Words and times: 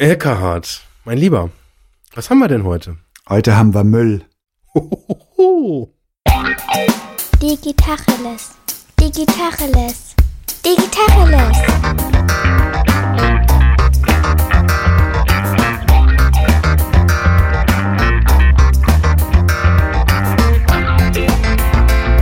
Elkerhard, 0.00 0.80
mein 1.04 1.18
Lieber, 1.18 1.50
was 2.14 2.30
haben 2.30 2.38
wir 2.38 2.48
denn 2.48 2.64
heute? 2.64 2.96
Heute 3.28 3.54
haben 3.54 3.74
wir 3.74 3.84
Müll. 3.84 4.24
Hohoho. 4.72 5.94
Digitacheles. 7.42 8.52
Digitacheles. 8.98 10.16
Digitacheles. 10.64 11.58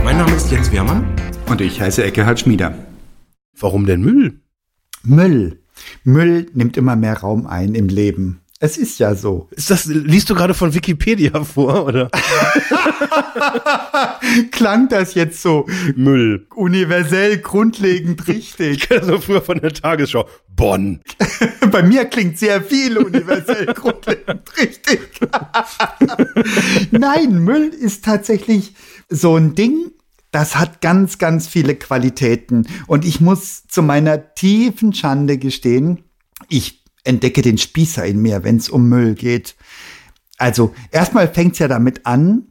Mein 0.03 0.17
Name 0.17 0.35
ist 0.35 0.51
Jens 0.51 0.69
Wehrmann. 0.73 1.15
Und 1.45 1.61
ich 1.61 1.79
heiße 1.79 2.03
Eckehard 2.03 2.41
Schmieder. 2.41 2.73
Warum 3.57 3.85
denn 3.85 4.01
Müll? 4.01 4.41
Müll. 5.03 5.63
Müll 6.03 6.47
nimmt 6.53 6.77
immer 6.77 6.95
mehr 6.95 7.17
Raum 7.17 7.47
ein 7.47 7.75
im 7.75 7.87
Leben. 7.87 8.41
Es 8.61 8.77
ist 8.77 8.99
ja 8.99 9.15
so. 9.15 9.47
Ist 9.51 9.71
das, 9.71 9.85
liest 9.85 10.29
du 10.29 10.35
gerade 10.35 10.53
von 10.53 10.73
Wikipedia 10.73 11.45
vor, 11.45 11.85
oder? 11.85 12.09
Klang 14.51 14.89
das 14.89 15.13
jetzt 15.13 15.41
so 15.41 15.65
Müll. 15.95 16.45
universell 16.55 17.37
grundlegend 17.37 18.19
Ich 18.27 18.59
richtig? 18.59 18.89
kenne 18.89 18.99
das 18.99 19.09
so 19.09 19.17
früher 19.19 19.41
von 19.41 19.61
der 19.61 19.73
Tagesschau. 19.73 20.27
Bonn. 20.49 20.99
Bei 21.71 21.83
mir 21.83 22.03
klingt 22.03 22.37
sehr 22.37 22.61
viel 22.61 22.97
universell 22.97 23.65
grundlegend 23.73 24.41
richtig. 24.57 24.99
Nein, 26.91 27.39
Müll 27.39 27.69
ist 27.69 28.03
tatsächlich 28.03 28.73
so 29.07 29.37
ein 29.37 29.55
Ding, 29.55 29.91
das 30.31 30.55
hat 30.55 30.81
ganz, 30.81 31.17
ganz 31.17 31.47
viele 31.47 31.75
Qualitäten. 31.75 32.67
Und 32.87 33.05
ich 33.05 33.19
muss 33.19 33.63
zu 33.67 33.81
meiner 33.81 34.33
tiefen 34.35 34.93
Schande 34.93 35.37
gestehen, 35.37 36.03
ich 36.47 36.83
entdecke 37.03 37.41
den 37.41 37.57
Spießer 37.57 38.05
in 38.05 38.21
mir, 38.21 38.43
wenn 38.43 38.57
es 38.57 38.69
um 38.69 38.87
Müll 38.87 39.15
geht. 39.15 39.55
Also 40.37 40.73
erstmal 40.91 41.27
fängt 41.27 41.53
es 41.53 41.59
ja 41.59 41.67
damit 41.67 42.05
an, 42.05 42.49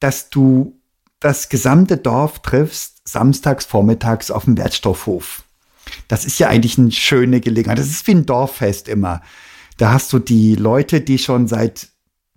dass 0.00 0.30
du 0.30 0.80
das 1.20 1.48
gesamte 1.48 1.96
Dorf 1.96 2.40
triffst, 2.40 3.08
samstags, 3.08 3.64
vormittags 3.64 4.30
auf 4.30 4.44
dem 4.44 4.58
Wertstoffhof. 4.58 5.44
Das 6.08 6.24
ist 6.24 6.38
ja 6.38 6.48
eigentlich 6.48 6.78
eine 6.78 6.92
schöne 6.92 7.40
Gelegenheit. 7.40 7.78
Das 7.78 7.86
ist 7.86 8.06
wie 8.06 8.12
ein 8.12 8.26
Dorffest 8.26 8.88
immer. 8.88 9.22
Da 9.76 9.92
hast 9.92 10.12
du 10.12 10.18
die 10.18 10.54
Leute, 10.54 11.00
die 11.00 11.18
schon 11.18 11.48
seit 11.48 11.88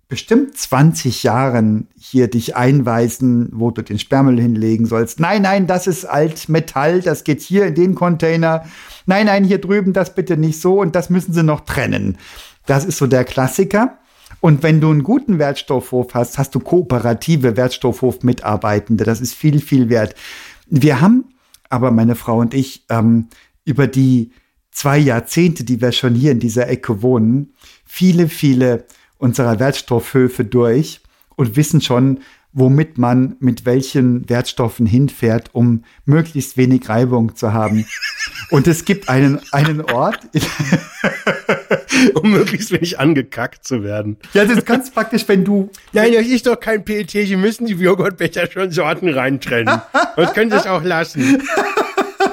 bestimmt 0.08 0.56
20 0.56 1.22
Jahren 1.22 1.88
hier 1.98 2.28
dich 2.28 2.56
einweisen, 2.56 3.50
wo 3.52 3.70
du 3.70 3.82
den 3.82 3.98
Sperrmüll 3.98 4.40
hinlegen 4.40 4.86
sollst. 4.86 5.20
Nein, 5.20 5.42
nein, 5.42 5.66
das 5.66 5.86
ist 5.86 6.06
Altmetall, 6.06 7.02
das 7.02 7.24
geht 7.24 7.42
hier 7.42 7.66
in 7.66 7.74
den 7.74 7.94
Container. 7.94 8.64
Nein, 9.04 9.26
nein, 9.26 9.44
hier 9.44 9.58
drüben 9.58 9.92
das 9.92 10.14
bitte 10.14 10.38
nicht 10.38 10.60
so 10.60 10.80
und 10.80 10.96
das 10.96 11.10
müssen 11.10 11.34
sie 11.34 11.42
noch 11.42 11.60
trennen. 11.60 12.16
Das 12.64 12.86
ist 12.86 12.96
so 12.96 13.06
der 13.06 13.24
Klassiker. 13.24 13.98
Und 14.40 14.62
wenn 14.62 14.80
du 14.80 14.90
einen 14.90 15.02
guten 15.02 15.38
Wertstoffhof 15.38 16.14
hast, 16.14 16.38
hast 16.38 16.54
du 16.54 16.60
kooperative 16.60 17.56
Wertstoffhof-Mitarbeitende. 17.56 19.04
Das 19.04 19.20
ist 19.20 19.34
viel, 19.34 19.60
viel 19.60 19.88
wert. 19.88 20.14
Wir 20.68 21.00
haben 21.00 21.24
aber, 21.68 21.90
meine 21.90 22.14
Frau 22.14 22.38
und 22.38 22.54
ich, 22.54 22.84
ähm, 22.88 23.28
über 23.64 23.86
die 23.86 24.30
zwei 24.70 24.96
Jahrzehnte, 24.96 25.64
die 25.64 25.80
wir 25.80 25.92
schon 25.92 26.14
hier 26.14 26.32
in 26.32 26.40
dieser 26.40 26.68
Ecke 26.68 27.02
wohnen, 27.02 27.52
viele, 27.84 28.28
viele 28.28 28.86
unserer 29.18 29.58
Wertstoffhöfe 29.58 30.44
durch 30.44 31.00
und 31.36 31.56
wissen 31.56 31.80
schon, 31.80 32.20
womit 32.52 32.98
man 32.98 33.36
mit 33.40 33.66
welchen 33.66 34.28
Wertstoffen 34.28 34.86
hinfährt, 34.86 35.50
um 35.52 35.84
möglichst 36.06 36.56
wenig 36.56 36.88
Reibung 36.88 37.36
zu 37.36 37.52
haben. 37.52 37.86
Und 38.50 38.66
es 38.66 38.84
gibt 38.84 39.08
einen, 39.08 39.40
einen 39.52 39.82
Ort, 39.82 40.20
Um 42.14 42.30
möglichst 42.30 42.70
wenig 42.70 42.98
angekackt 42.98 43.64
zu 43.64 43.82
werden. 43.82 44.18
ja, 44.32 44.44
das 44.44 44.58
ist 44.58 44.66
ganz 44.66 44.90
praktisch, 44.94 45.26
wenn 45.26 45.44
du 45.44 45.70
Nein, 45.92 46.12
das 46.12 46.26
ist 46.26 46.46
doch 46.46 46.58
kein 46.58 46.84
PET. 46.84 47.10
Sie 47.10 47.36
müssen 47.36 47.66
die 47.66 47.74
Joghurtbecher 47.74 48.48
schon 48.50 48.70
Sorten 48.70 49.08
reintrennen. 49.08 49.80
Das 50.16 50.32
können 50.32 50.50
Sie 50.50 50.56
es 50.56 50.66
auch 50.66 50.82
lassen. 50.82 51.42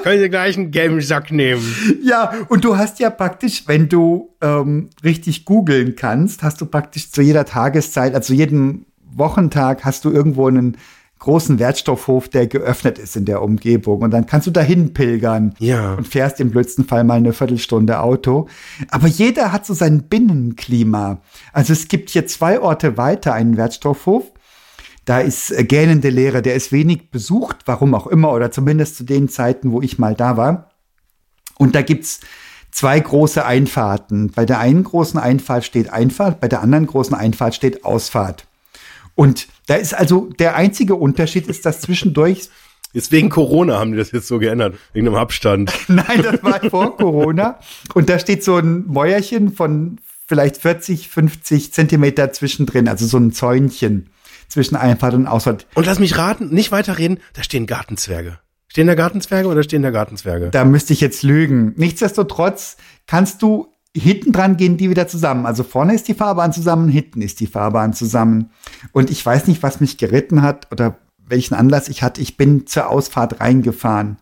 Können 0.06 0.22
Sie 0.22 0.30
gleich 0.30 0.56
einen 0.56 0.70
gelben 0.70 1.00
Sack 1.00 1.32
nehmen. 1.32 1.62
Ja, 2.02 2.32
und 2.48 2.64
du 2.64 2.76
hast 2.76 3.00
ja 3.00 3.10
praktisch, 3.10 3.64
wenn 3.66 3.88
du 3.88 4.30
ähm, 4.40 4.90
richtig 5.02 5.44
googeln 5.44 5.96
kannst, 5.96 6.44
hast 6.44 6.60
du 6.60 6.66
praktisch 6.66 7.10
zu 7.10 7.22
jeder 7.22 7.44
Tageszeit, 7.44 8.14
also 8.14 8.32
jedem 8.32 8.86
Wochentag 9.04 9.84
hast 9.84 10.04
du 10.04 10.10
irgendwo 10.12 10.46
einen 10.46 10.76
großen 11.18 11.58
Wertstoffhof, 11.58 12.28
der 12.28 12.46
geöffnet 12.46 12.98
ist 12.98 13.16
in 13.16 13.24
der 13.24 13.42
Umgebung. 13.42 14.02
Und 14.02 14.12
dann 14.12 14.26
kannst 14.26 14.46
du 14.46 14.50
dahin 14.52 14.92
pilgern 14.92 15.54
Ja. 15.58 15.94
und 15.94 16.06
fährst 16.06 16.38
im 16.40 16.50
blödsten 16.50 16.84
Fall 16.84 17.02
mal 17.02 17.14
eine 17.14 17.32
Viertelstunde 17.32 17.98
Auto. 18.00 18.46
Aber 18.90 19.08
jeder 19.08 19.50
hat 19.50 19.66
so 19.66 19.74
sein 19.74 20.04
Binnenklima. 20.04 21.20
Also 21.52 21.72
es 21.72 21.88
gibt 21.88 22.10
hier 22.10 22.26
zwei 22.26 22.60
Orte 22.60 22.96
weiter 22.96 23.32
einen 23.32 23.56
Wertstoffhof. 23.56 24.30
Da 25.06 25.20
ist 25.20 25.52
äh, 25.52 25.64
gähnende 25.64 26.10
Leere, 26.10 26.42
der 26.42 26.54
ist 26.54 26.72
wenig 26.72 27.10
besucht, 27.10 27.58
warum 27.64 27.94
auch 27.94 28.08
immer, 28.08 28.32
oder 28.32 28.50
zumindest 28.50 28.96
zu 28.96 29.04
den 29.04 29.30
Zeiten, 29.30 29.72
wo 29.72 29.80
ich 29.80 29.98
mal 29.98 30.14
da 30.14 30.36
war. 30.36 30.70
Und 31.56 31.74
da 31.74 31.80
gibt's 31.80 32.20
zwei 32.72 33.00
große 33.00 33.46
Einfahrten. 33.46 34.32
Bei 34.32 34.44
der 34.44 34.58
einen 34.58 34.84
großen 34.84 35.18
Einfahrt 35.18 35.64
steht 35.64 35.90
Einfahrt, 35.90 36.40
bei 36.40 36.48
der 36.48 36.60
anderen 36.60 36.86
großen 36.86 37.14
Einfahrt 37.14 37.54
steht 37.54 37.84
Ausfahrt. 37.84 38.46
Und 39.14 39.46
da 39.66 39.76
ist 39.76 39.94
also 39.94 40.28
der 40.38 40.56
einzige 40.56 40.96
Unterschied 40.96 41.46
ist, 41.46 41.64
dass 41.64 41.80
zwischendurch, 41.80 42.50
Jetzt 42.92 43.12
wegen 43.12 43.28
Corona 43.28 43.78
haben 43.78 43.92
die 43.92 43.98
das 43.98 44.10
jetzt 44.10 44.26
so 44.26 44.38
geändert. 44.38 44.76
Wegen 44.92 45.06
einem 45.06 45.16
Abstand. 45.16 45.72
nein, 45.88 46.22
das 46.22 46.42
war 46.42 46.60
vor 46.68 46.96
Corona, 46.96 47.58
und 47.94 48.08
da 48.08 48.18
steht 48.18 48.42
so 48.42 48.56
ein 48.56 48.86
Mäuerchen 48.86 49.52
von 49.52 49.98
vielleicht 50.26 50.56
40, 50.56 51.08
50 51.08 51.72
Zentimeter 51.72 52.32
zwischendrin, 52.32 52.88
also 52.88 53.06
so 53.06 53.18
ein 53.18 53.32
Zäunchen 53.32 54.10
zwischen 54.48 54.76
Einfahrt 54.76 55.14
und 55.14 55.26
Ausfahrt. 55.26 55.66
Und 55.74 55.86
lass 55.86 55.98
mich 55.98 56.16
raten, 56.18 56.48
nicht 56.48 56.72
weiterreden, 56.72 57.18
da 57.34 57.42
stehen 57.42 57.66
Gartenzwerge. 57.66 58.38
Stehen 58.68 58.86
da 58.86 58.94
Gartenzwerge 58.94 59.48
oder 59.48 59.62
stehen 59.62 59.82
da 59.82 59.90
Gartenzwerge? 59.90 60.50
Da 60.50 60.64
müsste 60.64 60.92
ich 60.92 61.00
jetzt 61.00 61.22
lügen. 61.22 61.72
Nichtsdestotrotz 61.76 62.76
kannst 63.06 63.42
du 63.42 63.72
hinten 63.96 64.32
dran 64.32 64.56
gehen 64.56 64.76
die 64.76 64.90
wieder 64.90 65.08
zusammen. 65.08 65.46
Also 65.46 65.62
vorne 65.62 65.94
ist 65.94 66.08
die 66.08 66.14
Fahrbahn 66.14 66.52
zusammen, 66.52 66.88
hinten 66.88 67.22
ist 67.22 67.40
die 67.40 67.46
Fahrbahn 67.46 67.92
zusammen. 67.94 68.50
Und 68.92 69.10
ich 69.10 69.24
weiß 69.24 69.46
nicht, 69.46 69.62
was 69.62 69.80
mich 69.80 69.96
geritten 69.96 70.42
hat 70.42 70.70
oder 70.70 70.98
welchen 71.26 71.54
Anlass 71.54 71.88
ich 71.88 72.02
hatte. 72.02 72.20
Ich 72.20 72.36
bin 72.36 72.66
zur 72.66 72.88
Ausfahrt 72.88 73.40
reingefahren. 73.40 74.18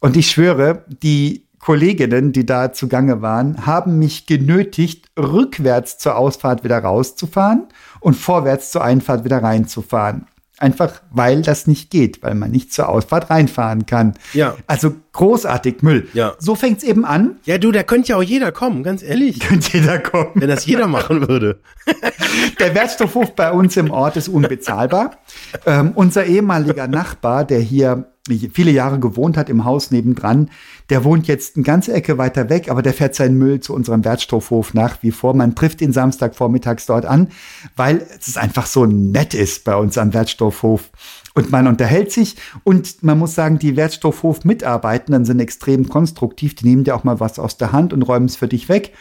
Und 0.00 0.16
ich 0.16 0.30
schwöre, 0.30 0.84
die 0.88 1.48
Kolleginnen, 1.62 2.32
die 2.32 2.44
da 2.44 2.72
zugange 2.72 3.22
waren, 3.22 3.66
haben 3.66 3.98
mich 3.98 4.26
genötigt, 4.26 5.06
rückwärts 5.16 5.96
zur 5.96 6.16
Ausfahrt 6.16 6.64
wieder 6.64 6.80
rauszufahren 6.80 7.68
und 8.00 8.14
vorwärts 8.14 8.72
zur 8.72 8.82
Einfahrt 8.82 9.24
wieder 9.24 9.42
reinzufahren. 9.42 10.26
Einfach 10.58 11.02
weil 11.12 11.42
das 11.42 11.68
nicht 11.68 11.90
geht, 11.90 12.22
weil 12.22 12.34
man 12.34 12.50
nicht 12.50 12.72
zur 12.72 12.88
Ausfahrt 12.88 13.30
reinfahren 13.30 13.86
kann. 13.86 14.14
Ja. 14.32 14.56
Also 14.66 14.94
großartig 15.12 15.82
Müll. 15.82 16.08
Ja. 16.14 16.34
So 16.38 16.54
fängt's 16.54 16.82
eben 16.82 17.04
an. 17.04 17.36
Ja, 17.44 17.58
du, 17.58 17.70
da 17.70 17.82
könnte 17.82 18.10
ja 18.10 18.16
auch 18.16 18.22
jeder 18.22 18.50
kommen, 18.50 18.82
ganz 18.82 19.02
ehrlich. 19.02 19.40
Könnte 19.52 19.78
jeder 19.78 19.98
kommen. 19.98 20.30
Wenn 20.34 20.48
das 20.48 20.66
jeder 20.66 20.86
machen 20.86 21.28
würde. 21.28 21.60
Der 22.58 22.74
Wertstoffhof 22.74 23.34
bei 23.34 23.52
uns 23.52 23.76
im 23.76 23.90
Ort 23.90 24.16
ist 24.16 24.28
unbezahlbar. 24.28 25.18
Ähm, 25.66 25.92
unser 25.94 26.24
ehemaliger 26.24 26.88
Nachbar, 26.88 27.44
der 27.44 27.60
hier 27.60 28.06
viele 28.26 28.70
Jahre 28.70 29.00
gewohnt 29.00 29.36
hat 29.36 29.50
im 29.50 29.64
Haus 29.64 29.90
nebendran, 29.90 30.48
der 30.90 31.04
wohnt 31.04 31.26
jetzt 31.26 31.56
eine 31.56 31.64
ganze 31.64 31.92
Ecke 31.92 32.18
weiter 32.18 32.48
weg, 32.48 32.70
aber 32.70 32.80
der 32.80 32.94
fährt 32.94 33.14
seinen 33.14 33.36
Müll 33.36 33.60
zu 33.60 33.74
unserem 33.74 34.04
Wertstoffhof 34.04 34.74
nach 34.74 35.02
wie 35.02 35.10
vor. 35.10 35.34
Man 35.34 35.54
trifft 35.54 35.80
ihn 35.80 35.92
Samstagvormittags 35.92 36.86
dort 36.86 37.04
an, 37.04 37.28
weil 37.74 38.06
es 38.20 38.36
einfach 38.36 38.66
so 38.66 38.86
nett 38.86 39.34
ist 39.34 39.64
bei 39.64 39.74
uns 39.74 39.98
am 39.98 40.14
Wertstoffhof. 40.14 40.90
Und 41.34 41.50
man 41.50 41.66
unterhält 41.66 42.12
sich 42.12 42.36
und 42.64 43.02
man 43.02 43.18
muss 43.18 43.34
sagen, 43.34 43.58
die 43.58 43.76
Wertstoffhof-Mitarbeitenden 43.76 45.24
sind 45.24 45.40
extrem 45.40 45.88
konstruktiv. 45.88 46.54
Die 46.54 46.66
nehmen 46.66 46.84
dir 46.84 46.94
auch 46.94 47.04
mal 47.04 47.20
was 47.20 47.38
aus 47.38 47.56
der 47.56 47.72
Hand 47.72 47.92
und 47.92 48.02
räumen 48.02 48.26
es 48.26 48.36
für 48.36 48.48
dich 48.48 48.68
weg. 48.68 48.92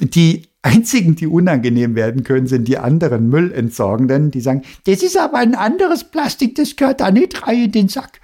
Die 0.00 0.48
einzigen, 0.62 1.16
die 1.16 1.26
unangenehm 1.26 1.94
werden 1.94 2.24
können, 2.24 2.46
sind 2.46 2.68
die 2.68 2.78
anderen 2.78 3.28
Müllentsorgenden, 3.28 4.30
die 4.30 4.40
sagen, 4.40 4.62
das 4.84 5.02
ist 5.02 5.16
aber 5.16 5.38
ein 5.38 5.54
anderes 5.54 6.04
Plastik, 6.04 6.56
das 6.56 6.76
gehört 6.76 7.00
da 7.00 7.10
nicht 7.10 7.46
rein 7.46 7.64
in 7.64 7.72
den 7.72 7.88
Sack. 7.88 8.20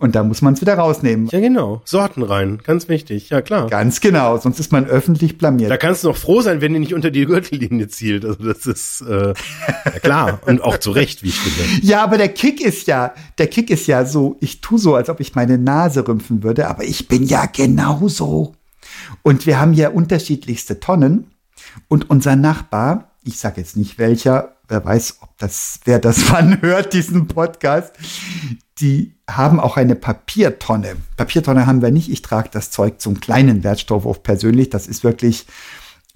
Und 0.00 0.14
da 0.14 0.24
muss 0.24 0.40
man 0.40 0.54
es 0.54 0.62
wieder 0.62 0.78
rausnehmen. 0.78 1.28
Ja, 1.30 1.40
genau. 1.40 1.82
Sorten 1.84 2.22
rein. 2.22 2.58
Ganz 2.64 2.88
wichtig. 2.88 3.28
Ja, 3.28 3.42
klar. 3.42 3.68
Ganz 3.68 4.00
genau, 4.00 4.38
sonst 4.38 4.58
ist 4.58 4.72
man 4.72 4.86
öffentlich 4.86 5.36
blamiert. 5.36 5.70
Da 5.70 5.76
kannst 5.76 6.04
du 6.04 6.08
noch 6.08 6.16
froh 6.16 6.40
sein, 6.40 6.62
wenn 6.62 6.72
die 6.72 6.78
nicht 6.78 6.94
unter 6.94 7.10
die 7.10 7.26
Gürtellinie 7.26 7.86
zielt. 7.88 8.24
Also 8.24 8.42
das 8.42 8.64
ist 8.64 9.02
äh, 9.02 9.34
ja, 9.84 9.90
klar 10.02 10.40
und 10.46 10.62
auch 10.62 10.78
zu 10.78 10.90
Recht, 10.90 11.22
wie 11.22 11.28
ich 11.28 11.38
finde. 11.38 11.60
Ja, 11.86 12.02
aber 12.02 12.16
der 12.16 12.30
Kick 12.30 12.62
ist 12.62 12.86
ja, 12.86 13.12
der 13.36 13.48
Kick 13.48 13.68
ist 13.68 13.86
ja 13.86 14.06
so, 14.06 14.38
ich 14.40 14.62
tu 14.62 14.78
so, 14.78 14.94
als 14.94 15.10
ob 15.10 15.20
ich 15.20 15.34
meine 15.34 15.58
Nase 15.58 16.08
rümpfen 16.08 16.42
würde, 16.42 16.68
aber 16.68 16.84
ich 16.84 17.06
bin 17.06 17.24
ja 17.24 17.44
genauso. 17.44 18.54
Und 19.22 19.44
wir 19.44 19.60
haben 19.60 19.74
ja 19.74 19.90
unterschiedlichste 19.90 20.80
Tonnen. 20.80 21.30
Und 21.88 22.08
unser 22.08 22.36
Nachbar, 22.36 23.10
ich 23.22 23.38
sage 23.38 23.60
jetzt 23.60 23.76
nicht 23.76 23.98
welcher, 23.98 24.56
wer 24.66 24.82
weiß, 24.82 25.18
ob 25.20 25.36
das, 25.36 25.80
wer 25.84 25.98
das 25.98 26.30
wann 26.32 26.62
hört, 26.62 26.94
diesen 26.94 27.26
Podcast, 27.26 27.92
die 28.80 29.14
haben 29.28 29.60
auch 29.60 29.76
eine 29.76 29.94
Papiertonne. 29.94 30.96
Papiertonne 31.16 31.66
haben 31.66 31.82
wir 31.82 31.90
nicht. 31.90 32.10
Ich 32.10 32.22
trage 32.22 32.48
das 32.50 32.70
Zeug 32.70 33.00
zum 33.00 33.20
kleinen 33.20 33.62
Wertstoffhof 33.62 34.22
persönlich. 34.22 34.70
Das 34.70 34.86
ist 34.86 35.04
wirklich 35.04 35.46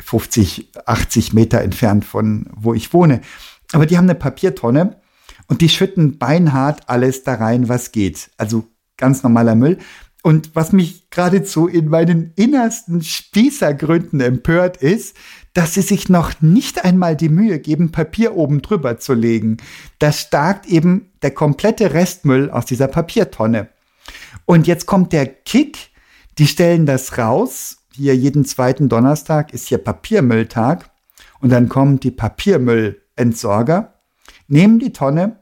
50, 0.02 0.70
80 0.87 1.32
Meter 1.32 1.61
entfernt 1.61 2.05
von 2.05 2.46
wo 2.55 2.75
ich 2.75 2.93
wohne. 2.93 3.20
Aber 3.72 3.87
die 3.87 3.96
haben 3.96 4.06
eine 4.06 4.14
Papiertonne 4.14 4.96
und 5.46 5.61
die 5.61 5.69
schütten 5.69 6.19
beinhart 6.19 6.88
alles 6.88 7.22
da 7.22 7.34
rein, 7.34 7.69
was 7.69 7.93
geht. 7.93 8.31
Also 8.38 8.64
ganz 8.96 9.22
normaler 9.22 9.55
Müll. 9.55 9.78
Und 10.26 10.56
was 10.56 10.73
mich 10.73 11.11
geradezu 11.11 11.69
in 11.69 11.91
meinen 11.91 12.32
innersten 12.35 13.03
Spießergründen 13.03 14.23
empört 14.23 14.79
ist, 14.79 15.15
dass 15.53 15.75
sie 15.75 15.82
sich 15.82 16.09
noch 16.09 16.41
nicht 16.41 16.82
einmal 16.82 17.15
die 17.15 17.29
Mühe 17.29 17.59
geben, 17.59 17.93
Papier 17.93 18.35
oben 18.35 18.62
drüber 18.62 18.97
zu 18.97 19.12
legen. 19.12 19.59
Da 19.99 20.12
starkt 20.12 20.65
eben 20.65 21.12
der 21.21 21.32
komplette 21.32 21.93
Restmüll 21.93 22.49
aus 22.50 22.65
dieser 22.65 22.88
Papiertonne. 22.88 23.69
Und 24.47 24.67
jetzt 24.67 24.87
kommt 24.87 25.12
der 25.12 25.26
Kick, 25.26 25.91
die 26.38 26.47
stellen 26.47 26.87
das 26.87 27.19
raus. 27.19 27.85
Hier 27.93 28.17
jeden 28.17 28.47
zweiten 28.47 28.88
Donnerstag 28.88 29.53
ist 29.53 29.69
hier 29.69 29.77
Papiermülltag. 29.77 30.91
Und 31.41 31.50
dann 31.50 31.69
kommen 31.69 32.00
die 32.00 32.11
Papiermüllentsorger, 32.11 33.93
nehmen 34.49 34.79
die 34.79 34.94
Tonne, 34.94 35.41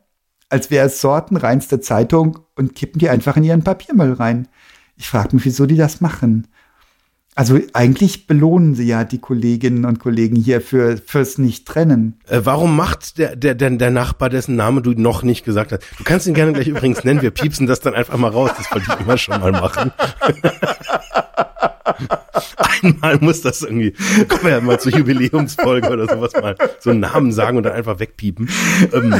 als 0.48 0.72
wäre 0.72 0.88
es 0.88 1.00
sortenreinste 1.00 1.80
Zeitung 1.80 2.40
und 2.56 2.74
kippen 2.74 2.98
die 2.98 3.08
einfach 3.08 3.36
in 3.36 3.44
ihren 3.44 3.62
Papiermüll 3.62 4.14
rein. 4.14 4.48
Ich 5.02 5.08
frage 5.08 5.34
mich, 5.34 5.44
wieso 5.44 5.66
die 5.66 5.74
das 5.74 6.00
machen. 6.00 6.46
Also 7.34 7.58
eigentlich 7.72 8.28
belohnen 8.28 8.76
sie 8.76 8.86
ja 8.86 9.02
die 9.02 9.18
Kolleginnen 9.18 9.84
und 9.84 9.98
Kollegen 9.98 10.36
hier 10.36 10.60
für 10.60 10.96
fürs 10.96 11.38
Nicht-Trennen. 11.38 12.20
Äh, 12.28 12.42
warum 12.44 12.76
macht 12.76 13.18
der, 13.18 13.34
der, 13.34 13.56
der, 13.56 13.70
der 13.70 13.90
Nachbar, 13.90 14.30
dessen 14.30 14.54
Name 14.54 14.80
du 14.80 14.92
noch 14.92 15.24
nicht 15.24 15.44
gesagt 15.44 15.72
hast? 15.72 15.82
Du 15.98 16.04
kannst 16.04 16.28
ihn 16.28 16.34
gerne 16.34 16.52
gleich 16.52 16.68
übrigens 16.68 17.02
nennen, 17.02 17.20
wir 17.20 17.32
piepsen 17.32 17.66
das 17.66 17.80
dann 17.80 17.94
einfach 17.94 18.16
mal 18.16 18.30
raus, 18.30 18.52
das 18.56 18.70
wollte 18.70 18.94
ich 18.94 19.00
immer 19.00 19.18
schon 19.18 19.40
mal 19.40 19.50
machen. 19.50 19.90
Einmal 22.82 23.18
muss 23.20 23.40
das 23.40 23.62
irgendwie, 23.62 23.92
kommen 24.28 24.44
wir 24.44 24.50
ja 24.50 24.60
mal 24.60 24.80
zur 24.80 24.92
Jubiläumsfolge 24.92 25.88
oder 25.90 26.06
sowas 26.06 26.32
mal, 26.34 26.56
so 26.80 26.90
einen 26.90 27.00
Namen 27.00 27.32
sagen 27.32 27.56
und 27.56 27.64
dann 27.64 27.72
einfach 27.72 27.98
wegpiepen. 27.98 28.48
Ähm, 28.92 29.14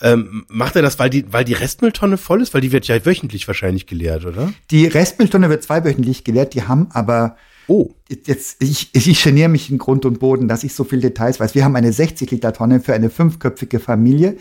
ähm, 0.00 0.44
macht 0.48 0.76
er 0.76 0.82
das, 0.82 0.98
weil 0.98 1.10
die, 1.10 1.32
weil 1.32 1.44
die 1.44 1.54
Restmülltonne 1.54 2.16
voll 2.16 2.42
ist? 2.42 2.54
Weil 2.54 2.60
die 2.60 2.72
wird 2.72 2.88
ja 2.88 3.04
wöchentlich 3.04 3.46
wahrscheinlich 3.46 3.86
geleert, 3.86 4.24
oder? 4.24 4.52
Die 4.70 4.86
Restmülltonne 4.86 5.48
wird 5.48 5.62
zweiwöchentlich 5.62 6.24
geleert, 6.24 6.54
die 6.54 6.62
haben 6.62 6.88
aber 6.92 7.36
Oh. 7.68 7.90
Jetzt, 8.08 8.62
ich, 8.62 8.90
ich 8.92 9.22
geniere 9.22 9.48
mich 9.48 9.70
in 9.70 9.78
Grund 9.78 10.04
und 10.04 10.18
Boden, 10.18 10.48
dass 10.48 10.64
ich 10.64 10.74
so 10.74 10.84
viel 10.84 11.00
Details 11.00 11.40
weiß. 11.40 11.54
Wir 11.54 11.64
haben 11.64 11.76
eine 11.76 11.92
60 11.92 12.30
Liter 12.30 12.52
Tonne 12.52 12.80
für 12.80 12.92
eine 12.92 13.08
fünfköpfige 13.08 13.80
Familie. 13.80 14.36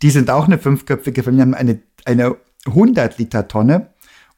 Die 0.00 0.10
sind 0.10 0.30
auch 0.30 0.46
eine 0.46 0.58
fünfköpfige 0.58 1.22
Familie, 1.22 1.42
haben 1.42 1.54
eine, 1.54 1.80
eine 2.04 2.36
100 2.66 3.18
Liter 3.18 3.48
Tonne 3.48 3.90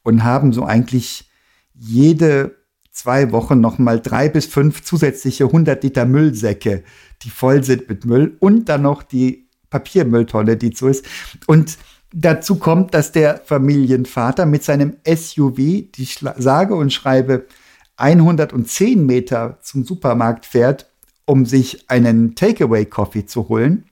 und 0.03 0.23
haben 0.23 0.53
so 0.53 0.65
eigentlich 0.65 1.29
jede 1.75 2.55
zwei 2.91 3.31
Wochen 3.31 3.61
nochmal 3.61 3.99
drei 3.99 4.29
bis 4.29 4.45
fünf 4.45 4.83
zusätzliche 4.83 5.45
100 5.45 5.83
Liter 5.83 6.05
Müllsäcke, 6.05 6.83
die 7.23 7.29
voll 7.29 7.63
sind 7.63 7.89
mit 7.89 8.05
Müll 8.05 8.35
und 8.39 8.69
dann 8.69 8.83
noch 8.83 9.03
die 9.03 9.47
Papiermülltonne, 9.69 10.57
die 10.57 10.73
so 10.75 10.87
ist. 10.87 11.05
Und 11.47 11.77
dazu 12.13 12.55
kommt, 12.55 12.93
dass 12.93 13.11
der 13.11 13.37
Familienvater 13.37 14.45
mit 14.45 14.63
seinem 14.63 14.97
SUV, 15.07 15.55
die 15.55 16.07
sage 16.37 16.75
und 16.75 16.91
schreibe 16.91 17.47
110 17.95 19.05
Meter 19.05 19.57
zum 19.61 19.85
Supermarkt 19.85 20.45
fährt, 20.45 20.91
um 21.25 21.45
sich 21.45 21.89
einen 21.89 22.35
Takeaway-Coffee 22.35 23.25
zu 23.25 23.47
holen. 23.47 23.85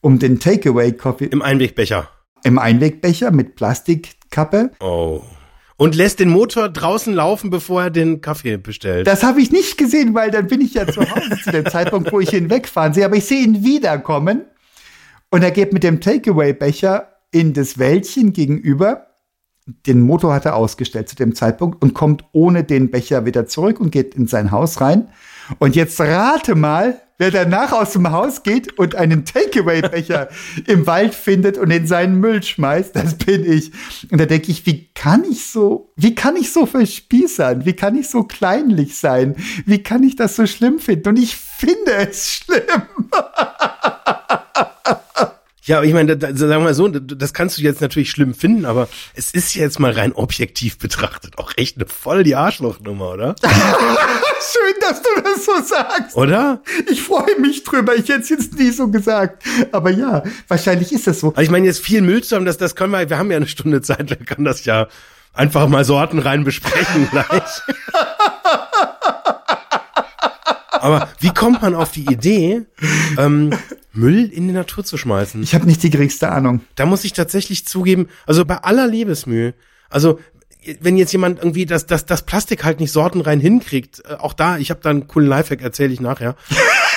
Um 0.00 0.18
den 0.18 0.40
Takeaway-Coffee. 0.40 1.26
Im 1.26 1.40
Einwegbecher. 1.40 2.10
Im 2.42 2.58
Einwegbecher 2.58 3.30
mit 3.30 3.54
Plastikkappe. 3.56 4.70
Oh. 4.80 5.22
Und 5.76 5.96
lässt 5.96 6.20
den 6.20 6.28
Motor 6.28 6.68
draußen 6.68 7.12
laufen, 7.12 7.50
bevor 7.50 7.84
er 7.84 7.90
den 7.90 8.20
Kaffee 8.20 8.56
bestellt. 8.58 9.06
Das 9.06 9.24
habe 9.24 9.40
ich 9.40 9.50
nicht 9.50 9.76
gesehen, 9.76 10.14
weil 10.14 10.30
dann 10.30 10.46
bin 10.46 10.60
ich 10.60 10.74
ja 10.74 10.86
zu 10.86 11.00
Hause 11.00 11.36
zu 11.42 11.50
dem 11.50 11.66
Zeitpunkt, 11.66 12.12
wo 12.12 12.20
ich 12.20 12.32
ihn 12.32 12.48
wegfahren 12.48 12.94
sehe. 12.94 13.04
Aber 13.04 13.16
ich 13.16 13.24
sehe 13.24 13.42
ihn 13.42 13.64
wiederkommen 13.64 14.42
und 15.30 15.42
er 15.42 15.50
geht 15.50 15.72
mit 15.72 15.82
dem 15.82 16.00
Takeaway-Becher 16.00 17.08
in 17.32 17.54
das 17.54 17.78
Wäldchen 17.78 18.32
gegenüber. 18.32 19.08
Den 19.66 20.00
Motor 20.00 20.32
hat 20.34 20.44
er 20.44 20.54
ausgestellt 20.54 21.08
zu 21.08 21.16
dem 21.16 21.34
Zeitpunkt 21.34 21.82
und 21.82 21.92
kommt 21.94 22.24
ohne 22.32 22.62
den 22.62 22.92
Becher 22.92 23.24
wieder 23.24 23.46
zurück 23.46 23.80
und 23.80 23.90
geht 23.90 24.14
in 24.14 24.28
sein 24.28 24.52
Haus 24.52 24.80
rein. 24.80 25.08
Und 25.58 25.74
jetzt 25.74 26.00
rate 26.00 26.54
mal, 26.54 27.00
wer 27.18 27.30
danach 27.30 27.72
aus 27.72 27.92
dem 27.92 28.10
Haus 28.10 28.42
geht 28.42 28.78
und 28.78 28.94
einen 28.94 29.24
Takeaway-Becher 29.24 30.28
im 30.66 30.86
Wald 30.86 31.14
findet 31.14 31.58
und 31.58 31.70
in 31.70 31.86
seinen 31.86 32.20
Müll 32.20 32.42
schmeißt, 32.42 32.96
das 32.96 33.14
bin 33.14 33.44
ich. 33.44 33.72
Und 34.10 34.20
da 34.20 34.26
denke 34.26 34.50
ich, 34.50 34.66
wie 34.66 34.88
kann 34.94 35.24
ich 35.24 35.46
so, 35.46 35.92
wie 35.96 36.14
kann 36.14 36.36
ich 36.36 36.52
so 36.52 36.66
verspießern? 36.66 37.64
Wie 37.64 37.74
kann 37.74 37.96
ich 37.96 38.08
so 38.08 38.24
kleinlich 38.24 38.96
sein? 38.96 39.36
Wie 39.66 39.82
kann 39.82 40.02
ich 40.02 40.16
das 40.16 40.36
so 40.36 40.46
schlimm 40.46 40.78
finden? 40.78 41.10
Und 41.10 41.18
ich 41.18 41.36
finde 41.36 41.92
es 41.92 42.30
schlimm. 42.30 42.82
Ja, 45.66 45.82
ich 45.82 45.94
meine, 45.94 46.16
da, 46.16 46.28
sagen 46.28 46.50
wir 46.50 46.60
mal 46.60 46.74
so, 46.74 46.88
das 46.88 47.32
kannst 47.32 47.56
du 47.56 47.62
jetzt 47.62 47.80
natürlich 47.80 48.10
schlimm 48.10 48.34
finden, 48.34 48.66
aber 48.66 48.86
es 49.14 49.32
ist 49.32 49.54
jetzt 49.54 49.80
mal 49.80 49.92
rein 49.92 50.12
objektiv 50.12 50.78
betrachtet 50.78 51.38
auch 51.38 51.52
echt 51.56 51.76
eine 51.76 51.86
voll 51.86 52.22
die 52.22 52.36
Arschlochnummer, 52.36 53.12
oder? 53.12 53.34
Schön, 53.42 54.74
dass 54.80 55.00
du 55.00 55.08
das 55.22 55.44
so 55.46 55.52
sagst. 55.62 56.16
Oder? 56.16 56.60
Ich 56.90 57.02
freue 57.02 57.40
mich 57.40 57.64
drüber. 57.64 57.94
Ich 57.94 58.10
hätte 58.10 58.20
es 58.20 58.28
jetzt 58.28 58.58
nie 58.58 58.70
so 58.70 58.88
gesagt. 58.88 59.42
Aber 59.72 59.90
ja, 59.90 60.22
wahrscheinlich 60.48 60.92
ist 60.92 61.06
das 61.06 61.20
so. 61.20 61.28
Also 61.28 61.40
ich 61.40 61.50
meine, 61.50 61.64
jetzt 61.64 61.80
viel 61.80 62.02
Müll 62.02 62.22
zu 62.22 62.36
haben, 62.36 62.44
das, 62.44 62.58
das 62.58 62.76
können 62.76 62.92
wir, 62.92 63.08
wir 63.08 63.16
haben 63.16 63.30
ja 63.30 63.38
eine 63.38 63.48
Stunde 63.48 63.80
Zeit, 63.80 64.10
dann 64.10 64.26
kann 64.26 64.44
das 64.44 64.66
ja 64.66 64.88
einfach 65.32 65.66
mal 65.68 65.84
Sorten 65.84 66.18
rein 66.18 66.44
besprechen 66.44 67.08
gleich. 67.10 67.26
Aber 70.84 71.08
wie 71.18 71.32
kommt 71.32 71.62
man 71.62 71.74
auf 71.74 71.92
die 71.92 72.04
Idee, 72.04 72.66
ähm, 73.16 73.54
Müll 73.94 74.26
in 74.30 74.48
die 74.48 74.52
Natur 74.52 74.84
zu 74.84 74.98
schmeißen? 74.98 75.42
Ich 75.42 75.54
habe 75.54 75.64
nicht 75.64 75.82
die 75.82 75.88
geringste 75.88 76.30
Ahnung. 76.30 76.60
Da 76.74 76.84
muss 76.84 77.04
ich 77.04 77.14
tatsächlich 77.14 77.66
zugeben, 77.66 78.08
also 78.26 78.44
bei 78.44 78.58
aller 78.58 78.86
Liebesmühe, 78.86 79.54
also 79.88 80.20
wenn 80.80 80.98
jetzt 80.98 81.12
jemand 81.12 81.38
irgendwie 81.38 81.64
das, 81.64 81.86
das, 81.86 82.04
das 82.04 82.26
Plastik 82.26 82.64
halt 82.64 82.80
nicht 82.80 82.92
sortenrein 82.92 83.40
hinkriegt, 83.40 84.02
äh, 84.04 84.16
auch 84.16 84.34
da, 84.34 84.58
ich 84.58 84.68
habe 84.68 84.80
da 84.82 84.90
einen 84.90 85.08
coolen 85.08 85.26
Lifehack, 85.26 85.62
erzähle 85.62 85.94
ich 85.94 86.02
nachher. 86.02 86.36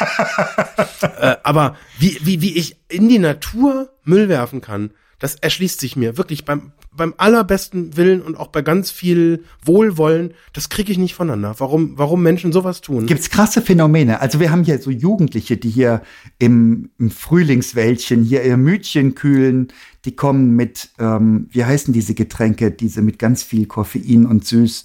äh, 1.22 1.38
aber 1.44 1.78
wie, 1.98 2.18
wie, 2.22 2.42
wie 2.42 2.58
ich 2.58 2.76
in 2.90 3.08
die 3.08 3.20
Natur 3.20 3.90
Müll 4.04 4.28
werfen 4.28 4.60
kann, 4.60 4.92
das 5.20 5.36
erschließt 5.36 5.80
sich 5.80 5.96
mir 5.96 6.18
wirklich 6.18 6.44
beim, 6.44 6.74
beim 6.98 7.14
allerbesten 7.18 7.96
Willen 7.96 8.22
und 8.22 8.36
auch 8.36 8.48
bei 8.48 8.62
ganz 8.62 8.92
viel 8.92 9.44
Wohlwollen, 9.64 10.34
das 10.52 10.68
kriege 10.70 10.92
ich 10.92 10.98
nicht 10.98 11.14
voneinander. 11.14 11.56
Warum, 11.60 11.94
warum 11.98 12.22
Menschen 12.22 12.52
sowas 12.52 12.82
tun? 12.82 13.06
Gibt's 13.06 13.30
krasse 13.30 13.62
Phänomene. 13.62 14.20
Also 14.20 14.40
wir 14.40 14.52
haben 14.52 14.64
hier 14.64 14.80
so 14.80 14.92
Jugendliche, 14.92 15.56
die 15.56 15.70
hier 15.70 16.02
im, 16.40 16.90
im 17.00 17.10
Frühlingswäldchen 17.12 18.24
hier 18.24 18.44
ihr 18.44 18.58
Mütchen 18.58 19.16
kühlen, 19.16 19.70
die 20.04 20.16
kommen 20.16 20.56
mit, 20.56 20.90
ähm, 21.00 21.48
wie 21.52 21.64
heißen 21.64 21.94
diese 21.94 22.14
Getränke, 22.14 22.72
diese 22.72 23.02
mit 23.02 23.20
ganz 23.20 23.44
viel 23.44 23.66
Koffein 23.68 24.26
und 24.26 24.46
süß, 24.46 24.84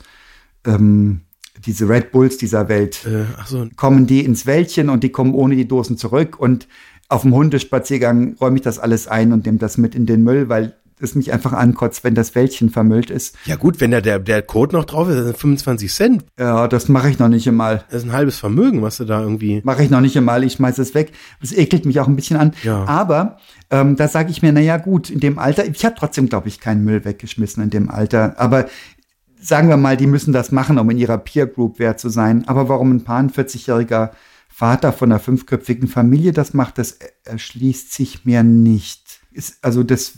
ähm, 0.66 1.22
diese 1.66 1.88
Red 1.88 2.12
Bulls 2.12 2.36
dieser 2.38 2.68
Welt, 2.68 3.04
Äh, 3.06 3.24
so. 3.46 3.68
kommen 3.76 4.06
die 4.06 4.24
ins 4.24 4.46
Wäldchen 4.46 4.88
und 4.88 5.02
die 5.02 5.10
kommen 5.10 5.34
ohne 5.34 5.56
die 5.56 5.66
Dosen 5.68 5.96
zurück 5.96 6.38
und 6.38 6.68
auf 7.08 7.22
dem 7.22 7.34
Hundespaziergang 7.34 8.36
räume 8.40 8.56
ich 8.56 8.62
das 8.62 8.78
alles 8.78 9.06
ein 9.06 9.32
und 9.32 9.44
nehme 9.44 9.58
das 9.58 9.76
mit 9.76 9.94
in 9.94 10.06
den 10.06 10.22
Müll, 10.24 10.48
weil 10.48 10.74
es 11.02 11.14
mich 11.14 11.32
einfach 11.32 11.52
ankotzt, 11.52 12.04
wenn 12.04 12.14
das 12.14 12.34
Wäldchen 12.34 12.70
vermüllt 12.70 13.10
ist. 13.10 13.36
Ja 13.44 13.56
gut, 13.56 13.80
wenn 13.80 13.90
da 13.90 14.00
der, 14.00 14.18
der 14.18 14.42
Code 14.42 14.76
noch 14.76 14.84
drauf 14.84 15.08
ist, 15.08 15.16
das 15.16 15.24
sind 15.24 15.38
25 15.38 15.92
Cent. 15.92 16.24
Ja, 16.38 16.68
das 16.68 16.88
mache 16.88 17.10
ich 17.10 17.18
noch 17.18 17.28
nicht 17.28 17.46
einmal. 17.48 17.84
Das 17.90 18.02
ist 18.02 18.08
ein 18.08 18.12
halbes 18.12 18.38
Vermögen, 18.38 18.82
was 18.82 18.96
du 18.96 19.04
da 19.04 19.20
irgendwie. 19.20 19.60
Mache 19.64 19.82
ich 19.82 19.90
noch 19.90 20.00
nicht 20.00 20.16
einmal, 20.16 20.44
ich 20.44 20.54
schmeiß 20.54 20.78
es 20.78 20.94
weg. 20.94 21.12
Das 21.40 21.52
ekelt 21.52 21.84
mich 21.84 22.00
auch 22.00 22.08
ein 22.08 22.16
bisschen 22.16 22.36
an. 22.36 22.52
Ja. 22.62 22.84
Aber 22.86 23.38
ähm, 23.70 23.96
da 23.96 24.08
sage 24.08 24.30
ich 24.30 24.42
mir, 24.42 24.52
na 24.52 24.60
ja 24.60 24.76
gut, 24.76 25.10
in 25.10 25.20
dem 25.20 25.38
Alter, 25.38 25.66
ich 25.66 25.84
habe 25.84 25.96
trotzdem, 25.98 26.28
glaube 26.28 26.48
ich, 26.48 26.60
keinen 26.60 26.84
Müll 26.84 27.04
weggeschmissen 27.04 27.62
in 27.62 27.70
dem 27.70 27.90
Alter. 27.90 28.38
Aber 28.38 28.66
sagen 29.40 29.68
wir 29.68 29.76
mal, 29.76 29.96
die 29.96 30.06
müssen 30.06 30.32
das 30.32 30.52
machen, 30.52 30.78
um 30.78 30.88
in 30.90 30.98
ihrer 30.98 31.18
Peer 31.18 31.46
Group 31.46 31.78
wert 31.78 31.98
zu 31.98 32.08
sein. 32.08 32.46
Aber 32.46 32.68
warum 32.68 32.92
ein 32.92 33.04
paar 33.04 33.22
40-jähriger 33.22 34.10
Vater 34.48 34.92
von 34.92 35.10
einer 35.10 35.18
fünfköpfigen 35.18 35.88
Familie 35.88 36.32
das 36.32 36.54
macht, 36.54 36.78
das 36.78 36.98
erschließt 37.24 37.92
sich 37.92 38.24
mir 38.24 38.42
nicht. 38.42 39.20
Ist, 39.32 39.58
also 39.62 39.82
das 39.82 40.12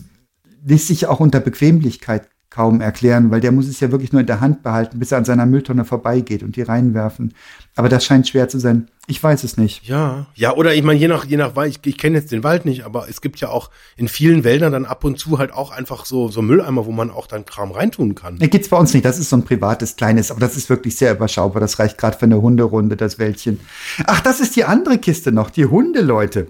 lässt 0.65 0.87
sich 0.87 1.07
auch 1.07 1.19
unter 1.19 1.39
Bequemlichkeit 1.39 2.27
kaum 2.55 2.79
erklären, 2.79 3.31
weil 3.31 3.41
der 3.41 3.51
muss 3.51 3.67
es 3.67 3.81
ja 3.81 3.91
wirklich 3.91 4.13
nur 4.13 4.21
in 4.21 4.27
der 4.27 4.39
Hand 4.39 4.63
behalten, 4.63 4.97
bis 4.97 5.11
er 5.11 5.17
an 5.17 5.25
seiner 5.25 5.45
Mülltonne 5.45 5.83
vorbeigeht 5.83 6.41
und 6.41 6.55
die 6.55 6.61
reinwerfen. 6.61 7.33
Aber 7.75 7.89
das 7.89 8.05
scheint 8.05 8.29
schwer 8.29 8.47
zu 8.47 8.59
sein. 8.59 8.87
Ich 9.07 9.21
weiß 9.21 9.43
es 9.43 9.57
nicht. 9.57 9.85
Ja, 9.85 10.27
ja, 10.35 10.55
oder 10.55 10.73
ich 10.73 10.81
meine, 10.81 10.97
je 10.97 11.09
nach, 11.09 11.25
je 11.25 11.35
nach 11.35 11.57
Wald, 11.57 11.71
ich, 11.71 11.85
ich 11.85 11.97
kenne 11.97 12.17
jetzt 12.17 12.31
den 12.31 12.45
Wald 12.45 12.63
nicht, 12.63 12.85
aber 12.85 13.09
es 13.09 13.19
gibt 13.19 13.41
ja 13.41 13.49
auch 13.49 13.71
in 13.97 14.07
vielen 14.07 14.45
Wäldern 14.45 14.71
dann 14.71 14.85
ab 14.85 15.03
und 15.03 15.19
zu 15.19 15.37
halt 15.37 15.51
auch 15.51 15.71
einfach 15.71 16.05
so, 16.05 16.29
so 16.29 16.41
Mülleimer, 16.41 16.85
wo 16.85 16.93
man 16.93 17.11
auch 17.11 17.27
dann 17.27 17.45
Kram 17.45 17.71
reintun 17.71 18.15
kann. 18.15 18.39
Da 18.39 18.47
gibt's 18.47 18.69
bei 18.69 18.77
uns 18.77 18.93
nicht. 18.93 19.03
Das 19.03 19.19
ist 19.19 19.29
so 19.29 19.35
ein 19.35 19.43
privates, 19.43 19.97
kleines, 19.97 20.31
aber 20.31 20.39
das 20.39 20.55
ist 20.55 20.69
wirklich 20.69 20.95
sehr 20.95 21.11
überschaubar. 21.11 21.59
Das 21.59 21.77
reicht 21.77 21.97
gerade 21.97 22.17
für 22.17 22.25
eine 22.25 22.41
Hunderunde, 22.41 22.95
das 22.95 23.19
Wäldchen. 23.19 23.59
Ach, 24.05 24.21
das 24.21 24.39
ist 24.39 24.55
die 24.55 24.63
andere 24.63 24.97
Kiste 24.97 25.33
noch, 25.33 25.49
die 25.49 25.65
Hundeleute. 25.65 26.47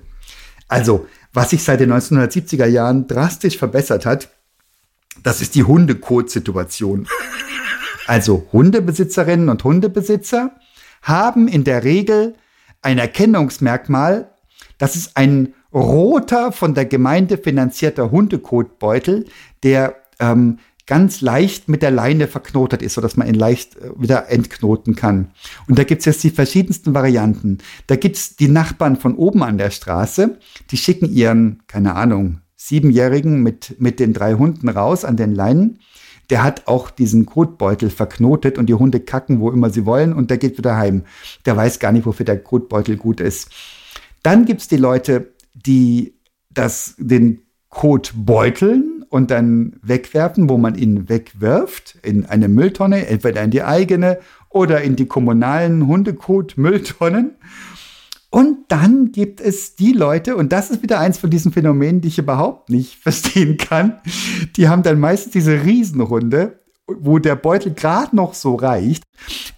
Also, 0.67 1.07
was 1.35 1.49
sich 1.49 1.63
seit 1.63 1.81
den 1.81 1.91
1970er 1.91 2.65
Jahren 2.65 3.07
drastisch 3.07 3.57
verbessert 3.57 4.05
hat, 4.05 4.29
das 5.21 5.41
ist 5.41 5.55
die 5.55 5.63
Hundekot-Situation. 5.63 7.07
Also 8.07 8.47
Hundebesitzerinnen 8.53 9.49
und 9.49 9.63
Hundebesitzer 9.63 10.51
haben 11.01 11.47
in 11.47 11.63
der 11.63 11.83
Regel 11.83 12.35
ein 12.81 12.99
Erkennungsmerkmal, 12.99 14.31
das 14.77 14.95
ist 14.95 15.17
ein 15.17 15.53
roter, 15.73 16.51
von 16.51 16.73
der 16.73 16.85
Gemeinde 16.85 17.37
finanzierter 17.37 18.11
Hundekotbeutel, 18.11 19.25
der 19.63 19.95
ähm, 20.19 20.59
ganz 20.87 21.21
leicht 21.21 21.67
mit 21.67 21.81
der 21.81 21.91
Leine 21.91 22.27
verknotet 22.27 22.81
ist, 22.81 22.93
sodass 22.93 23.17
man 23.17 23.27
ihn 23.27 23.35
leicht 23.35 23.75
äh, 23.77 23.89
wieder 23.97 24.29
entknoten 24.29 24.95
kann. 24.95 25.31
Und 25.67 25.79
da 25.79 25.83
gibt's 25.83 26.05
jetzt 26.05 26.23
die 26.23 26.29
verschiedensten 26.29 26.93
Varianten. 26.93 27.59
Da 27.87 27.95
gibt's 27.95 28.35
die 28.35 28.47
Nachbarn 28.47 28.95
von 28.95 29.15
oben 29.15 29.43
an 29.43 29.57
der 29.57 29.71
Straße, 29.71 30.37
die 30.71 30.77
schicken 30.77 31.11
ihren, 31.11 31.63
keine 31.67 31.95
Ahnung, 31.95 32.41
Siebenjährigen 32.55 33.41
mit, 33.43 33.79
mit 33.79 33.99
den 33.99 34.13
drei 34.13 34.33
Hunden 34.33 34.69
raus 34.69 35.05
an 35.05 35.17
den 35.17 35.33
Leinen. 35.33 35.79
Der 36.31 36.43
hat 36.43 36.67
auch 36.67 36.89
diesen 36.89 37.27
Kotbeutel 37.27 37.91
verknotet 37.91 38.57
und 38.57 38.67
die 38.67 38.73
Hunde 38.73 38.99
kacken, 38.99 39.39
wo 39.39 39.51
immer 39.51 39.69
sie 39.69 39.85
wollen 39.85 40.13
und 40.13 40.31
der 40.31 40.39
geht 40.39 40.57
wieder 40.57 40.75
heim. 40.75 41.03
Der 41.45 41.55
weiß 41.55 41.77
gar 41.77 41.91
nicht, 41.91 42.07
wofür 42.07 42.25
der 42.25 42.41
Kotbeutel 42.41 42.97
gut 42.97 43.19
ist. 43.19 43.49
Dann 44.23 44.45
gibt's 44.45 44.67
die 44.67 44.77
Leute, 44.77 45.33
die 45.53 46.15
das, 46.49 46.95
den 46.97 47.41
Kot 47.69 48.13
beuteln 48.15 48.94
und 49.15 49.31
dann 49.31 49.77
wegwerfen, 49.81 50.49
wo 50.49 50.57
man 50.57 50.75
ihn 50.75 51.07
wegwirft, 51.07 51.97
in 52.01 52.25
eine 52.25 52.49
Mülltonne, 52.49 53.07
entweder 53.07 53.43
in 53.43 53.49
die 53.49 53.63
eigene 53.63 54.19
oder 54.49 54.81
in 54.81 54.97
die 54.97 55.05
kommunalen 55.05 55.87
Hundekot-Mülltonnen. 55.87 57.35
Und 58.29 58.57
dann 58.67 59.13
gibt 59.13 59.39
es 59.39 59.77
die 59.77 59.93
Leute, 59.93 60.35
und 60.35 60.51
das 60.51 60.69
ist 60.69 60.83
wieder 60.83 60.99
eins 60.99 61.17
von 61.17 61.29
diesen 61.29 61.53
Phänomenen, 61.53 62.01
die 62.01 62.09
ich 62.09 62.17
überhaupt 62.17 62.69
nicht 62.69 62.95
verstehen 63.01 63.55
kann, 63.55 64.01
die 64.57 64.67
haben 64.67 64.83
dann 64.83 64.99
meistens 64.99 65.31
diese 65.31 65.63
Riesenhunde, 65.63 66.59
wo 66.85 67.17
der 67.17 67.37
Beutel 67.37 67.73
gerade 67.73 68.13
noch 68.13 68.33
so 68.33 68.55
reicht. 68.55 69.05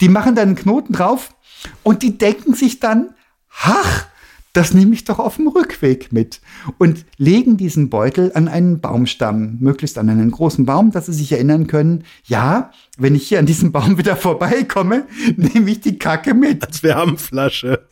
Die 0.01 0.09
machen 0.09 0.35
dann 0.35 0.49
einen 0.49 0.55
Knoten 0.55 0.93
drauf 0.93 1.33
und 1.81 2.03
die 2.03 2.19
denken 2.19 2.53
sich 2.53 2.79
dann, 2.79 3.15
ach, 3.63 4.05
das 4.57 4.73
nehme 4.73 4.95
ich 4.95 5.03
doch 5.03 5.19
auf 5.19 5.35
dem 5.35 5.47
Rückweg 5.49 6.11
mit 6.11 6.41
und 6.79 7.05
legen 7.17 7.57
diesen 7.57 7.91
Beutel 7.91 8.31
an 8.33 8.47
einen 8.47 8.81
Baumstamm, 8.81 9.57
möglichst 9.59 9.99
an 9.99 10.09
einen 10.09 10.31
großen 10.31 10.65
Baum, 10.65 10.89
dass 10.89 11.05
sie 11.05 11.13
sich 11.13 11.31
erinnern 11.31 11.67
können, 11.67 12.05
ja, 12.23 12.71
wenn 12.97 13.15
ich 13.15 13.27
hier 13.27 13.39
an 13.39 13.45
diesem 13.45 13.71
Baum 13.71 13.97
wieder 13.97 14.15
vorbeikomme, 14.15 15.05
nehme 15.37 15.71
ich 15.71 15.81
die 15.81 15.99
Kacke 15.99 16.33
mit. 16.33 16.65
Als 16.65 16.83
Wärmflasche. 16.83 17.87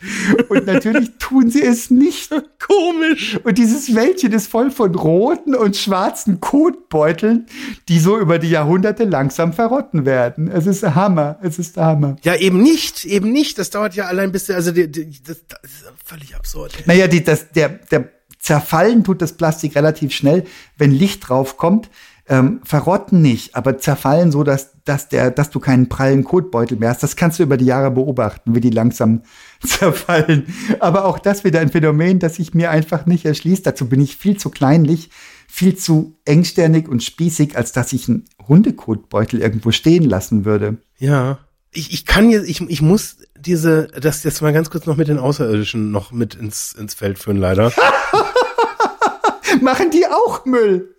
Und 0.49 0.65
natürlich 0.65 1.11
tun 1.19 1.49
sie 1.49 1.61
es 1.61 1.91
nicht. 1.91 2.31
Komisch. 2.59 3.39
Und 3.43 3.57
dieses 3.57 3.93
Wäldchen 3.93 4.33
ist 4.33 4.47
voll 4.47 4.71
von 4.71 4.95
roten 4.95 5.53
und 5.53 5.77
schwarzen 5.77 6.39
Kotbeuteln, 6.39 7.45
die 7.87 7.99
so 7.99 8.17
über 8.19 8.39
die 8.39 8.49
Jahrhunderte 8.49 9.03
langsam 9.03 9.53
verrotten 9.53 10.05
werden. 10.05 10.49
Es 10.49 10.65
ist 10.65 10.83
Hammer. 10.83 11.37
Es 11.43 11.59
ist 11.59 11.77
Hammer. 11.77 12.15
Ja, 12.23 12.35
eben 12.35 12.61
nicht, 12.61 13.05
eben 13.05 13.31
nicht. 13.31 13.59
Das 13.59 13.69
dauert 13.69 13.95
ja 13.95 14.05
allein 14.05 14.31
bis, 14.31 14.49
also 14.49 14.71
die, 14.71 14.91
die, 14.91 15.21
das, 15.23 15.45
das 15.47 15.59
ist 15.63 15.85
völlig 16.03 16.35
absurd. 16.35 16.73
Naja, 16.87 17.07
die, 17.07 17.23
das, 17.23 17.51
der, 17.51 17.69
der 17.69 18.09
zerfallen 18.39 19.03
tut 19.03 19.21
das 19.21 19.33
Plastik 19.33 19.75
relativ 19.75 20.13
schnell, 20.13 20.45
wenn 20.77 20.91
Licht 20.91 21.27
drauf 21.27 21.57
kommt. 21.57 21.89
Ähm, 22.27 22.61
verrotten 22.63 23.21
nicht, 23.21 23.55
aber 23.55 23.77
zerfallen 23.77 24.31
so, 24.31 24.43
dass, 24.43 24.71
dass, 24.83 25.09
der, 25.09 25.29
dass 25.29 25.51
du 25.51 25.59
keinen 25.59 25.89
prallen 25.89 26.23
Kotbeutel 26.23 26.75
mehr 26.75 26.89
hast. 26.89 27.03
Das 27.03 27.15
kannst 27.15 27.37
du 27.37 27.43
über 27.43 27.55
die 27.55 27.65
Jahre 27.65 27.91
beobachten, 27.91 28.55
wie 28.55 28.61
die 28.61 28.71
langsam 28.71 29.21
zerfallen. 29.63 30.47
Aber 30.79 31.05
auch 31.05 31.19
das 31.19 31.43
wieder 31.43 31.59
ein 31.59 31.69
Phänomen, 31.69 32.17
das 32.17 32.35
sich 32.35 32.55
mir 32.55 32.71
einfach 32.71 33.05
nicht 33.05 33.25
erschließt. 33.25 33.67
Dazu 33.67 33.87
bin 33.87 34.01
ich 34.01 34.17
viel 34.17 34.37
zu 34.37 34.49
kleinlich, 34.49 35.11
viel 35.47 35.75
zu 35.75 36.17
engsternig 36.25 36.87
und 36.87 37.03
spießig, 37.03 37.55
als 37.55 37.73
dass 37.73 37.93
ich 37.93 38.09
einen 38.09 38.25
Hundekotbeutel 38.47 39.39
irgendwo 39.39 39.69
stehen 39.69 40.03
lassen 40.03 40.45
würde. 40.45 40.77
Ja. 40.97 41.37
Ich, 41.71 41.93
ich 41.93 42.07
kann 42.07 42.31
jetzt, 42.31 42.49
ich, 42.49 42.59
ich 42.61 42.81
muss 42.81 43.17
diese, 43.37 43.87
das 44.01 44.23
jetzt 44.23 44.41
mal 44.41 44.53
ganz 44.53 44.71
kurz 44.71 44.87
noch 44.87 44.97
mit 44.97 45.09
den 45.09 45.19
Außerirdischen 45.19 45.91
noch 45.91 46.11
mit 46.11 46.33
ins, 46.33 46.73
ins 46.73 46.95
Feld 46.95 47.19
führen, 47.19 47.37
leider. 47.37 47.71
Machen 49.61 49.91
die 49.91 50.07
auch 50.07 50.45
Müll? 50.45 50.94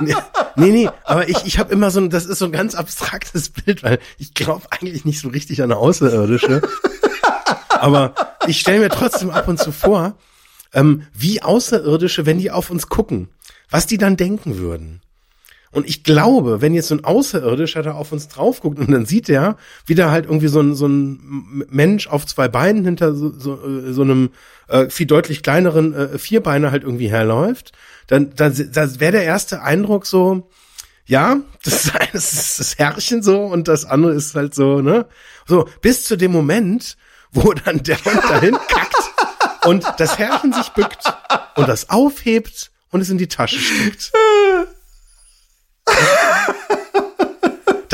Nee, 0.00 0.14
nee, 0.56 0.90
aber 1.04 1.28
ich, 1.28 1.44
ich 1.44 1.58
habe 1.58 1.72
immer 1.72 1.90
so 1.90 2.00
ein, 2.00 2.10
das 2.10 2.26
ist 2.26 2.38
so 2.38 2.46
ein 2.46 2.52
ganz 2.52 2.74
abstraktes 2.74 3.50
Bild, 3.50 3.82
weil 3.82 3.98
ich 4.18 4.34
glaube 4.34 4.66
eigentlich 4.70 5.04
nicht 5.04 5.20
so 5.20 5.28
richtig 5.28 5.62
an 5.62 5.70
eine 5.70 5.80
Außerirdische. 5.80 6.62
aber 7.68 8.14
ich 8.46 8.60
stelle 8.60 8.80
mir 8.80 8.88
trotzdem 8.88 9.30
ab 9.30 9.48
und 9.48 9.58
zu 9.58 9.72
vor, 9.72 10.14
ähm, 10.72 11.06
wie 11.12 11.42
Außerirdische, 11.42 12.26
wenn 12.26 12.38
die 12.38 12.50
auf 12.50 12.70
uns 12.70 12.88
gucken, 12.88 13.28
was 13.70 13.86
die 13.86 13.98
dann 13.98 14.16
denken 14.16 14.58
würden. 14.58 15.00
Und 15.74 15.88
ich 15.88 16.04
glaube, 16.04 16.60
wenn 16.60 16.72
jetzt 16.72 16.88
so 16.88 16.94
ein 16.94 17.04
Außerirdischer 17.04 17.82
da 17.82 17.92
auf 17.92 18.12
uns 18.12 18.28
drauf 18.28 18.60
guckt 18.60 18.78
und 18.78 18.92
dann 18.92 19.06
sieht 19.06 19.28
er, 19.28 19.56
wie 19.86 19.96
da 19.96 20.12
halt 20.12 20.26
irgendwie 20.26 20.46
so 20.46 20.60
ein, 20.60 20.76
so 20.76 20.86
ein 20.86 21.64
Mensch 21.68 22.06
auf 22.06 22.26
zwei 22.26 22.46
Beinen 22.46 22.84
hinter 22.84 23.12
so, 23.14 23.32
so, 23.36 23.54
äh, 23.54 23.92
so 23.92 24.02
einem 24.02 24.30
äh, 24.68 24.88
viel 24.88 25.06
deutlich 25.06 25.42
kleineren 25.42 25.92
äh, 25.92 26.18
Vierbeiner 26.18 26.70
halt 26.70 26.84
irgendwie 26.84 27.08
herläuft, 27.08 27.72
dann, 28.06 28.34
dann, 28.36 28.54
dann 28.72 29.00
wäre 29.00 29.12
der 29.12 29.24
erste 29.24 29.62
Eindruck 29.62 30.06
so, 30.06 30.48
ja, 31.06 31.40
das 31.64 31.74
ist, 31.86 31.94
das 32.12 32.32
ist 32.32 32.60
das 32.60 32.78
Herrchen 32.78 33.22
so 33.22 33.40
und 33.40 33.66
das 33.66 33.84
andere 33.84 34.14
ist 34.14 34.36
halt 34.36 34.54
so, 34.54 34.80
ne? 34.80 35.06
So, 35.44 35.68
bis 35.82 36.04
zu 36.04 36.16
dem 36.16 36.30
Moment, 36.30 36.96
wo 37.32 37.52
dann 37.52 37.82
der 37.82 38.02
Hund 38.04 38.22
dahin 38.28 38.56
kackt 38.68 39.66
und 39.66 39.84
das 39.98 40.18
Herrchen 40.18 40.52
sich 40.52 40.68
bückt 40.68 41.12
und 41.56 41.68
das 41.68 41.90
aufhebt 41.90 42.70
und 42.90 43.00
es 43.00 43.10
in 43.10 43.18
die 43.18 43.28
Tasche 43.28 43.58
steckt. 43.58 44.12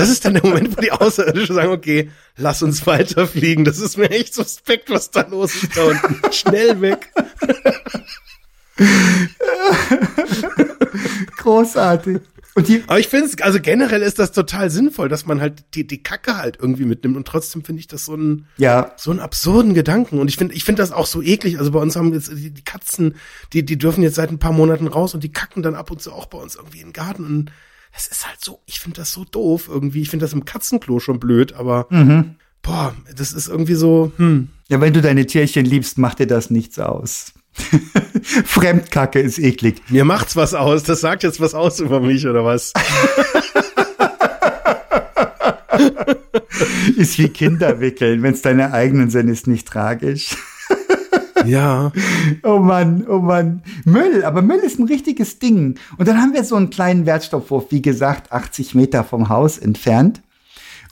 Das 0.00 0.08
ist 0.08 0.24
dann 0.24 0.32
der 0.32 0.42
Moment, 0.42 0.74
wo 0.74 0.80
die 0.80 0.92
Außerirdischen 0.92 1.54
sagen, 1.54 1.72
okay, 1.72 2.10
lass 2.38 2.62
uns 2.62 2.86
weiterfliegen. 2.86 3.66
Das 3.66 3.78
ist 3.78 3.98
mir 3.98 4.10
echt 4.10 4.32
suspekt, 4.32 4.88
was 4.88 5.10
da 5.10 5.26
los 5.28 5.54
ist 5.54 5.76
da 5.76 5.84
unten. 5.84 6.32
Schnell 6.32 6.80
weg. 6.80 7.12
Großartig. 11.36 12.20
Und 12.54 12.68
die, 12.68 12.82
Aber 12.86 12.98
ich 12.98 13.08
finde 13.08 13.26
es, 13.26 13.38
also 13.42 13.60
generell 13.60 14.00
ist 14.00 14.18
das 14.18 14.32
total 14.32 14.70
sinnvoll, 14.70 15.10
dass 15.10 15.26
man 15.26 15.38
halt 15.38 15.64
die, 15.74 15.86
die 15.86 16.02
Kacke 16.02 16.38
halt 16.38 16.56
irgendwie 16.58 16.86
mitnimmt. 16.86 17.18
Und 17.18 17.28
trotzdem 17.28 17.62
finde 17.62 17.80
ich 17.80 17.86
das 17.86 18.06
so 18.06 18.14
ein, 18.14 18.46
ja. 18.56 18.92
so 18.96 19.10
einen 19.10 19.20
absurden 19.20 19.74
Gedanken. 19.74 20.18
Und 20.18 20.28
ich 20.28 20.36
finde, 20.36 20.54
ich 20.54 20.64
finde 20.64 20.80
das 20.80 20.92
auch 20.92 21.06
so 21.06 21.20
eklig. 21.20 21.58
Also 21.58 21.72
bei 21.72 21.78
uns 21.78 21.94
haben 21.94 22.14
jetzt 22.14 22.32
die, 22.32 22.50
die 22.50 22.64
Katzen, 22.64 23.16
die, 23.52 23.66
die 23.66 23.76
dürfen 23.76 24.02
jetzt 24.02 24.14
seit 24.14 24.30
ein 24.30 24.38
paar 24.38 24.52
Monaten 24.52 24.86
raus 24.86 25.12
und 25.12 25.22
die 25.22 25.30
kacken 25.32 25.62
dann 25.62 25.74
ab 25.74 25.90
und 25.90 26.00
zu 26.00 26.10
auch 26.10 26.24
bei 26.24 26.38
uns 26.38 26.54
irgendwie 26.54 26.80
in 26.80 26.88
den 26.88 26.92
Garten. 26.94 27.26
Und 27.26 27.52
es 27.92 28.06
ist 28.06 28.26
halt 28.26 28.42
so, 28.42 28.60
ich 28.66 28.80
finde 28.80 29.00
das 29.00 29.12
so 29.12 29.24
doof 29.24 29.68
irgendwie. 29.68 30.00
Ich 30.02 30.10
finde 30.10 30.24
das 30.24 30.32
im 30.32 30.44
Katzenklo 30.44 31.00
schon 31.00 31.18
blöd, 31.20 31.52
aber 31.54 31.86
Mhm. 31.90 32.36
boah, 32.62 32.94
das 33.16 33.32
ist 33.32 33.48
irgendwie 33.48 33.74
so, 33.74 34.12
hm. 34.16 34.48
Ja, 34.68 34.80
wenn 34.80 34.92
du 34.92 35.00
deine 35.02 35.26
Tierchen 35.26 35.64
liebst, 35.66 35.98
macht 35.98 36.20
dir 36.20 36.26
das 36.28 36.50
nichts 36.50 36.78
aus. 36.78 37.32
Fremdkacke 38.44 39.18
ist 39.20 39.38
eklig. 39.40 39.82
Mir 39.88 40.04
macht's 40.04 40.36
was 40.36 40.54
aus. 40.54 40.84
Das 40.84 41.00
sagt 41.00 41.24
jetzt 41.24 41.40
was 41.40 41.54
aus 41.54 41.80
über 41.80 41.98
mich 42.00 42.26
oder 42.28 42.44
was? 42.44 42.72
Ist 46.96 47.18
wie 47.18 47.28
Kinder 47.28 47.80
wickeln. 47.80 48.22
Wenn 48.22 48.34
es 48.34 48.42
deine 48.42 48.72
eigenen 48.72 49.10
sind, 49.10 49.28
ist 49.28 49.46
nicht 49.46 49.66
tragisch. 49.66 50.36
Ja. 51.46 51.92
Oh 52.42 52.58
Mann, 52.58 53.06
oh 53.08 53.18
Mann. 53.18 53.62
Müll, 53.84 54.24
aber 54.24 54.42
Müll 54.42 54.58
ist 54.58 54.78
ein 54.78 54.86
richtiges 54.86 55.38
Ding. 55.38 55.78
Und 55.98 56.08
dann 56.08 56.20
haben 56.20 56.34
wir 56.34 56.44
so 56.44 56.56
einen 56.56 56.70
kleinen 56.70 57.06
Wertstoffwurf, 57.06 57.66
wie 57.70 57.82
gesagt, 57.82 58.32
80 58.32 58.74
Meter 58.74 59.04
vom 59.04 59.28
Haus 59.28 59.58
entfernt. 59.58 60.22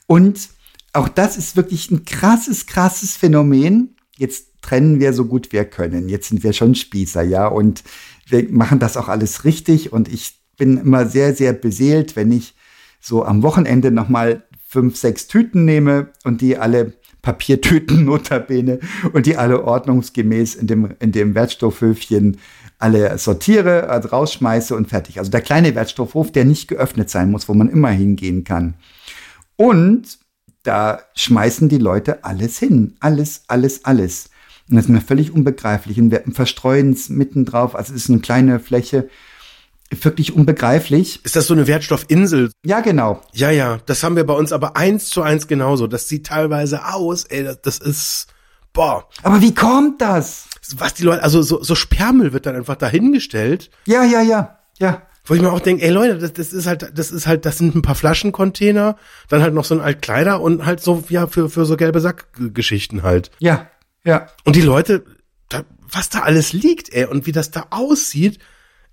Und 0.06 0.48
auch 0.92 1.08
das 1.08 1.36
ist 1.36 1.56
wirklich 1.56 1.90
ein 1.90 2.04
krasses, 2.04 2.66
krasses 2.66 3.16
Phänomen. 3.16 3.96
Jetzt 4.16 4.62
trennen 4.62 5.00
wir 5.00 5.12
so 5.12 5.26
gut 5.26 5.52
wir 5.52 5.64
können. 5.64 6.08
Jetzt 6.08 6.28
sind 6.28 6.42
wir 6.42 6.52
schon 6.52 6.74
Spießer, 6.74 7.22
ja. 7.22 7.46
Und 7.46 7.84
wir 8.26 8.48
machen 8.50 8.78
das 8.78 8.96
auch 8.96 9.08
alles 9.08 9.44
richtig. 9.44 9.92
Und 9.92 10.08
ich 10.08 10.38
bin 10.56 10.78
immer 10.78 11.06
sehr, 11.06 11.34
sehr 11.34 11.52
beseelt, 11.52 12.16
wenn 12.16 12.32
ich 12.32 12.54
so 13.00 13.24
am 13.24 13.42
Wochenende 13.42 13.90
nochmal 13.90 14.44
fünf, 14.66 14.96
sechs 14.96 15.28
Tüten 15.28 15.64
nehme 15.64 16.12
und 16.24 16.40
die 16.40 16.58
alle 16.58 16.94
Papiertüten 17.22 18.04
notabene 18.06 18.80
und 19.12 19.26
die 19.26 19.36
alle 19.36 19.64
ordnungsgemäß 19.64 20.54
in 20.54 20.66
dem, 20.66 20.94
in 21.00 21.12
dem 21.12 21.34
Wertstoffhöfchen 21.34 22.38
alle 22.78 23.18
sortiere, 23.18 23.88
also 23.90 24.08
rausschmeiße 24.08 24.74
und 24.74 24.88
fertig. 24.88 25.18
Also 25.18 25.30
der 25.30 25.40
kleine 25.40 25.74
Wertstoffhof, 25.74 26.30
der 26.30 26.44
nicht 26.44 26.68
geöffnet 26.68 27.10
sein 27.10 27.30
muss, 27.30 27.48
wo 27.48 27.54
man 27.54 27.68
immer 27.68 27.90
hingehen 27.90 28.44
kann. 28.44 28.74
Und 29.56 30.18
da 30.62 31.00
schmeißen 31.14 31.68
die 31.68 31.78
Leute 31.78 32.24
alles 32.24 32.58
hin. 32.58 32.94
Alles, 33.00 33.42
alles, 33.48 33.84
alles. 33.84 34.30
Und 34.68 34.76
das 34.76 34.84
ist 34.84 34.90
mir 34.90 35.00
völlig 35.00 35.32
unbegreiflich. 35.32 36.00
Und 36.00 36.10
wir 36.10 36.22
verstreuen 36.30 36.92
es 36.92 37.08
mitten 37.08 37.44
drauf. 37.44 37.74
Also 37.74 37.94
es 37.94 38.04
ist 38.04 38.10
eine 38.10 38.20
kleine 38.20 38.60
Fläche. 38.60 39.08
Wirklich 39.90 40.34
unbegreiflich. 40.34 41.24
Ist 41.24 41.34
das 41.34 41.46
so 41.46 41.54
eine 41.54 41.66
Wertstoffinsel? 41.66 42.50
Ja, 42.64 42.80
genau. 42.80 43.22
Ja, 43.32 43.50
ja. 43.50 43.78
Das 43.86 44.02
haben 44.02 44.16
wir 44.16 44.24
bei 44.24 44.34
uns 44.34 44.52
aber 44.52 44.76
eins 44.76 45.08
zu 45.08 45.22
eins 45.22 45.46
genauso. 45.46 45.86
Das 45.86 46.08
sieht 46.08 46.26
teilweise 46.26 46.86
aus, 46.86 47.24
ey, 47.24 47.44
das, 47.44 47.62
das 47.62 47.78
ist, 47.78 48.26
boah. 48.74 49.08
Aber 49.22 49.40
wie 49.40 49.54
kommt 49.54 50.02
das? 50.02 50.44
Was 50.76 50.92
die 50.92 51.04
Leute, 51.04 51.22
also 51.22 51.40
so, 51.40 51.62
so 51.62 51.74
Sperrmüll 51.74 52.34
wird 52.34 52.44
dann 52.44 52.56
einfach 52.56 52.76
dahingestellt. 52.76 53.70
Ja, 53.86 54.04
ja, 54.04 54.20
ja, 54.20 54.58
ja. 54.78 55.02
Wo 55.24 55.34
ich 55.34 55.42
mir 55.42 55.52
auch 55.52 55.60
denke, 55.60 55.84
ey 55.84 55.90
Leute, 55.90 56.18
das, 56.18 56.32
das 56.32 56.52
ist 56.52 56.66
halt, 56.66 56.90
das 56.94 57.10
ist 57.10 57.26
halt, 57.26 57.44
das 57.44 57.58
sind 57.58 57.74
ein 57.74 57.82
paar 57.82 57.94
Flaschencontainer, 57.94 58.96
dann 59.28 59.42
halt 59.42 59.52
noch 59.52 59.64
so 59.64 59.74
ein 59.74 59.80
Altkleider 59.80 60.40
und 60.40 60.64
halt 60.64 60.80
so, 60.80 61.04
ja, 61.08 61.26
für, 61.26 61.50
für 61.50 61.66
so 61.66 61.76
gelbe 61.76 62.00
Sackgeschichten 62.00 63.02
halt. 63.02 63.30
Ja, 63.38 63.68
ja. 64.04 64.28
Und 64.44 64.56
die 64.56 64.62
Leute, 64.62 65.04
da, 65.50 65.64
was 65.80 66.08
da 66.08 66.20
alles 66.20 66.52
liegt, 66.54 66.92
ey, 66.94 67.04
und 67.04 67.26
wie 67.26 67.32
das 67.32 67.50
da 67.50 67.66
aussieht, 67.70 68.38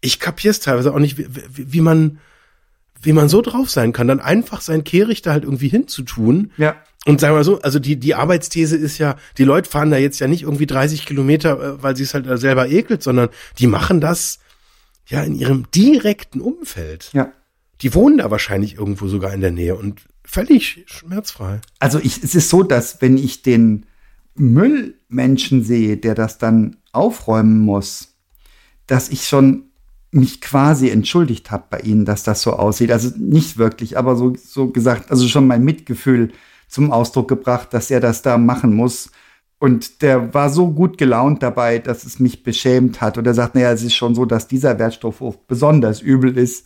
ich 0.06 0.20
kapier's 0.20 0.60
teilweise 0.60 0.94
auch 0.94 1.00
nicht, 1.00 1.18
wie, 1.18 1.28
wie, 1.56 1.82
man, 1.82 2.20
wie 3.02 3.14
man 3.14 3.30
so 3.30 3.42
drauf 3.42 3.70
sein 3.70 3.94
kann, 3.94 4.08
dann 4.08 4.20
einfach 4.20 4.62
sein 4.62 4.84
Kehricht 4.84 5.26
da 5.26 5.32
halt 5.32 5.44
irgendwie 5.44 5.68
hinzutun. 5.68 6.52
Ja. 6.58 6.76
Und 7.06 7.20
sagen 7.20 7.36
wir 7.36 7.44
so, 7.44 7.62
also 7.62 7.78
die, 7.78 7.98
die 7.98 8.16
Arbeitsthese 8.16 8.78
ist 8.78 8.98
ja, 8.98 9.16
die 9.38 9.44
Leute 9.44 9.70
fahren 9.70 9.92
da 9.92 9.98
jetzt 9.98 10.20
ja 10.20 10.28
nicht 10.28 10.44
irgendwie 10.44 10.66
30 10.66 11.06
Kilometer, 11.06 11.60
äh, 11.60 11.84
weil 11.84 11.96
sie 11.96 12.04
es 12.04 12.14
halt 12.14 12.26
selber 12.40 12.68
ekelt, 12.68 13.04
sondern 13.04 13.30
die 13.60 13.68
machen 13.68 14.02
das 14.02 14.40
ja 15.08 15.22
in 15.22 15.36
ihrem 15.36 15.70
direkten 15.74 16.42
Umfeld. 16.42 17.12
Ja. 17.14 17.32
Die 17.82 17.94
wohnen 17.94 18.18
da 18.18 18.32
wahrscheinlich 18.32 18.76
irgendwo 18.76 19.08
sogar 19.08 19.34
in 19.34 19.42
der 19.42 19.52
Nähe 19.52 19.76
und 19.76 20.02
völlig 20.24 20.84
schmerzfrei. 20.88 21.62
Also 21.80 22.00
ich, 22.00 22.24
es 22.24 22.34
ist 22.34 22.50
so, 22.50 22.64
dass 22.64 23.02
wenn 23.02 23.18
ich 23.18 23.44
den 23.44 23.86
Müllmenschen 24.36 25.64
sehe, 25.64 25.98
der 25.98 26.16
das 26.16 26.38
dann 26.38 26.78
aufräumen 26.92 27.60
muss, 27.60 28.16
dass 28.88 29.10
ich 29.10 29.28
schon 29.28 29.66
mich 30.16 30.40
quasi 30.40 30.90
entschuldigt 30.90 31.52
habe 31.52 31.66
bei 31.70 31.80
ihnen, 31.82 32.06
dass 32.06 32.24
das 32.24 32.42
so 32.42 32.54
aussieht. 32.54 32.92
Also 32.92 33.12
nicht 33.18 33.58
wirklich, 33.58 33.98
aber 33.98 34.16
so, 34.16 34.34
so 34.36 34.70
gesagt, 34.70 35.12
also 35.12 35.28
schon 35.28 35.46
mein 35.46 35.64
Mitgefühl 35.64 36.32
zum 36.70 36.92
Ausdruck 36.92 37.28
gebracht, 37.28 37.74
dass 37.74 37.92
er 37.92 38.00
das 38.00 38.22
da 38.22 38.38
machen 38.38 38.74
muss. 38.74 39.12
Und 39.60 40.02
der 40.02 40.34
war 40.34 40.50
so 40.50 40.72
gut 40.72 40.98
gelaunt 40.98 41.44
dabei, 41.44 41.80
dass 41.80 42.06
es 42.06 42.20
mich 42.20 42.44
beschämt 42.44 43.02
hat. 43.02 43.18
Und 43.18 43.28
er 43.28 43.34
sagt, 43.34 43.56
naja, 43.56 43.72
es 43.72 43.84
ist 43.84 43.96
schon 43.96 44.16
so, 44.16 44.24
dass 44.26 44.48
dieser 44.48 44.80
Wertstoffhof 44.80 45.46
besonders 45.48 46.02
übel 46.02 46.38
ist, 46.38 46.66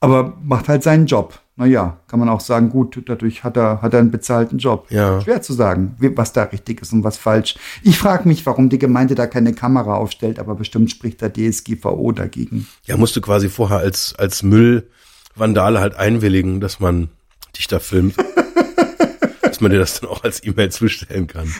aber 0.00 0.38
macht 0.42 0.68
halt 0.68 0.82
seinen 0.82 1.06
Job. 1.06 1.41
Naja, 1.54 1.98
kann 2.08 2.18
man 2.18 2.30
auch 2.30 2.40
sagen, 2.40 2.70
gut, 2.70 3.02
dadurch 3.06 3.44
hat 3.44 3.58
er, 3.58 3.82
hat 3.82 3.92
er 3.92 4.00
einen 4.00 4.10
bezahlten 4.10 4.56
Job. 4.56 4.86
Ja. 4.88 5.20
Schwer 5.20 5.42
zu 5.42 5.52
sagen, 5.52 5.96
was 6.16 6.32
da 6.32 6.44
richtig 6.44 6.80
ist 6.80 6.94
und 6.94 7.04
was 7.04 7.18
falsch. 7.18 7.56
Ich 7.82 7.98
frage 7.98 8.26
mich, 8.26 8.46
warum 8.46 8.70
die 8.70 8.78
Gemeinde 8.78 9.14
da 9.14 9.26
keine 9.26 9.52
Kamera 9.52 9.96
aufstellt, 9.96 10.38
aber 10.38 10.54
bestimmt 10.54 10.90
spricht 10.90 11.20
der 11.20 11.30
DSGVO 11.32 12.12
dagegen. 12.12 12.66
Ja, 12.84 12.96
musst 12.96 13.16
du 13.16 13.20
quasi 13.20 13.50
vorher 13.50 13.78
als, 13.78 14.14
als 14.16 14.42
Müllvandale 14.42 15.80
halt 15.80 15.94
einwilligen, 15.94 16.60
dass 16.60 16.80
man 16.80 17.10
dich 17.56 17.68
da 17.68 17.80
filmt. 17.80 18.16
dass 19.42 19.60
man 19.60 19.70
dir 19.70 19.78
das 19.78 20.00
dann 20.00 20.08
auch 20.08 20.24
als 20.24 20.42
E-Mail 20.42 20.70
zustellen 20.70 21.26
kann. 21.26 21.52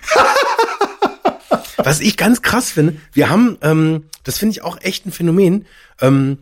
Was 1.77 2.01
ich 2.01 2.17
ganz 2.17 2.41
krass 2.41 2.71
finde, 2.71 2.97
wir 3.13 3.29
haben, 3.29 3.59
ähm, 3.61 4.05
das 4.25 4.39
finde 4.39 4.53
ich 4.53 4.63
auch 4.63 4.81
echt 4.81 5.05
ein 5.05 5.13
Phänomen, 5.13 5.67
ähm, 6.01 6.39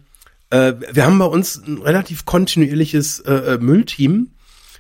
äh, 0.51 0.75
wir 0.93 1.07
haben 1.07 1.19
bei 1.19 1.25
uns 1.25 1.57
ein 1.57 1.79
relativ 1.79 2.25
kontinuierliches 2.25 3.21
äh, 3.21 3.33
äh, 3.33 3.59
Müllteam, 3.59 4.31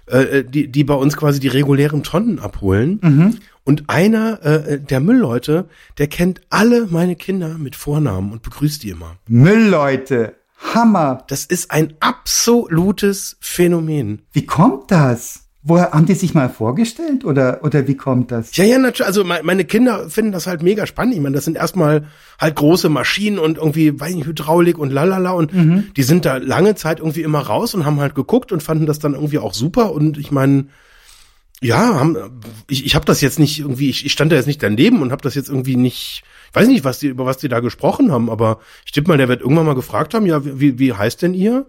äh, 0.06 0.44
die, 0.44 0.68
die 0.68 0.84
bei 0.84 0.94
uns 0.94 1.16
quasi 1.16 1.40
die 1.40 1.48
regulären 1.48 2.02
Tonnen 2.02 2.38
abholen. 2.38 3.40
Und 3.64 3.88
einer 3.88 4.42
äh, 4.44 4.80
der 4.80 5.00
Müllleute, 5.00 5.68
der 5.98 6.08
kennt 6.08 6.40
alle 6.50 6.86
meine 6.90 7.14
Kinder 7.14 7.56
mit 7.58 7.76
Vornamen 7.76 8.32
und 8.32 8.42
begrüßt 8.42 8.82
die 8.82 8.90
immer. 8.90 9.16
Müllleute, 9.28 10.34
Hammer. 10.74 11.24
Das 11.28 11.44
ist 11.44 11.70
ein 11.70 11.94
absolutes 12.00 13.36
Phänomen. 13.40 14.22
Wie 14.32 14.46
kommt 14.46 14.90
das? 14.90 15.49
Woher 15.62 15.90
haben 15.90 16.06
die 16.06 16.14
sich 16.14 16.32
mal 16.32 16.48
vorgestellt 16.48 17.22
oder, 17.26 17.60
oder 17.62 17.86
wie 17.86 17.94
kommt 17.94 18.30
das? 18.30 18.56
Ja, 18.56 18.64
ja, 18.64 18.78
natürlich. 18.78 19.06
Also 19.06 19.24
me- 19.24 19.40
meine 19.42 19.66
Kinder 19.66 20.08
finden 20.08 20.32
das 20.32 20.46
halt 20.46 20.62
mega 20.62 20.86
spannend. 20.86 21.14
Ich 21.14 21.20
meine, 21.20 21.34
das 21.34 21.44
sind 21.44 21.56
erstmal 21.56 22.06
halt 22.38 22.56
große 22.56 22.88
Maschinen 22.88 23.38
und 23.38 23.58
irgendwie, 23.58 24.00
weiß 24.00 24.14
nicht, 24.14 24.26
Hydraulik 24.26 24.78
und 24.78 24.90
lalala. 24.90 25.32
Und 25.32 25.52
die 25.96 26.02
sind 26.02 26.24
da 26.24 26.38
lange 26.38 26.76
Zeit 26.76 26.98
irgendwie 27.00 27.20
immer 27.22 27.40
raus 27.40 27.74
und 27.74 27.84
haben 27.84 28.00
halt 28.00 28.14
geguckt 28.14 28.52
und 28.52 28.62
fanden 28.62 28.86
das 28.86 29.00
dann 29.00 29.12
irgendwie 29.12 29.38
auch 29.38 29.52
super. 29.52 29.92
Und 29.92 30.16
ich 30.16 30.30
meine, 30.30 30.68
ja, 31.60 32.00
haben, 32.00 32.16
ich, 32.68 32.86
ich 32.86 32.94
habe 32.94 33.04
das 33.04 33.20
jetzt 33.20 33.38
nicht 33.38 33.58
irgendwie, 33.60 33.90
ich, 33.90 34.06
ich 34.06 34.12
stand 34.12 34.32
da 34.32 34.36
jetzt 34.36 34.46
nicht 34.46 34.62
daneben 34.62 35.02
und 35.02 35.12
habe 35.12 35.20
das 35.20 35.34
jetzt 35.34 35.50
irgendwie 35.50 35.76
nicht, 35.76 36.22
ich 36.48 36.54
weiß 36.54 36.68
nicht, 36.68 36.84
was 36.84 37.00
die, 37.00 37.08
über 37.08 37.26
was 37.26 37.36
die 37.36 37.48
da 37.48 37.60
gesprochen 37.60 38.10
haben, 38.10 38.30
aber 38.30 38.60
ich 38.86 38.92
tippe 38.92 39.08
mal, 39.08 39.18
der 39.18 39.28
wird 39.28 39.42
irgendwann 39.42 39.66
mal 39.66 39.74
gefragt 39.74 40.14
haben, 40.14 40.24
ja, 40.24 40.40
wie, 40.42 40.78
wie 40.78 40.94
heißt 40.94 41.20
denn 41.20 41.34
ihr? 41.34 41.66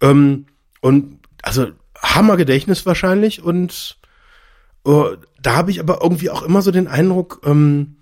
Ähm, 0.00 0.46
und 0.80 1.18
also 1.42 1.66
Hammergedächtnis 2.02 2.86
wahrscheinlich 2.86 3.42
und 3.42 3.98
äh, 4.86 5.16
da 5.42 5.56
habe 5.56 5.70
ich 5.70 5.80
aber 5.80 6.00
irgendwie 6.02 6.30
auch 6.30 6.42
immer 6.42 6.62
so 6.62 6.70
den 6.70 6.88
Eindruck, 6.88 7.42
ähm, 7.44 7.96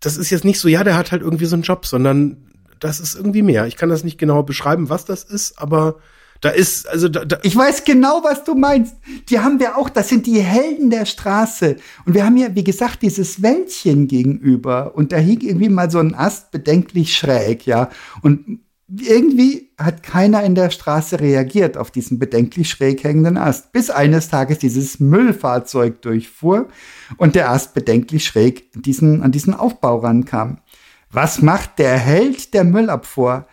das 0.00 0.16
ist 0.16 0.30
jetzt 0.30 0.44
nicht 0.44 0.60
so, 0.60 0.68
ja, 0.68 0.84
der 0.84 0.96
hat 0.96 1.12
halt 1.12 1.22
irgendwie 1.22 1.46
so 1.46 1.56
einen 1.56 1.62
Job, 1.62 1.86
sondern 1.86 2.36
das 2.80 3.00
ist 3.00 3.14
irgendwie 3.14 3.42
mehr. 3.42 3.66
Ich 3.66 3.76
kann 3.76 3.88
das 3.88 4.04
nicht 4.04 4.18
genau 4.18 4.42
beschreiben, 4.42 4.90
was 4.90 5.04
das 5.04 5.24
ist, 5.24 5.58
aber 5.58 5.96
da 6.40 6.50
ist, 6.50 6.86
also 6.86 7.08
da, 7.08 7.24
da 7.24 7.38
Ich 7.42 7.56
weiß 7.56 7.84
genau, 7.84 8.20
was 8.22 8.44
du 8.44 8.54
meinst. 8.54 8.96
Die 9.30 9.40
haben 9.40 9.60
wir 9.60 9.78
auch. 9.78 9.88
Das 9.88 10.10
sind 10.10 10.26
die 10.26 10.40
Helden 10.40 10.90
der 10.90 11.06
Straße. 11.06 11.76
Und 12.04 12.12
wir 12.12 12.26
haben 12.26 12.36
ja, 12.36 12.54
wie 12.54 12.64
gesagt, 12.64 13.00
dieses 13.00 13.40
Wäldchen 13.40 14.08
gegenüber. 14.08 14.94
Und 14.94 15.12
da 15.12 15.16
hing 15.16 15.40
irgendwie 15.40 15.70
mal 15.70 15.90
so 15.90 16.00
ein 16.00 16.14
Ast 16.14 16.50
bedenklich 16.50 17.16
schräg, 17.16 17.64
ja. 17.64 17.88
Und 18.20 18.60
irgendwie 18.88 19.70
hat 19.78 20.02
keiner 20.02 20.42
in 20.42 20.54
der 20.54 20.70
Straße 20.70 21.20
reagiert 21.20 21.76
auf 21.76 21.90
diesen 21.90 22.18
bedenklich 22.18 22.68
schräg 22.68 23.02
hängenden 23.02 23.38
Ast. 23.38 23.72
Bis 23.72 23.90
eines 23.90 24.28
Tages 24.28 24.58
dieses 24.58 25.00
Müllfahrzeug 25.00 26.02
durchfuhr 26.02 26.68
und 27.16 27.34
der 27.34 27.50
Ast 27.50 27.74
bedenklich 27.74 28.26
schräg 28.26 28.70
an 28.74 28.82
diesen, 28.82 29.22
an 29.22 29.32
diesen 29.32 29.54
Aufbau 29.54 29.98
rankam. 29.98 30.58
Was 31.10 31.40
macht 31.40 31.78
der 31.78 31.96
Held 31.96 32.54
der 32.54 32.64
Müllabfuhr? 32.64 33.46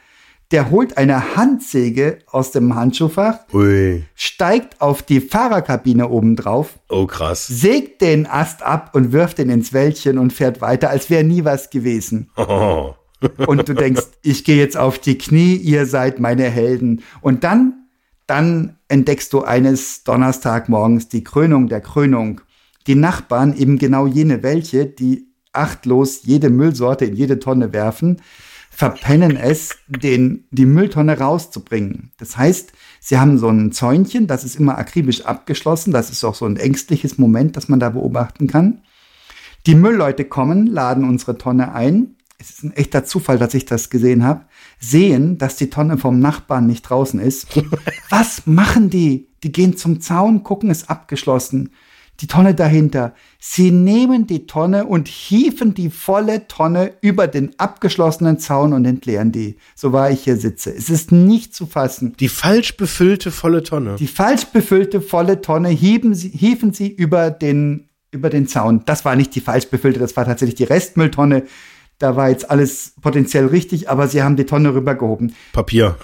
Der 0.52 0.70
holt 0.70 0.98
eine 0.98 1.38
Handsäge 1.38 2.20
aus 2.28 2.52
dem 2.52 2.76
Handschuhfach, 2.76 3.40
ui, 3.54 4.04
steigt 4.16 4.82
auf 4.82 5.02
die 5.02 5.22
Fahrerkabine 5.22 6.10
oben 6.10 6.36
drauf, 6.36 6.78
oh 6.90 7.06
krass. 7.06 7.48
sägt 7.48 8.02
den 8.02 8.28
Ast 8.28 8.62
ab 8.62 8.90
und 8.94 9.14
wirft 9.14 9.40
ihn 9.40 9.50
ins 9.50 9.72
Wäldchen 9.72 10.18
und 10.18 10.34
fährt 10.34 10.60
weiter, 10.60 10.90
als 10.90 11.10
wäre 11.10 11.24
nie 11.24 11.46
was 11.46 11.70
gewesen. 11.70 12.32
Oh. 12.36 12.96
Und 13.46 13.70
du 13.70 13.74
denkst, 13.74 14.08
ich 14.24 14.44
gehe 14.44 14.58
jetzt 14.58 14.78
auf 14.78 15.00
die 15.00 15.18
Knie, 15.18 15.56
ihr 15.56 15.86
seid 15.86 16.20
meine 16.20 16.50
Helden. 16.50 17.04
Und 17.22 17.44
dann, 17.44 17.86
dann 18.28 18.78
entdeckst 18.88 19.32
du 19.34 19.44
eines 19.44 20.04
Donnerstagmorgens 20.04 21.10
die 21.10 21.24
Krönung 21.24 21.68
der 21.68 21.82
Krönung. 21.82 22.42
Die 22.88 22.96
Nachbarn, 22.96 23.56
eben 23.56 23.78
genau 23.78 24.08
jene 24.08 24.42
welche, 24.44 24.86
die 24.86 25.28
achtlos 25.54 26.24
jede 26.24 26.50
Müllsorte 26.50 27.06
in 27.06 27.16
jede 27.16 27.40
Tonne 27.40 27.74
werfen, 27.74 28.22
verpennen 28.70 29.36
es, 29.36 29.78
den, 29.88 30.46
die 30.50 30.66
Mülltonne 30.66 31.20
rauszubringen. 31.20 32.12
Das 32.18 32.38
heißt, 32.38 32.72
sie 33.00 33.20
haben 33.20 33.38
so 33.38 33.50
ein 33.50 33.72
Zäunchen, 33.74 34.28
das 34.28 34.44
ist 34.44 34.56
immer 34.56 34.78
akribisch 34.78 35.26
abgeschlossen. 35.26 35.92
Das 35.92 36.10
ist 36.10 36.24
auch 36.24 36.36
so 36.36 36.46
ein 36.46 36.58
ängstliches 36.58 37.18
Moment, 37.18 37.58
das 37.58 37.70
man 37.70 37.80
da 37.80 37.90
beobachten 37.90 38.48
kann. 38.48 38.82
Die 39.68 39.76
Müllleute 39.76 40.26
kommen, 40.26 40.66
laden 40.66 41.04
unsere 41.04 41.38
Tonne 41.38 41.74
ein. 41.74 42.16
Es 42.42 42.50
ist 42.50 42.64
ein 42.64 42.74
echter 42.74 43.06
Zufall, 43.06 43.38
dass 43.38 43.54
ich 43.54 43.66
das 43.66 43.90
gesehen 43.90 44.24
habe. 44.24 44.46
Sehen, 44.80 45.38
dass 45.38 45.58
die 45.58 45.70
Tonne 45.70 45.98
vom 45.98 46.20
Nachbarn 46.20 46.66
nicht 46.66 46.82
draußen 46.82 47.20
ist. 47.20 47.48
Was 48.10 48.48
machen 48.48 48.90
die? 48.90 49.28
Die 49.44 49.52
gehen 49.52 49.78
zum 49.78 50.02
Zaun, 50.02 50.44
gucken, 50.44 50.72
ist 50.72 50.90
abgeschlossen. 50.90 51.72
Die 52.20 52.28
Tonne 52.28 52.54
dahinter. 52.54 53.14
Sie 53.40 53.72
nehmen 53.72 54.28
die 54.28 54.46
Tonne 54.46 54.86
und 54.86 55.08
hieven 55.08 55.74
die 55.74 55.90
volle 55.90 56.48
Tonne 56.48 56.94
über 57.02 57.28
den 57.28 57.58
abgeschlossenen 57.60 58.38
Zaun 58.38 58.74
und 58.74 58.86
entleeren 58.86 59.32
die. 59.32 59.58
So 59.76 59.92
war 59.92 60.12
ich 60.12 60.24
hier 60.24 60.38
sitze. 60.38 60.72
Es 60.72 60.90
ist 60.90 61.12
nicht 61.12 61.56
zu 61.56 61.66
fassen. 61.66 62.16
Die 62.20 62.30
falsch 62.30 62.78
befüllte 62.78 63.32
volle 63.32 63.64
Tonne. 63.64 63.96
Die 63.98 64.08
falsch 64.08 64.46
befüllte 64.46 65.02
volle 65.02 65.42
Tonne 65.42 65.70
hieben 65.70 66.14
sie, 66.14 66.30
hieven 66.30 66.74
sie 66.74 66.90
über 66.90 67.32
den, 67.32 67.90
über 68.12 68.30
den 68.30 68.48
Zaun. 68.48 68.84
Das 68.86 69.06
war 69.06 69.16
nicht 69.16 69.34
die 69.34 69.42
falsch 69.42 69.68
befüllte, 69.68 70.00
das 70.00 70.16
war 70.16 70.26
tatsächlich 70.26 70.56
die 70.56 70.66
Restmülltonne. 70.66 71.44
Da 72.02 72.16
war 72.16 72.30
jetzt 72.30 72.50
alles 72.50 72.94
potenziell 73.00 73.46
richtig, 73.46 73.90
aber 73.90 74.08
sie 74.08 74.24
haben 74.24 74.36
die 74.36 74.46
Tonne 74.46 74.74
rübergehoben. 74.74 75.36
Papier. 75.54 75.98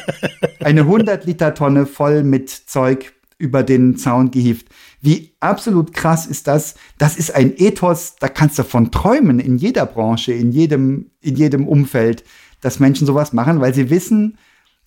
Eine 0.60 0.82
100 0.82 1.24
Liter 1.24 1.54
Tonne 1.54 1.86
voll 1.86 2.22
mit 2.22 2.50
Zeug 2.50 3.14
über 3.38 3.62
den 3.62 3.96
Zaun 3.96 4.30
gehievt. 4.30 4.68
Wie 5.00 5.32
absolut 5.40 5.94
krass 5.94 6.26
ist 6.26 6.48
das? 6.48 6.74
Das 6.98 7.16
ist 7.16 7.34
ein 7.34 7.54
Ethos, 7.56 8.16
da 8.20 8.28
kannst 8.28 8.58
du 8.58 8.64
von 8.64 8.90
träumen 8.90 9.38
in 9.38 9.56
jeder 9.56 9.86
Branche, 9.86 10.32
in 10.32 10.52
jedem, 10.52 11.12
in 11.20 11.36
jedem 11.36 11.66
Umfeld, 11.66 12.24
dass 12.60 12.78
Menschen 12.78 13.06
sowas 13.06 13.32
machen, 13.32 13.60
weil 13.60 13.72
sie 13.72 13.88
wissen, 13.88 14.36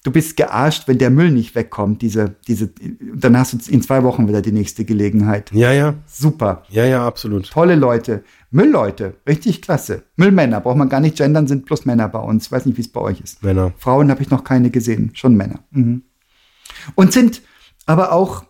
du 0.03 0.11
bist 0.11 0.37
gearscht, 0.37 0.87
wenn 0.87 0.97
der 0.97 1.09
Müll 1.09 1.31
nicht 1.31 1.55
wegkommt. 1.55 2.01
Diese, 2.01 2.35
diese, 2.47 2.71
dann 3.15 3.37
hast 3.37 3.53
du 3.53 3.71
in 3.71 3.81
zwei 3.81 4.03
Wochen 4.03 4.27
wieder 4.27 4.41
die 4.41 4.51
nächste 4.51 4.85
Gelegenheit. 4.85 5.51
ja, 5.53 5.71
ja. 5.71 5.95
Super. 6.05 6.63
Ja, 6.69 6.85
ja, 6.85 7.07
absolut. 7.07 7.49
Tolle 7.49 7.75
Leute. 7.75 8.23
Müllleute. 8.51 9.15
Richtig 9.27 9.61
klasse. 9.61 10.03
Müllmänner. 10.17 10.61
Braucht 10.61 10.77
man 10.77 10.89
gar 10.89 10.99
nicht 10.99 11.17
gendern, 11.17 11.47
sind 11.47 11.65
plus 11.65 11.85
Männer 11.85 12.09
bei 12.09 12.19
uns. 12.19 12.45
Ich 12.45 12.51
weiß 12.51 12.65
nicht, 12.65 12.77
wie 12.77 12.81
es 12.81 12.91
bei 12.91 13.01
euch 13.01 13.21
ist. 13.21 13.41
Männer. 13.43 13.73
Frauen 13.77 14.11
habe 14.11 14.21
ich 14.21 14.29
noch 14.29 14.43
keine 14.43 14.69
gesehen. 14.69 15.11
Schon 15.13 15.35
Männer. 15.35 15.59
Mhm. 15.71 16.03
Und 16.95 17.13
sind 17.13 17.41
aber 17.85 18.11
auch 18.11 18.43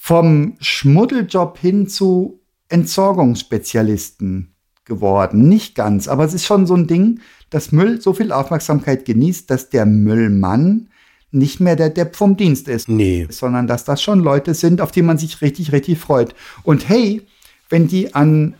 vom 0.00 0.56
Schmuddeljob 0.60 1.58
hin 1.58 1.86
zu 1.86 2.40
Entsorgungsspezialisten 2.68 4.54
geworden. 4.84 5.48
Nicht 5.48 5.74
ganz, 5.74 6.08
aber 6.08 6.24
es 6.24 6.34
ist 6.34 6.46
schon 6.46 6.66
so 6.66 6.74
ein 6.74 6.86
Ding, 6.86 7.20
dass 7.50 7.70
Müll 7.70 8.00
so 8.00 8.12
viel 8.12 8.32
Aufmerksamkeit 8.32 9.04
genießt, 9.04 9.48
dass 9.50 9.70
der 9.70 9.86
Müllmann 9.86 10.88
nicht 11.30 11.60
mehr 11.60 11.76
der 11.76 11.90
Depp 11.90 12.16
vom 12.16 12.36
Dienst 12.36 12.68
ist. 12.68 12.88
Nee. 12.88 13.26
Sondern 13.30 13.66
dass 13.66 13.84
das 13.84 14.02
schon 14.02 14.20
Leute 14.20 14.54
sind, 14.54 14.80
auf 14.80 14.90
die 14.90 15.02
man 15.02 15.18
sich 15.18 15.40
richtig, 15.40 15.72
richtig 15.72 15.98
freut. 15.98 16.34
Und 16.62 16.88
hey, 16.88 17.22
wenn 17.68 17.88
die 17.88 18.14
an 18.14 18.54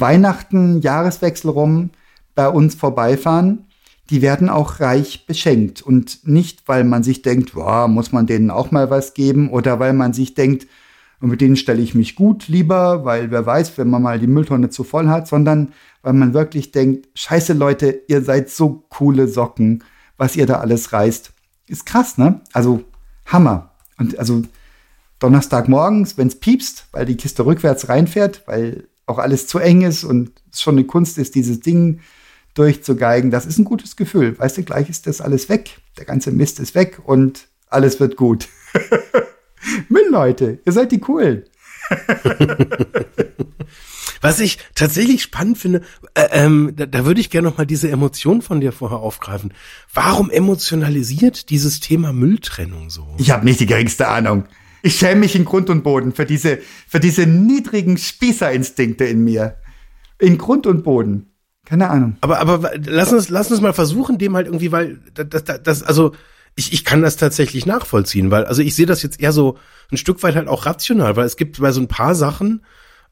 Weihnachten, 0.00 0.80
Jahreswechsel 0.80 1.50
rum 1.50 1.90
bei 2.34 2.48
uns 2.48 2.74
vorbeifahren, 2.74 3.66
die 4.10 4.22
werden 4.22 4.48
auch 4.48 4.80
reich 4.80 5.26
beschenkt. 5.26 5.82
Und 5.82 6.26
nicht, 6.26 6.66
weil 6.66 6.84
man 6.84 7.02
sich 7.02 7.22
denkt, 7.22 7.54
wow, 7.54 7.88
muss 7.88 8.12
man 8.12 8.26
denen 8.26 8.50
auch 8.50 8.70
mal 8.70 8.90
was 8.90 9.14
geben, 9.14 9.50
oder 9.50 9.78
weil 9.78 9.92
man 9.92 10.12
sich 10.12 10.34
denkt, 10.34 10.66
mit 11.20 11.40
denen 11.40 11.56
stelle 11.56 11.80
ich 11.80 11.94
mich 11.94 12.16
gut 12.16 12.48
lieber, 12.48 13.04
weil 13.04 13.30
wer 13.30 13.46
weiß, 13.46 13.78
wenn 13.78 13.88
man 13.88 14.02
mal 14.02 14.18
die 14.18 14.26
Mülltonne 14.26 14.70
zu 14.70 14.82
voll 14.82 15.08
hat, 15.08 15.28
sondern 15.28 15.72
weil 16.02 16.14
man 16.14 16.34
wirklich 16.34 16.72
denkt, 16.72 17.08
scheiße 17.14 17.52
Leute, 17.52 18.02
ihr 18.08 18.22
seid 18.22 18.50
so 18.50 18.84
coole 18.88 19.28
Socken, 19.28 19.84
was 20.16 20.34
ihr 20.34 20.46
da 20.46 20.58
alles 20.58 20.92
reißt. 20.92 21.32
Ist 21.68 21.86
krass, 21.86 22.18
ne? 22.18 22.40
Also 22.52 22.82
Hammer. 23.26 23.70
Und 23.98 24.18
also 24.18 24.42
Donnerstagmorgens, 25.20 26.18
wenn 26.18 26.26
es 26.26 26.40
piepst, 26.40 26.86
weil 26.90 27.06
die 27.06 27.16
Kiste 27.16 27.46
rückwärts 27.46 27.88
reinfährt, 27.88 28.42
weil 28.46 28.88
auch 29.12 29.18
alles 29.18 29.46
zu 29.46 29.58
eng 29.58 29.82
ist 29.82 30.04
und 30.04 30.32
es 30.50 30.62
schon 30.62 30.76
eine 30.76 30.86
Kunst 30.86 31.18
ist, 31.18 31.34
dieses 31.34 31.60
Ding 31.60 32.00
durchzugeigen, 32.54 33.30
das 33.30 33.46
ist 33.46 33.58
ein 33.58 33.64
gutes 33.64 33.96
Gefühl. 33.96 34.38
Weißt 34.38 34.56
du, 34.58 34.62
gleich 34.62 34.88
ist 34.90 35.06
das 35.06 35.20
alles 35.20 35.48
weg. 35.48 35.78
Der 35.98 36.04
ganze 36.04 36.32
Mist 36.32 36.60
ist 36.60 36.74
weg 36.74 37.00
und 37.04 37.48
alles 37.68 38.00
wird 38.00 38.16
gut. 38.16 38.48
Müllleute, 39.88 40.58
ihr 40.64 40.72
seid 40.72 40.92
die 40.92 41.00
coolen. 41.00 41.44
Was 44.20 44.38
ich 44.38 44.58
tatsächlich 44.74 45.22
spannend 45.22 45.58
finde, 45.58 45.82
äh, 46.14 46.28
ähm, 46.30 46.72
da, 46.76 46.86
da 46.86 47.04
würde 47.04 47.20
ich 47.20 47.28
gerne 47.28 47.48
noch 47.48 47.58
mal 47.58 47.66
diese 47.66 47.90
Emotion 47.90 48.40
von 48.40 48.60
dir 48.60 48.70
vorher 48.72 48.98
aufgreifen. 48.98 49.52
Warum 49.92 50.30
emotionalisiert 50.30 51.50
dieses 51.50 51.80
Thema 51.80 52.12
Mülltrennung 52.12 52.88
so? 52.88 53.14
Ich 53.18 53.32
habe 53.32 53.44
nicht 53.44 53.58
die 53.60 53.66
geringste 53.66 54.06
Ahnung. 54.08 54.44
Ich 54.82 54.96
schäme 54.96 55.20
mich 55.20 55.36
in 55.36 55.44
Grund 55.44 55.70
und 55.70 55.82
Boden 55.82 56.12
für 56.12 56.26
diese, 56.26 56.58
für 56.88 57.00
diese 57.00 57.26
niedrigen 57.26 57.96
Spießerinstinkte 57.96 59.04
in 59.04 59.24
mir. 59.24 59.56
In 60.18 60.38
Grund 60.38 60.66
und 60.66 60.82
Boden. 60.82 61.32
Keine 61.64 61.88
Ahnung. 61.88 62.16
Aber, 62.20 62.40
aber 62.40 62.72
lass 62.84 63.12
uns, 63.12 63.28
lass 63.28 63.50
uns 63.50 63.60
mal 63.60 63.72
versuchen, 63.72 64.18
dem 64.18 64.34
halt 64.34 64.46
irgendwie, 64.46 64.72
weil 64.72 64.98
das, 65.14 65.44
das, 65.44 65.62
das 65.62 65.82
also 65.82 66.12
ich, 66.56 66.72
ich 66.72 66.84
kann 66.84 67.02
das 67.02 67.16
tatsächlich 67.16 67.66
nachvollziehen, 67.66 68.30
weil, 68.30 68.44
also 68.44 68.62
ich 68.62 68.74
sehe 68.74 68.86
das 68.86 69.02
jetzt 69.02 69.20
eher 69.20 69.32
so 69.32 69.58
ein 69.90 69.96
Stück 69.96 70.22
weit 70.22 70.34
halt 70.34 70.48
auch 70.48 70.66
rational, 70.66 71.16
weil 71.16 71.24
es 71.24 71.36
gibt 71.36 71.60
bei 71.60 71.72
so 71.72 71.80
ein 71.80 71.88
paar 71.88 72.14
Sachen, 72.14 72.64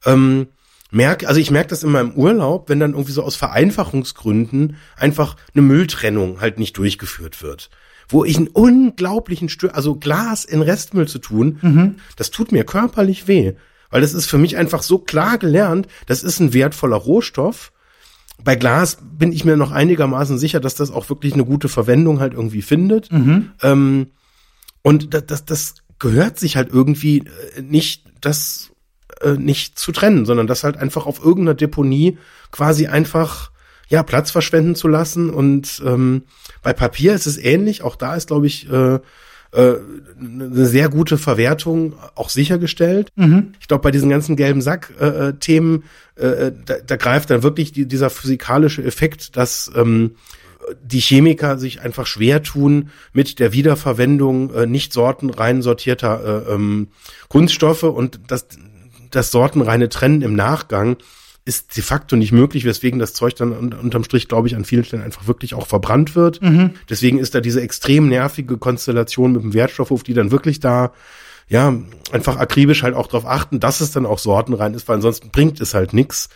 ähm, 0.05 0.47
merke, 0.91 1.27
also 1.27 1.39
ich 1.39 1.51
merke 1.51 1.69
das 1.69 1.83
in 1.83 1.91
meinem 1.91 2.11
Urlaub, 2.11 2.69
wenn 2.69 2.79
dann 2.79 2.91
irgendwie 2.91 3.13
so 3.13 3.23
aus 3.23 3.35
Vereinfachungsgründen 3.35 4.75
einfach 4.97 5.37
eine 5.53 5.61
Mülltrennung 5.61 6.41
halt 6.41 6.59
nicht 6.59 6.77
durchgeführt 6.77 7.41
wird. 7.41 7.69
Wo 8.11 8.25
ich 8.25 8.37
einen 8.37 8.47
unglaublichen 8.47 9.49
Stör, 9.49 9.75
also 9.75 9.95
Glas 9.95 10.45
in 10.45 10.61
Restmüll 10.61 11.07
zu 11.07 11.19
tun, 11.19 11.59
mhm. 11.61 11.95
das 12.17 12.29
tut 12.29 12.51
mir 12.51 12.63
körperlich 12.63 13.27
weh. 13.27 13.53
Weil 13.89 14.01
das 14.01 14.13
ist 14.13 14.27
für 14.27 14.37
mich 14.37 14.57
einfach 14.57 14.83
so 14.83 14.99
klar 14.99 15.37
gelernt, 15.37 15.87
das 16.05 16.23
ist 16.23 16.39
ein 16.39 16.53
wertvoller 16.53 16.97
Rohstoff 16.97 17.71
bei 18.43 18.55
Glas 18.55 18.97
bin 19.01 19.31
ich 19.31 19.45
mir 19.45 19.57
noch 19.57 19.71
einigermaßen 19.71 20.37
sicher, 20.37 20.59
dass 20.59 20.75
das 20.75 20.91
auch 20.91 21.09
wirklich 21.09 21.33
eine 21.33 21.45
gute 21.45 21.69
Verwendung 21.69 22.19
halt 22.19 22.33
irgendwie 22.33 22.61
findet. 22.61 23.11
Mhm. 23.11 23.51
Ähm, 23.61 24.07
und 24.81 25.13
das, 25.13 25.25
das, 25.25 25.45
das 25.45 25.75
gehört 25.99 26.39
sich 26.39 26.55
halt 26.55 26.69
irgendwie 26.71 27.19
äh, 27.55 27.61
nicht, 27.61 28.05
das 28.21 28.71
äh, 29.21 29.33
nicht 29.33 29.77
zu 29.77 29.91
trennen, 29.91 30.25
sondern 30.25 30.47
das 30.47 30.63
halt 30.63 30.77
einfach 30.77 31.05
auf 31.05 31.19
irgendeiner 31.19 31.53
Deponie 31.53 32.17
quasi 32.51 32.87
einfach 32.87 33.50
ja 33.91 34.03
Platz 34.03 34.31
verschwenden 34.31 34.75
zu 34.75 34.87
lassen. 34.87 35.29
Und 35.29 35.81
ähm, 35.85 36.23
bei 36.63 36.73
Papier 36.73 37.13
ist 37.13 37.27
es 37.27 37.37
ähnlich. 37.37 37.83
Auch 37.83 37.95
da 37.95 38.15
ist, 38.15 38.27
glaube 38.27 38.47
ich, 38.47 38.71
äh, 38.71 38.95
äh, 39.53 39.75
eine 40.19 40.65
sehr 40.65 40.87
gute 40.89 41.17
Verwertung 41.17 41.93
auch 42.15 42.29
sichergestellt. 42.29 43.09
Mhm. 43.15 43.53
Ich 43.59 43.67
glaube, 43.67 43.83
bei 43.83 43.91
diesen 43.91 44.09
ganzen 44.09 44.37
gelben 44.37 44.61
Sack-Themen, 44.61 45.83
äh, 46.17 46.25
äh, 46.25 46.51
da, 46.65 46.75
da 46.85 46.95
greift 46.95 47.29
dann 47.29 47.43
wirklich 47.43 47.73
die, 47.73 47.85
dieser 47.85 48.09
physikalische 48.09 48.83
Effekt, 48.83 49.35
dass 49.35 49.69
ähm, 49.75 50.11
die 50.81 51.01
Chemiker 51.01 51.57
sich 51.57 51.81
einfach 51.81 52.05
schwer 52.05 52.43
tun 52.43 52.91
mit 53.11 53.39
der 53.39 53.51
Wiederverwendung 53.51 54.53
äh, 54.53 54.67
nicht 54.67 54.93
sortenrein 54.93 55.61
sortierter 55.61 56.45
äh, 56.47 56.53
ähm, 56.53 56.87
Kunststoffe 57.27 57.83
und 57.83 58.21
das, 58.27 58.47
das 59.09 59.31
sortenreine 59.31 59.89
Trennen 59.89 60.21
im 60.21 60.35
Nachgang 60.35 60.97
ist 61.43 61.75
de 61.75 61.83
facto 61.83 62.15
nicht 62.15 62.31
möglich, 62.31 62.65
weswegen 62.65 62.99
das 62.99 63.13
Zeug 63.13 63.35
dann 63.35 63.73
unterm 63.73 64.03
Strich, 64.03 64.27
glaube 64.27 64.47
ich, 64.47 64.55
an 64.55 64.65
vielen 64.65 64.83
Stellen 64.83 65.01
einfach 65.01 65.27
wirklich 65.27 65.55
auch 65.55 65.65
verbrannt 65.65 66.15
wird. 66.15 66.41
Mhm. 66.41 66.71
Deswegen 66.89 67.17
ist 67.17 67.33
da 67.33 67.41
diese 67.41 67.61
extrem 67.61 68.07
nervige 68.09 68.57
Konstellation 68.57 69.31
mit 69.31 69.43
dem 69.43 69.53
Wertstoffhof, 69.53 70.03
die 70.03 70.13
dann 70.13 70.31
wirklich 70.31 70.59
da 70.59 70.91
ja, 71.47 71.75
einfach 72.13 72.37
akribisch 72.37 72.81
halt 72.81 72.95
auch 72.95 73.07
darauf 73.07 73.25
achten, 73.25 73.59
dass 73.59 73.81
es 73.81 73.91
dann 73.91 74.05
auch 74.05 74.19
sortenrein 74.19 74.73
ist, 74.73 74.87
weil 74.87 74.95
ansonsten 74.95 75.31
bringt 75.31 75.59
es 75.59 75.73
halt 75.73 75.93
nix. 75.93 76.29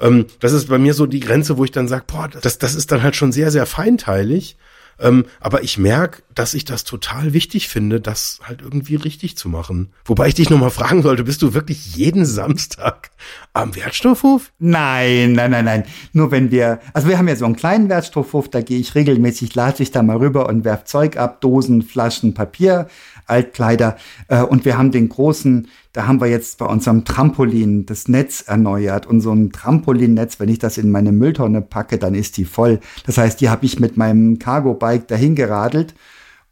Ähm, 0.00 0.26
das 0.40 0.52
ist 0.52 0.68
bei 0.68 0.78
mir 0.78 0.94
so 0.94 1.04
die 1.04 1.20
Grenze, 1.20 1.58
wo 1.58 1.64
ich 1.64 1.72
dann 1.72 1.88
sage, 1.88 2.04
boah, 2.06 2.28
das, 2.28 2.56
das 2.56 2.74
ist 2.74 2.90
dann 2.90 3.02
halt 3.02 3.14
schon 3.14 3.32
sehr, 3.32 3.50
sehr 3.50 3.66
feinteilig. 3.66 4.56
Ähm, 4.98 5.24
aber 5.40 5.62
ich 5.62 5.78
merke, 5.78 6.22
dass 6.34 6.54
ich 6.54 6.64
das 6.64 6.84
total 6.84 7.32
wichtig 7.32 7.68
finde, 7.68 8.00
das 8.00 8.40
halt 8.42 8.62
irgendwie 8.62 8.96
richtig 8.96 9.36
zu 9.36 9.48
machen. 9.48 9.92
Wobei 10.04 10.28
ich 10.28 10.34
dich 10.34 10.50
nochmal 10.50 10.70
fragen 10.70 11.02
sollte, 11.02 11.24
bist 11.24 11.42
du 11.42 11.54
wirklich 11.54 11.96
jeden 11.96 12.24
Samstag 12.24 13.10
am 13.52 13.74
Wertstoffhof? 13.74 14.52
Nein, 14.58 15.32
nein, 15.32 15.50
nein, 15.50 15.64
nein. 15.64 15.84
Nur 16.12 16.30
wenn 16.30 16.50
wir, 16.50 16.80
also 16.94 17.08
wir 17.08 17.18
haben 17.18 17.28
ja 17.28 17.36
so 17.36 17.44
einen 17.44 17.56
kleinen 17.56 17.88
Wertstoffhof, 17.88 18.48
da 18.48 18.60
gehe 18.60 18.78
ich 18.78 18.94
regelmäßig, 18.94 19.54
lade 19.54 19.82
ich 19.82 19.90
da 19.90 20.02
mal 20.02 20.16
rüber 20.16 20.48
und 20.48 20.64
werf 20.64 20.84
Zeug 20.84 21.16
ab, 21.16 21.40
Dosen, 21.40 21.82
Flaschen, 21.82 22.34
Papier, 22.34 22.88
Altkleider. 23.26 23.96
Äh, 24.28 24.42
und 24.42 24.64
wir 24.64 24.78
haben 24.78 24.90
den 24.90 25.08
großen, 25.08 25.68
da 25.92 26.06
haben 26.06 26.20
wir 26.20 26.28
jetzt 26.28 26.58
bei 26.58 26.66
unserem 26.66 27.04
Trampolin 27.04 27.86
das 27.86 28.08
Netz 28.08 28.42
erneuert. 28.42 29.06
Und 29.06 29.20
so 29.20 29.32
ein 29.32 29.52
Trampolinnetz, 29.52 30.40
wenn 30.40 30.48
ich 30.48 30.58
das 30.58 30.78
in 30.78 30.90
meine 30.90 31.12
Mülltonne 31.12 31.62
packe, 31.62 31.98
dann 31.98 32.14
ist 32.14 32.36
die 32.36 32.44
voll. 32.44 32.80
Das 33.06 33.18
heißt, 33.18 33.40
die 33.40 33.48
habe 33.48 33.64
ich 33.66 33.80
mit 33.80 33.96
meinem 33.96 34.38
Cargo-Bike 34.38 35.08
dahin 35.08 35.34
geradelt. 35.34 35.94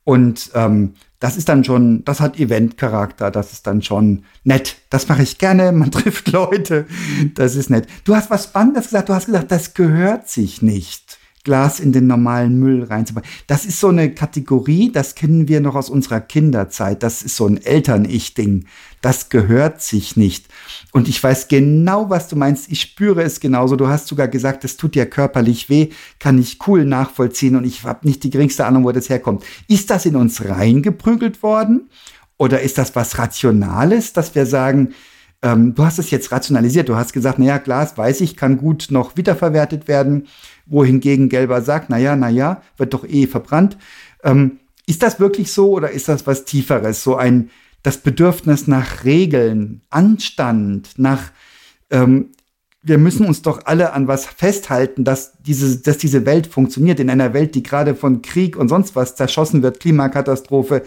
Und 0.05 0.51
ähm, 0.55 0.95
das 1.21 1.37
ist 1.37 1.49
dann 1.51 1.63
schon, 1.63 2.03
das 2.05 2.21
hat 2.21 2.41
Event-Charakter, 2.41 3.31
das 3.31 3.53
ist 3.53 3.67
dann 3.67 3.83
schon 3.83 4.25
nett. 4.43 4.79
Das 4.89 5.07
mache 5.09 5.23
ich 5.23 5.39
gerne, 5.39 5.71
man 5.73 5.91
trifft 5.91 6.33
Leute, 6.33 6.87
das 7.35 7.55
ist 7.55 7.71
nett. 7.71 7.87
Du 8.05 8.17
hast 8.17 8.31
was 8.31 8.45
Spannendes 8.45 8.87
gesagt, 8.87 9.09
du 9.09 9.15
hast 9.15 9.27
gesagt, 9.27 9.53
das 9.53 9.75
gehört 9.75 10.29
sich 10.29 10.63
nicht. 10.63 11.20
Glas 11.43 11.81
in 11.81 11.93
den 11.93 12.07
normalen 12.07 12.59
Müll 12.59 12.85
reinzubauen. 12.85 13.27
Das 13.47 13.65
ist 13.65 13.81
so 13.81 13.89
eine 13.89 14.15
Kategorie, 14.15 14.93
das 14.93 15.15
kennen 15.15 15.49
wir 15.49 15.61
noch 15.61 15.75
aus 15.75 15.89
unserer 15.89 16.21
Kinderzeit. 16.21 17.03
Das 17.03 17.23
ist 17.23 17.37
so 17.37 17.47
ein 17.47 17.57
Eltern-Ich-Ding. 17.57 18.67
Das 19.01 19.31
gehört 19.31 19.81
sich 19.81 20.17
nicht. 20.17 20.47
Und 20.93 21.09
ich 21.09 21.23
weiß 21.23 21.49
genau, 21.49 22.11
was 22.11 22.29
du 22.29 22.37
meinst. 22.37 22.71
Ich 22.71 22.83
spüre 22.83 23.23
es 23.23 23.41
genauso. 23.41 23.77
Du 23.77 23.89
hast 23.89 24.09
sogar 24.09 24.29
gesagt, 24.29 24.65
es 24.65 24.77
tut 24.77 24.95
dir 24.95 25.07
körperlich 25.07 25.71
weh. 25.71 25.89
Kann 26.19 26.39
ich 26.39 26.59
cool 26.67 26.85
nachvollziehen 26.85 27.57
und 27.57 27.65
ich 27.65 27.85
habe 27.85 28.07
nicht 28.07 28.23
die 28.23 28.31
geringste 28.31 28.67
Ahnung, 28.67 28.85
wo 28.85 28.93
das 28.93 29.09
herkommt. 29.09 29.45
Ist 29.69 29.89
das 29.89 30.05
in 30.05 30.17
uns 30.17 30.45
reingeprügelt 30.45 31.43
worden? 31.43 31.89
Oder 32.37 32.61
ist 32.61 32.77
das 32.77 32.95
was 32.95 33.19
Rationales, 33.19 34.13
dass 34.13 34.35
wir 34.35 34.45
sagen, 34.45 34.95
ähm, 35.43 35.75
du 35.75 35.85
hast 35.85 35.99
es 35.99 36.11
jetzt 36.11 36.33
rationalisiert. 36.33 36.89
Du 36.89 36.97
hast 36.97 37.13
gesagt, 37.13 37.39
naja, 37.39 37.59
Glas, 37.59 37.97
weiß 37.97 38.21
ich, 38.21 38.37
kann 38.37 38.59
gut 38.59 38.89
noch 38.91 39.17
wiederverwertet 39.17 39.89
werden 39.89 40.27
wohingegen 40.71 41.29
Gelber 41.29 41.61
sagt, 41.61 41.91
naja, 41.91 42.17
naja, 42.17 42.63
wird 42.79 42.95
doch 42.95 43.07
eh 43.07 43.27
verbrannt. 43.27 43.77
Ähm, 44.25 44.61
ist 44.87 45.03
das 45.03 45.21
wirklich 45.21 45.53
so 45.53 45.73
oder 45.73 45.91
ist 45.91 46.09
das 46.09 46.27
was 46.27 46.45
Tieferes? 46.45 47.03
So 47.05 47.17
ein, 47.17 47.51
das 47.83 47.99
Bedürfnis 47.99 48.67
nach 48.67 49.05
Regeln, 49.05 49.83
Anstand, 49.91 50.99
nach, 50.99 51.33
ähm, 51.91 52.31
wir 52.83 52.97
müssen 52.97 53.27
uns 53.27 53.43
doch 53.43 53.67
alle 53.67 53.93
an 53.93 54.09
was 54.09 54.25
festhalten, 54.25 55.05
dass 55.05 55.35
diese, 55.41 55.81
dass 55.81 55.99
diese 55.99 56.25
Welt 56.25 56.47
funktioniert. 56.47 56.99
In 56.99 57.11
einer 57.11 57.35
Welt, 57.35 57.55
die 57.55 57.63
gerade 57.63 57.95
von 57.95 58.23
Krieg 58.23 58.57
und 58.57 58.69
sonst 58.69 58.97
was 58.97 59.17
zerschossen 59.17 59.63
wird, 59.63 59.81
Klimakatastrophe, 59.81 60.83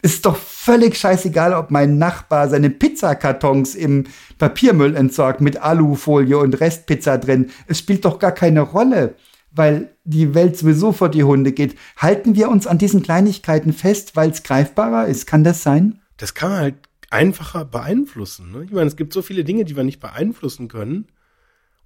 ist 0.00 0.24
doch 0.24 0.36
völlig 0.36 0.96
scheißegal, 0.96 1.52
ob 1.52 1.70
mein 1.70 1.98
Nachbar 1.98 2.48
seine 2.48 2.70
Pizzakartons 2.70 3.74
im 3.74 4.04
Papiermüll 4.38 4.96
entsorgt 4.96 5.42
mit 5.42 5.58
Alufolie 5.58 6.38
und 6.38 6.58
Restpizza 6.58 7.18
drin. 7.18 7.50
Es 7.66 7.80
spielt 7.80 8.06
doch 8.06 8.18
gar 8.18 8.32
keine 8.32 8.62
Rolle, 8.62 9.14
weil 9.50 9.90
die 10.04 10.34
Welt 10.34 10.56
sowieso 10.56 10.92
vor 10.92 11.10
die 11.10 11.24
Hunde 11.24 11.52
geht. 11.52 11.76
Halten 11.98 12.34
wir 12.34 12.48
uns 12.48 12.66
an 12.66 12.78
diesen 12.78 13.02
Kleinigkeiten 13.02 13.74
fest, 13.74 14.16
weil 14.16 14.30
es 14.30 14.42
greifbarer 14.42 15.06
ist? 15.06 15.26
Kann 15.26 15.44
das 15.44 15.62
sein? 15.62 16.00
Das 16.16 16.32
kann 16.32 16.50
man 16.50 16.58
halt 16.60 16.74
einfacher 17.10 17.66
beeinflussen. 17.66 18.52
Ne? 18.52 18.64
Ich 18.64 18.72
meine, 18.72 18.86
es 18.86 18.96
gibt 18.96 19.12
so 19.12 19.20
viele 19.20 19.44
Dinge, 19.44 19.66
die 19.66 19.76
wir 19.76 19.84
nicht 19.84 20.00
beeinflussen 20.00 20.68
können. 20.68 21.08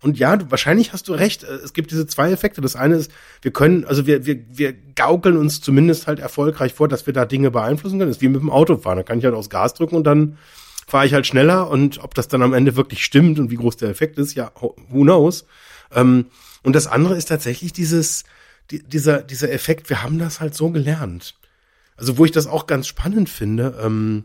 Und 0.03 0.19
ja, 0.19 0.37
du, 0.37 0.51
wahrscheinlich 0.51 0.93
hast 0.93 1.09
du 1.09 1.13
recht. 1.13 1.45
Äh, 1.45 1.57
es 1.57 1.73
gibt 1.73 1.91
diese 1.91 2.07
zwei 2.07 2.31
Effekte. 2.31 2.61
Das 2.61 2.77
eine 2.77 2.97
ist, 2.97 3.11
wir 3.43 3.53
können, 3.53 3.85
also 3.85 4.07
wir, 4.07 4.27
wir, 4.27 4.39
wir 4.51 4.75
gaukeln 4.95 5.37
uns 5.37 5.61
zumindest 5.61 6.07
halt 6.07 6.19
erfolgreich 6.19 6.75
vor, 6.75 6.89
dass 6.89 7.07
wir 7.07 7.13
da 7.13 7.25
Dinge 7.25 7.51
beeinflussen 7.51 7.99
können. 7.99 8.11
Das 8.11 8.19
ist 8.19 8.23
wie 8.23 8.29
mit 8.29 8.41
dem 8.41 8.51
Autofahren. 8.51 8.99
Da 8.99 9.03
kann 9.03 9.19
ich 9.19 9.25
halt 9.25 9.35
aufs 9.35 9.51
Gas 9.51 9.75
drücken 9.75 9.97
und 9.97 10.05
dann 10.05 10.39
fahre 10.87 11.07
ich 11.07 11.15
halt 11.15 11.27
schneller 11.27 11.71
und 11.71 12.03
ob 12.03 12.15
das 12.15 12.29
dann 12.29 12.43
am 12.43 12.53
Ende 12.53 12.75
wirklich 12.75 13.05
stimmt 13.05 13.39
und 13.39 13.51
wie 13.51 13.57
groß 13.57 13.77
der 13.77 13.91
Effekt 13.91 14.19
ist, 14.19 14.35
ja, 14.35 14.51
who 14.61 15.03
knows. 15.03 15.47
Ähm, 15.93 16.27
und 16.63 16.75
das 16.75 16.89
andere 16.89 17.17
ist 17.17 17.27
tatsächlich 17.27 17.73
dieses, 17.73 18.25
die, 18.71 18.83
dieser, 18.83 19.23
dieser 19.23 19.53
Effekt, 19.53 19.89
wir 19.89 20.03
haben 20.03 20.19
das 20.19 20.41
halt 20.41 20.55
so 20.55 20.71
gelernt. 20.71 21.37
Also 21.97 22.19
wo 22.19 22.25
ich 22.25 22.33
das 22.33 22.47
auch 22.47 22.67
ganz 22.67 22.89
spannend 22.89 23.29
finde, 23.29 23.79
ähm, 23.83 24.25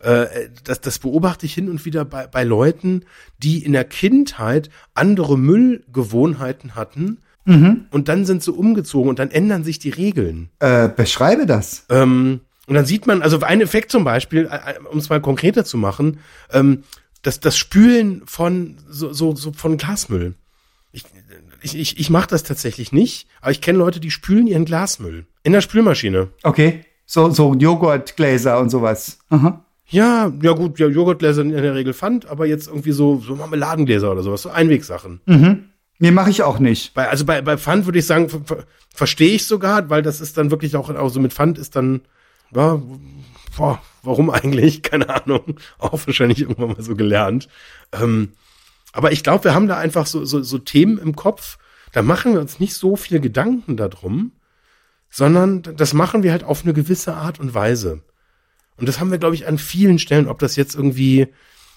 äh, 0.00 0.48
das, 0.64 0.80
das 0.80 0.98
beobachte 0.98 1.46
ich 1.46 1.54
hin 1.54 1.68
und 1.68 1.84
wieder 1.84 2.04
bei, 2.04 2.26
bei 2.26 2.44
Leuten, 2.44 3.04
die 3.38 3.64
in 3.64 3.72
der 3.72 3.84
Kindheit 3.84 4.70
andere 4.94 5.38
Müllgewohnheiten 5.38 6.74
hatten 6.74 7.18
Mhm. 7.48 7.86
und 7.90 8.08
dann 8.08 8.26
sind 8.26 8.42
sie 8.42 8.52
umgezogen 8.52 9.08
und 9.08 9.18
dann 9.18 9.30
ändern 9.30 9.64
sich 9.64 9.78
die 9.78 9.88
Regeln. 9.88 10.50
Äh, 10.58 10.90
beschreibe 10.90 11.46
das. 11.46 11.86
Ähm, 11.88 12.40
und 12.66 12.74
dann 12.74 12.84
sieht 12.84 13.06
man, 13.06 13.22
also 13.22 13.40
ein 13.40 13.62
Effekt 13.62 13.90
zum 13.90 14.04
Beispiel, 14.04 14.46
äh, 14.52 14.72
äh, 14.72 14.78
um 14.90 14.98
es 14.98 15.08
mal 15.08 15.22
konkreter 15.22 15.64
zu 15.64 15.78
machen, 15.78 16.18
ähm, 16.52 16.84
das, 17.22 17.40
das 17.40 17.56
Spülen 17.56 18.20
von 18.26 18.76
so, 18.90 19.14
so, 19.14 19.34
so 19.34 19.52
von 19.54 19.78
Glasmüll. 19.78 20.34
Ich, 20.92 21.04
ich, 21.62 21.74
ich, 21.78 21.98
ich 21.98 22.10
mache 22.10 22.28
das 22.28 22.42
tatsächlich 22.42 22.92
nicht, 22.92 23.26
aber 23.40 23.50
ich 23.50 23.62
kenne 23.62 23.78
Leute, 23.78 23.98
die 23.98 24.10
spülen 24.10 24.46
ihren 24.46 24.66
Glasmüll 24.66 25.24
in 25.42 25.52
der 25.52 25.62
Spülmaschine. 25.62 26.28
Okay. 26.42 26.84
So, 27.06 27.30
so 27.30 27.54
Joghurtgläser 27.54 28.58
und 28.60 28.68
sowas. 28.68 29.20
Aha. 29.30 29.64
Ja, 29.90 30.32
ja 30.42 30.52
gut, 30.52 30.78
ja, 30.78 30.86
Joghurtgläser 30.86 31.42
in 31.42 31.50
der 31.50 31.74
Regel 31.74 31.94
Pfand, 31.94 32.26
aber 32.26 32.46
jetzt 32.46 32.68
irgendwie 32.68 32.92
so, 32.92 33.20
so 33.20 33.36
Marmeladengläser 33.36 34.12
oder 34.12 34.22
sowas, 34.22 34.42
so 34.42 34.50
Einwegsachen. 34.50 35.20
Nee, 35.98 36.10
mache 36.10 36.30
ich 36.30 36.42
auch 36.42 36.58
nicht. 36.58 36.94
Bei, 36.94 37.08
also 37.08 37.24
bei, 37.24 37.42
bei 37.42 37.56
Pfand 37.56 37.86
würde 37.86 37.98
ich 37.98 38.06
sagen, 38.06 38.28
ver 38.28 38.40
ver 38.44 38.64
verstehe 38.94 39.34
ich 39.34 39.46
sogar, 39.46 39.90
weil 39.90 40.02
das 40.02 40.20
ist 40.20 40.36
dann 40.36 40.50
wirklich 40.50 40.76
auch, 40.76 40.90
auch 40.90 41.08
so 41.08 41.20
mit 41.20 41.32
Pfand 41.32 41.58
ist 41.58 41.74
dann, 41.76 42.02
ja, 42.54 42.80
boah, 43.56 43.80
warum 44.02 44.30
eigentlich? 44.30 44.82
Keine 44.82 45.08
Ahnung. 45.08 45.56
Auch 45.78 46.06
wahrscheinlich 46.06 46.40
irgendwann 46.40 46.68
mal 46.68 46.82
so 46.82 46.94
gelernt. 46.94 47.48
Ähm, 47.92 48.32
aber 48.92 49.12
ich 49.12 49.22
glaube, 49.22 49.44
wir 49.44 49.54
haben 49.54 49.68
da 49.68 49.76
einfach 49.76 50.06
so, 50.06 50.24
so, 50.24 50.42
so 50.42 50.58
Themen 50.58 50.98
im 50.98 51.16
Kopf, 51.16 51.58
da 51.92 52.02
machen 52.02 52.32
wir 52.32 52.40
uns 52.40 52.60
nicht 52.60 52.74
so 52.74 52.96
viel 52.96 53.20
Gedanken 53.20 53.76
darum, 53.76 54.32
sondern 55.10 55.62
das 55.62 55.94
machen 55.94 56.22
wir 56.22 56.32
halt 56.32 56.44
auf 56.44 56.64
eine 56.64 56.74
gewisse 56.74 57.14
Art 57.14 57.40
und 57.40 57.54
Weise. 57.54 58.02
Und 58.78 58.88
das 58.88 59.00
haben 59.00 59.10
wir, 59.10 59.18
glaube 59.18 59.34
ich, 59.34 59.46
an 59.46 59.58
vielen 59.58 59.98
Stellen, 59.98 60.28
ob 60.28 60.38
das 60.38 60.56
jetzt 60.56 60.74
irgendwie, 60.74 61.28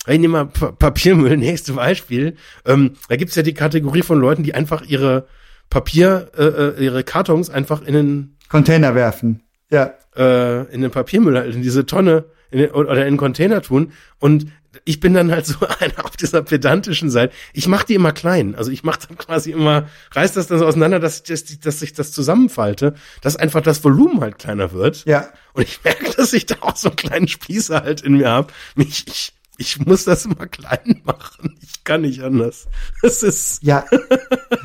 ich 0.07 0.19
nehme 0.19 0.27
mal 0.29 0.45
Pa- 0.45 0.71
Papiermüll, 0.71 1.35
nächstes 1.37 1.75
Beispiel. 1.75 2.35
Ähm, 2.65 2.93
da 3.09 3.15
gibt's 3.15 3.35
ja 3.35 3.43
die 3.43 3.53
Kategorie 3.53 4.03
von 4.03 4.19
Leuten, 4.19 4.43
die 4.43 4.53
einfach 4.53 4.83
ihre 4.83 5.27
Papier, 5.69 6.31
äh, 6.37 6.43
äh, 6.43 6.83
ihre 6.83 7.03
Kartons 7.03 7.49
einfach 7.49 7.81
in 7.81 7.93
den, 7.93 8.37
Container 8.49 8.95
werfen. 8.95 9.41
Ja. 9.71 9.93
äh, 10.17 10.65
in 10.73 10.81
den 10.81 10.91
Papiermüll, 10.91 11.37
halt 11.37 11.55
in 11.55 11.61
diese 11.61 11.85
Tonne 11.85 12.25
in 12.51 12.59
den, 12.59 12.71
oder 12.71 13.05
in 13.05 13.13
den 13.13 13.17
Container 13.17 13.61
tun. 13.61 13.93
Und 14.19 14.47
ich 14.85 14.99
bin 14.99 15.13
dann 15.13 15.31
halt 15.31 15.45
so 15.45 15.55
einer 15.79 16.05
auf 16.05 16.17
dieser 16.17 16.41
pedantischen 16.41 17.09
Seite. 17.09 17.33
Ich 17.53 17.67
mache 17.67 17.85
die 17.85 17.95
immer 17.95 18.11
klein. 18.11 18.55
Also 18.55 18.71
ich 18.71 18.83
mache 18.83 19.07
dann 19.07 19.17
quasi 19.17 19.51
immer, 19.51 19.87
reiß 20.11 20.33
das 20.33 20.47
dann 20.47 20.59
so 20.59 20.65
auseinander, 20.65 20.99
dass, 20.99 21.23
dass, 21.23 21.43
dass 21.59 21.81
ich 21.81 21.93
das 21.93 22.11
zusammenfalte, 22.11 22.95
dass 23.21 23.35
einfach 23.35 23.61
das 23.61 23.83
Volumen 23.83 24.21
halt 24.21 24.39
kleiner 24.39 24.71
wird. 24.71 25.05
Ja. 25.05 25.29
Und 25.53 25.63
ich 25.63 25.83
merke, 25.83 26.11
dass 26.17 26.33
ich 26.33 26.45
da 26.45 26.55
auch 26.61 26.75
so 26.75 26.89
einen 26.89 26.95
kleinen 26.95 27.27
Spießer 27.27 27.83
halt 27.83 28.01
in 28.01 28.17
mir 28.17 28.29
hab. 28.29 28.53
Mich, 28.75 29.05
ich, 29.07 29.33
ich 29.57 29.85
muss 29.85 30.05
das 30.05 30.25
immer 30.25 30.47
klein 30.47 31.01
machen. 31.03 31.57
Ich 31.61 31.83
kann 31.83 32.01
nicht 32.01 32.21
anders. 32.21 32.67
Das 33.01 33.23
ist, 33.23 33.63
Ja. 33.63 33.85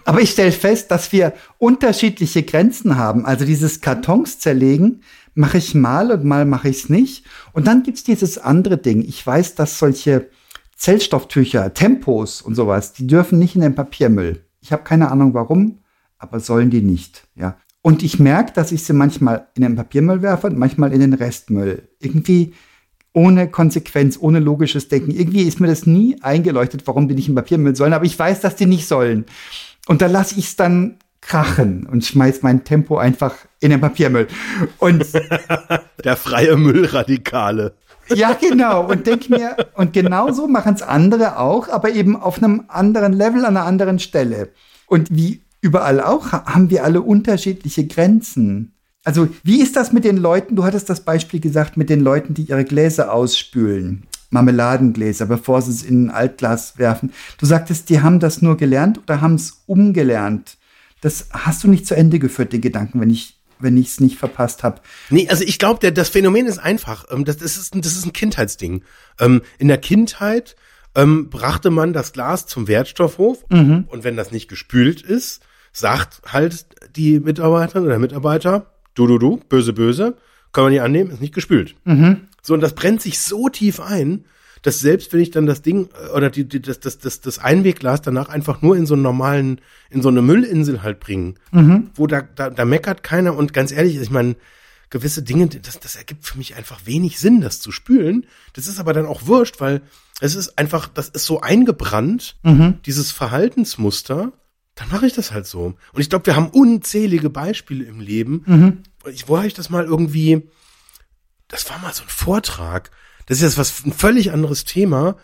Aber 0.04 0.20
ich 0.20 0.30
stelle 0.30 0.52
fest, 0.52 0.90
dass 0.90 1.12
wir 1.12 1.34
unterschiedliche 1.58 2.42
Grenzen 2.44 2.96
haben. 2.96 3.26
Also 3.26 3.44
dieses 3.44 3.80
Kartons 3.80 4.38
zerlegen 4.38 5.02
mache 5.36 5.58
ich 5.58 5.74
mal 5.74 6.10
und 6.10 6.24
mal 6.24 6.44
mache 6.44 6.68
ich 6.68 6.84
es 6.84 6.88
nicht. 6.88 7.24
Und 7.52 7.66
dann 7.66 7.82
gibt's 7.82 8.04
dieses 8.04 8.38
andere 8.38 8.78
Ding. 8.78 9.02
Ich 9.02 9.24
weiß, 9.24 9.54
dass 9.54 9.78
solche 9.78 10.28
Zellstofftücher, 10.76 11.74
Tempos 11.74 12.42
und 12.42 12.54
sowas, 12.54 12.92
die 12.92 13.06
dürfen 13.06 13.38
nicht 13.38 13.54
in 13.54 13.60
den 13.60 13.74
Papiermüll. 13.74 14.44
Ich 14.60 14.72
habe 14.72 14.82
keine 14.82 15.10
Ahnung 15.10 15.34
warum, 15.34 15.78
aber 16.18 16.40
sollen 16.40 16.70
die 16.70 16.82
nicht. 16.82 17.26
Ja. 17.34 17.56
Und 17.82 18.02
ich 18.02 18.18
merke, 18.18 18.52
dass 18.52 18.72
ich 18.72 18.82
sie 18.82 18.92
manchmal 18.92 19.48
in 19.54 19.62
den 19.62 19.76
Papiermüll 19.76 20.22
werfe 20.22 20.48
und 20.48 20.58
manchmal 20.58 20.92
in 20.92 21.00
den 21.00 21.14
Restmüll. 21.14 21.88
Irgendwie 22.00 22.52
ohne 23.12 23.50
Konsequenz, 23.50 24.18
ohne 24.20 24.40
logisches 24.40 24.88
Denken. 24.88 25.10
Irgendwie 25.10 25.42
ist 25.42 25.60
mir 25.60 25.68
das 25.68 25.86
nie 25.86 26.20
eingeleuchtet, 26.20 26.86
warum 26.86 27.08
die 27.08 27.14
nicht 27.14 27.28
im 27.28 27.34
Papiermüll 27.34 27.76
sollen, 27.76 27.94
aber 27.94 28.04
ich 28.04 28.18
weiß, 28.18 28.40
dass 28.40 28.56
die 28.56 28.66
nicht 28.66 28.86
sollen. 28.86 29.24
Und 29.86 30.02
da 30.02 30.06
lasse 30.06 30.38
ich 30.38 30.48
es 30.48 30.56
dann 30.56 30.98
krachen 31.26 31.86
und 31.86 32.04
schmeiß 32.04 32.42
mein 32.42 32.64
Tempo 32.64 32.98
einfach 32.98 33.34
in 33.60 33.70
den 33.70 33.80
Papiermüll. 33.80 34.28
Und 34.78 35.04
der 36.04 36.16
freie 36.16 36.56
Müllradikale. 36.56 37.74
ja, 38.14 38.32
genau. 38.34 38.86
Und 38.90 39.06
denk 39.06 39.28
mir, 39.30 39.56
und 39.74 39.92
genauso 39.92 40.46
machen 40.46 40.74
es 40.74 40.82
andere 40.82 41.38
auch, 41.38 41.68
aber 41.68 41.90
eben 41.90 42.16
auf 42.16 42.38
einem 42.42 42.64
anderen 42.68 43.12
Level, 43.12 43.44
an 43.44 43.56
einer 43.56 43.66
anderen 43.66 43.98
Stelle. 43.98 44.50
Und 44.86 45.08
wie 45.10 45.42
überall 45.60 46.00
auch, 46.00 46.30
ha- 46.32 46.44
haben 46.46 46.70
wir 46.70 46.84
alle 46.84 47.02
unterschiedliche 47.02 47.86
Grenzen. 47.86 48.72
Also, 49.04 49.28
wie 49.42 49.60
ist 49.60 49.76
das 49.76 49.92
mit 49.92 50.04
den 50.04 50.16
Leuten? 50.16 50.54
Du 50.56 50.64
hattest 50.64 50.88
das 50.90 51.00
Beispiel 51.04 51.40
gesagt, 51.40 51.76
mit 51.76 51.90
den 51.90 52.00
Leuten, 52.00 52.34
die 52.34 52.42
ihre 52.42 52.64
Gläser 52.64 53.12
ausspülen. 53.12 54.04
Marmeladengläser, 54.30 55.26
bevor 55.26 55.62
sie 55.62 55.70
es 55.70 55.82
in 55.82 56.06
ein 56.08 56.10
Altglas 56.14 56.78
werfen. 56.78 57.12
Du 57.38 57.46
sagtest, 57.46 57.88
die 57.90 58.00
haben 58.00 58.20
das 58.20 58.42
nur 58.42 58.56
gelernt 58.56 58.98
oder 58.98 59.20
haben 59.20 59.34
es 59.36 59.62
umgelernt. 59.66 60.56
Das 61.00 61.28
hast 61.30 61.62
du 61.64 61.68
nicht 61.68 61.86
zu 61.86 61.94
Ende 61.96 62.18
geführt, 62.18 62.52
den 62.52 62.60
Gedanken, 62.60 63.00
wenn 63.00 63.10
ich 63.10 63.34
wenn 63.58 63.78
ich 63.78 63.86
es 63.88 64.00
nicht 64.00 64.18
verpasst 64.18 64.62
habe. 64.62 64.82
Nee, 65.08 65.28
also 65.30 65.42
ich 65.42 65.58
glaube, 65.58 65.90
das 65.90 66.10
Phänomen 66.10 66.46
ist 66.46 66.58
einfach. 66.58 67.06
Ähm, 67.10 67.24
das, 67.24 67.38
das, 67.38 67.56
ist, 67.56 67.74
ein- 67.74 67.80
das 67.80 67.96
ist 67.96 68.04
ein 68.04 68.12
Kindheitsding. 68.12 68.82
Ähm, 69.18 69.40
in 69.58 69.68
der 69.68 69.78
Kindheit 69.78 70.56
ähm, 70.94 71.30
brachte 71.30 71.70
man 71.70 71.94
das 71.94 72.12
Glas 72.12 72.46
zum 72.46 72.68
Wertstoffhof 72.68 73.44
und 73.88 74.04
wenn 74.04 74.14
das 74.16 74.30
nicht 74.30 74.48
gespült 74.48 75.00
ist, 75.00 75.40
sagt 75.72 76.20
halt 76.30 76.66
die 76.96 77.18
Mitarbeiterin 77.18 77.84
oder 77.86 77.98
Mitarbeiter, 77.98 78.72
du, 78.94 79.06
du, 79.06 79.16
du, 79.18 79.36
böse, 79.48 79.72
böse, 79.72 80.16
können 80.52 80.66
wir 80.66 80.70
nicht 80.72 80.82
annehmen, 80.82 81.10
ist 81.10 81.22
nicht 81.22 81.34
gespült. 81.34 81.76
So, 82.42 82.52
und 82.54 82.60
das 82.60 82.74
brennt 82.74 83.00
sich 83.00 83.18
so 83.20 83.48
tief 83.48 83.80
ein, 83.80 84.26
dass 84.66 84.80
selbst 84.80 85.12
wenn 85.12 85.20
ich 85.20 85.30
dann 85.30 85.46
das 85.46 85.62
Ding 85.62 85.88
äh, 85.94 86.10
oder 86.10 86.28
die, 86.28 86.44
die, 86.48 86.60
das, 86.60 86.80
das, 86.80 86.98
das, 86.98 87.20
das 87.20 87.38
Einwegglas 87.38 88.02
danach 88.02 88.28
einfach 88.28 88.62
nur 88.62 88.76
in 88.76 88.84
so 88.84 88.94
einen 88.94 89.04
normalen, 89.04 89.60
in 89.90 90.02
so 90.02 90.08
eine 90.08 90.22
Müllinsel 90.22 90.82
halt 90.82 90.98
bringen, 90.98 91.38
wo 91.94 92.08
da, 92.08 92.22
da, 92.22 92.50
da 92.50 92.64
meckert 92.64 93.04
keiner 93.04 93.36
und 93.36 93.52
ganz 93.52 93.70
ehrlich, 93.70 93.96
ich 93.96 94.10
meine, 94.10 94.34
gewisse 94.90 95.22
Dinge, 95.22 95.46
das, 95.46 95.78
das 95.78 95.94
ergibt 95.94 96.24
für 96.24 96.36
mich 96.36 96.56
einfach 96.56 96.80
wenig 96.84 97.20
Sinn, 97.20 97.40
das 97.40 97.60
zu 97.60 97.70
spülen. 97.70 98.26
Das 98.54 98.66
ist 98.66 98.80
aber 98.80 98.92
dann 98.92 99.06
auch 99.06 99.26
wurscht, 99.26 99.60
weil 99.60 99.82
es 100.20 100.34
ist 100.34 100.58
einfach, 100.58 100.88
das 100.88 101.10
ist 101.10 101.26
so 101.26 101.40
eingebrannt, 101.40 102.36
dieses 102.86 103.12
Verhaltensmuster, 103.12 104.32
dann 104.74 104.88
mache 104.88 105.06
ich 105.06 105.12
das 105.12 105.30
halt 105.30 105.46
so. 105.46 105.76
Und 105.92 106.00
ich 106.00 106.10
glaube, 106.10 106.26
wir 106.26 106.34
haben 106.34 106.48
unzählige 106.48 107.30
Beispiele 107.30 107.84
im 107.84 108.00
Leben. 108.00 108.82
Ich, 109.12 109.28
wo 109.28 109.36
habe 109.36 109.46
ich 109.46 109.54
das 109.54 109.70
mal 109.70 109.84
irgendwie, 109.84 110.48
das 111.46 111.70
war 111.70 111.78
mal 111.78 111.92
so 111.94 112.02
ein 112.02 112.08
Vortrag. 112.08 112.90
Das 113.26 113.38
ist 113.38 113.42
jetzt 113.42 113.58
was 113.58 113.84
ein 113.84 113.92
völlig 113.92 114.32
anderes 114.32 114.64
Thema. 114.64 115.16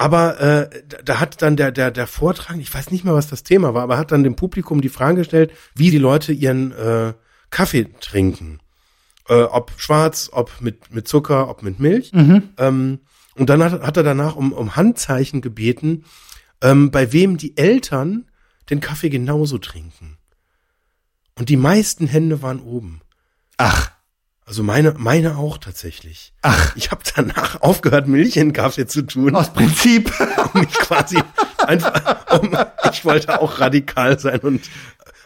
Aber 0.00 0.40
äh, 0.40 0.82
da, 1.04 1.18
hat 1.18 1.42
dann 1.42 1.56
der, 1.56 1.72
der, 1.72 1.90
der 1.90 2.06
Vortrag, 2.06 2.56
ich 2.58 2.72
weiß 2.72 2.92
nicht 2.92 3.04
mehr, 3.04 3.14
was 3.14 3.26
das 3.26 3.42
Thema 3.42 3.74
war, 3.74 3.82
aber 3.82 3.98
hat 3.98 4.12
dann 4.12 4.22
dem 4.22 4.36
Publikum 4.36 4.80
die 4.80 4.88
Frage 4.88 5.18
gestellt, 5.18 5.50
wie 5.74 5.90
die 5.90 5.98
Leute 5.98 6.32
ihren 6.32 6.70
äh, 6.70 7.14
Kaffee 7.50 7.88
trinken. 8.00 8.60
Äh, 9.28 9.42
ob 9.42 9.72
schwarz, 9.76 10.30
ob 10.32 10.60
mit, 10.60 10.94
mit 10.94 11.08
Zucker, 11.08 11.48
ob 11.48 11.64
mit 11.64 11.80
Milch. 11.80 12.12
Ähm, 12.58 13.00
und 13.34 13.50
dann 13.50 13.62
hat, 13.62 13.82
hat 13.82 13.96
er 13.96 14.04
danach 14.04 14.36
um, 14.36 14.52
um 14.52 14.76
Handzeichen 14.76 15.40
gebeten, 15.40 16.04
ähm, 16.62 16.92
bei 16.92 17.12
wem 17.12 17.36
die 17.36 17.56
Eltern 17.56 18.30
den 18.70 18.80
Kaffee 18.80 19.10
genauso 19.10 19.58
trinken. 19.58 20.16
Und 21.36 21.48
die 21.48 21.56
meisten 21.56 22.06
Hände 22.06 22.40
waren 22.42 22.60
oben. 22.60 23.00
Ach, 23.56 23.90
Also 24.48 24.62
meine, 24.62 24.94
meine 24.96 25.36
auch 25.36 25.58
tatsächlich. 25.58 26.32
Ach. 26.40 26.74
Ich 26.74 26.90
habe 26.90 27.02
danach 27.14 27.60
aufgehört, 27.60 28.08
Milch 28.08 28.38
in 28.38 28.54
Kaffee 28.54 28.86
zu 28.86 29.02
tun, 29.02 29.34
aus 29.34 29.52
Prinzip. 29.52 30.10
um 30.54 30.60
mich 30.62 30.70
quasi 30.70 31.18
einfach, 31.58 32.40
um, 32.40 32.56
ich 32.90 33.04
wollte 33.04 33.42
auch 33.42 33.60
radikal 33.60 34.18
sein 34.18 34.40
und 34.40 34.62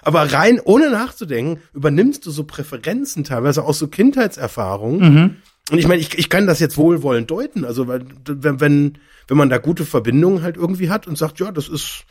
aber 0.02 0.32
rein 0.32 0.58
ohne 0.58 0.90
nachzudenken 0.90 1.62
übernimmst 1.72 2.26
du 2.26 2.32
so 2.32 2.42
Präferenzen 2.42 3.22
teilweise 3.22 3.62
aus 3.62 3.78
so 3.78 3.87
Kindheitserfahrungen. 3.87 5.40
Und 5.70 5.78
ich 5.78 5.87
meine, 5.87 6.00
ich, 6.00 6.18
ich 6.18 6.28
kann 6.28 6.48
das 6.48 6.58
jetzt 6.58 6.76
wohlwollend 6.76 7.30
deuten, 7.30 7.64
also 7.64 7.87
wenn 7.87 8.08
wenn 8.26 8.98
wenn 9.28 9.37
man 9.37 9.50
da 9.50 9.58
gute 9.58 9.85
Verbindungen 9.85 10.42
halt 10.42 10.56
irgendwie 10.56 10.90
hat 10.90 11.06
und 11.06 11.16
sagt, 11.16 11.38
ja, 11.38 11.52
das 11.52 11.68
ist 11.68 12.06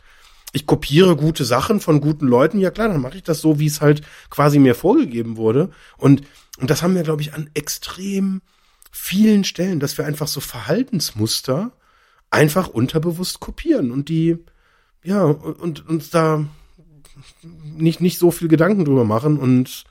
ich 0.52 0.66
kopiere 0.66 1.16
gute 1.16 1.44
Sachen 1.44 1.80
von 1.80 2.00
guten 2.00 2.26
Leuten, 2.26 2.58
ja 2.58 2.70
klar, 2.70 2.88
dann 2.88 3.00
mache 3.00 3.16
ich 3.16 3.22
das 3.22 3.40
so, 3.40 3.58
wie 3.58 3.66
es 3.66 3.80
halt 3.80 4.02
quasi 4.30 4.58
mir 4.58 4.74
vorgegeben 4.74 5.36
wurde. 5.36 5.70
Und, 5.96 6.22
und 6.58 6.70
das 6.70 6.82
haben 6.82 6.94
wir, 6.94 7.02
glaube 7.02 7.22
ich, 7.22 7.32
an 7.34 7.50
extrem 7.54 8.42
vielen 8.90 9.44
Stellen, 9.44 9.80
dass 9.80 9.96
wir 9.96 10.04
einfach 10.04 10.28
so 10.28 10.40
Verhaltensmuster 10.40 11.72
einfach 12.30 12.68
unterbewusst 12.68 13.40
kopieren 13.40 13.90
und 13.90 14.08
die, 14.10 14.36
ja, 15.02 15.24
und 15.24 15.88
uns 15.88 16.10
da 16.10 16.44
nicht, 17.42 18.00
nicht 18.00 18.18
so 18.18 18.30
viel 18.30 18.48
Gedanken 18.48 18.84
drüber 18.84 19.04
machen 19.04 19.38
und 19.38 19.84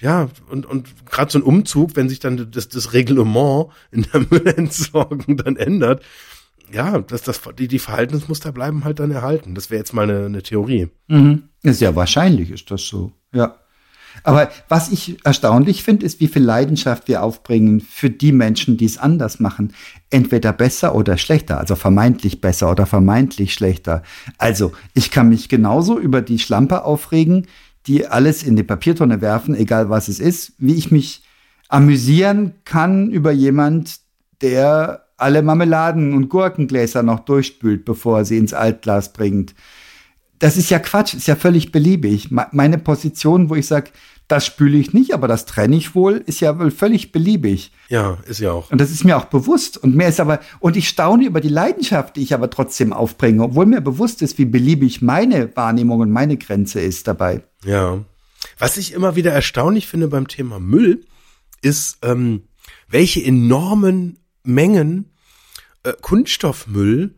ja, 0.00 0.28
und, 0.48 0.64
und 0.64 1.06
gerade 1.06 1.30
so 1.30 1.38
ein 1.38 1.42
Umzug, 1.42 1.96
wenn 1.96 2.08
sich 2.08 2.20
dann 2.20 2.50
das, 2.52 2.68
das 2.68 2.92
Reglement 2.92 3.68
in 3.90 4.02
der 4.02 4.20
Müllentsorgung 4.30 5.36
dann 5.36 5.56
ändert, 5.56 6.04
ja, 6.72 6.98
das, 6.98 7.22
das, 7.22 7.40
die, 7.58 7.68
die 7.68 7.78
Verhaltensmuster 7.78 8.52
bleiben 8.52 8.84
halt 8.84 9.00
dann 9.00 9.10
erhalten. 9.10 9.54
Das 9.54 9.70
wäre 9.70 9.78
jetzt 9.78 9.92
mal 9.92 10.08
eine, 10.08 10.26
eine 10.26 10.42
Theorie. 10.42 10.88
Mhm. 11.08 11.44
Ist 11.62 11.80
ja 11.80 11.94
wahrscheinlich, 11.94 12.50
ist 12.50 12.70
das 12.70 12.82
so. 12.82 13.12
Ja. 13.32 13.56
Aber 14.24 14.50
was 14.68 14.90
ich 14.90 15.24
erstaunlich 15.24 15.82
finde, 15.82 16.04
ist, 16.04 16.20
wie 16.20 16.28
viel 16.28 16.42
Leidenschaft 16.42 17.08
wir 17.08 17.22
aufbringen 17.22 17.80
für 17.80 18.10
die 18.10 18.32
Menschen, 18.32 18.76
die 18.76 18.84
es 18.84 18.98
anders 18.98 19.38
machen. 19.38 19.72
Entweder 20.10 20.52
besser 20.52 20.94
oder 20.94 21.16
schlechter, 21.18 21.58
also 21.58 21.76
vermeintlich 21.76 22.40
besser 22.40 22.70
oder 22.70 22.86
vermeintlich 22.86 23.54
schlechter. 23.54 24.02
Also, 24.36 24.72
ich 24.94 25.10
kann 25.10 25.28
mich 25.28 25.48
genauso 25.48 25.98
über 25.98 26.20
die 26.20 26.38
Schlampe 26.38 26.84
aufregen, 26.84 27.46
die 27.86 28.06
alles 28.06 28.42
in 28.42 28.56
die 28.56 28.64
Papiertonne 28.64 29.20
werfen, 29.20 29.54
egal 29.54 29.88
was 29.88 30.08
es 30.08 30.20
ist, 30.20 30.52
wie 30.58 30.74
ich 30.74 30.90
mich 30.90 31.22
amüsieren 31.68 32.54
kann 32.64 33.10
über 33.10 33.30
jemand, 33.30 34.00
der 34.40 35.07
alle 35.18 35.42
Marmeladen 35.42 36.14
und 36.14 36.28
Gurkengläser 36.28 37.02
noch 37.02 37.20
durchspült, 37.20 37.84
bevor 37.84 38.18
er 38.18 38.24
sie 38.24 38.38
ins 38.38 38.54
Altglas 38.54 39.12
bringt. 39.12 39.54
Das 40.38 40.56
ist 40.56 40.70
ja 40.70 40.78
Quatsch, 40.78 41.14
ist 41.14 41.26
ja 41.26 41.36
völlig 41.36 41.72
beliebig. 41.72 42.30
Meine 42.30 42.78
Position, 42.78 43.50
wo 43.50 43.56
ich 43.56 43.66
sage, 43.66 43.90
das 44.28 44.44
spüle 44.44 44.76
ich 44.76 44.92
nicht, 44.92 45.14
aber 45.14 45.26
das 45.26 45.46
trenne 45.46 45.74
ich 45.74 45.94
wohl, 45.94 46.22
ist 46.26 46.40
ja 46.40 46.58
wohl 46.58 46.70
völlig 46.70 47.12
beliebig. 47.12 47.72
Ja, 47.88 48.18
ist 48.28 48.40
ja 48.40 48.52
auch. 48.52 48.70
Und 48.70 48.78
das 48.78 48.90
ist 48.90 49.04
mir 49.04 49.16
auch 49.16 49.24
bewusst. 49.24 49.78
Und 49.78 49.96
mir 49.96 50.06
ist 50.06 50.20
aber, 50.20 50.40
und 50.60 50.76
ich 50.76 50.88
staune 50.88 51.24
über 51.24 51.40
die 51.40 51.48
Leidenschaft, 51.48 52.14
die 52.14 52.22
ich 52.22 52.34
aber 52.34 52.50
trotzdem 52.50 52.92
aufbringe, 52.92 53.42
obwohl 53.42 53.66
mir 53.66 53.80
bewusst 53.80 54.20
ist, 54.20 54.38
wie 54.38 54.44
beliebig 54.44 55.00
meine 55.00 55.56
Wahrnehmung 55.56 56.00
und 56.00 56.12
meine 56.12 56.36
Grenze 56.36 56.80
ist 56.80 57.08
dabei. 57.08 57.42
Ja. 57.64 58.04
Was 58.58 58.76
ich 58.76 58.92
immer 58.92 59.16
wieder 59.16 59.32
erstaunlich 59.32 59.88
finde 59.88 60.08
beim 60.08 60.28
Thema 60.28 60.60
Müll, 60.60 61.06
ist, 61.62 61.98
ähm, 62.02 62.42
welche 62.88 63.24
enormen 63.24 64.18
Mengen 64.48 65.10
äh, 65.82 65.92
Kunststoffmüll 66.00 67.14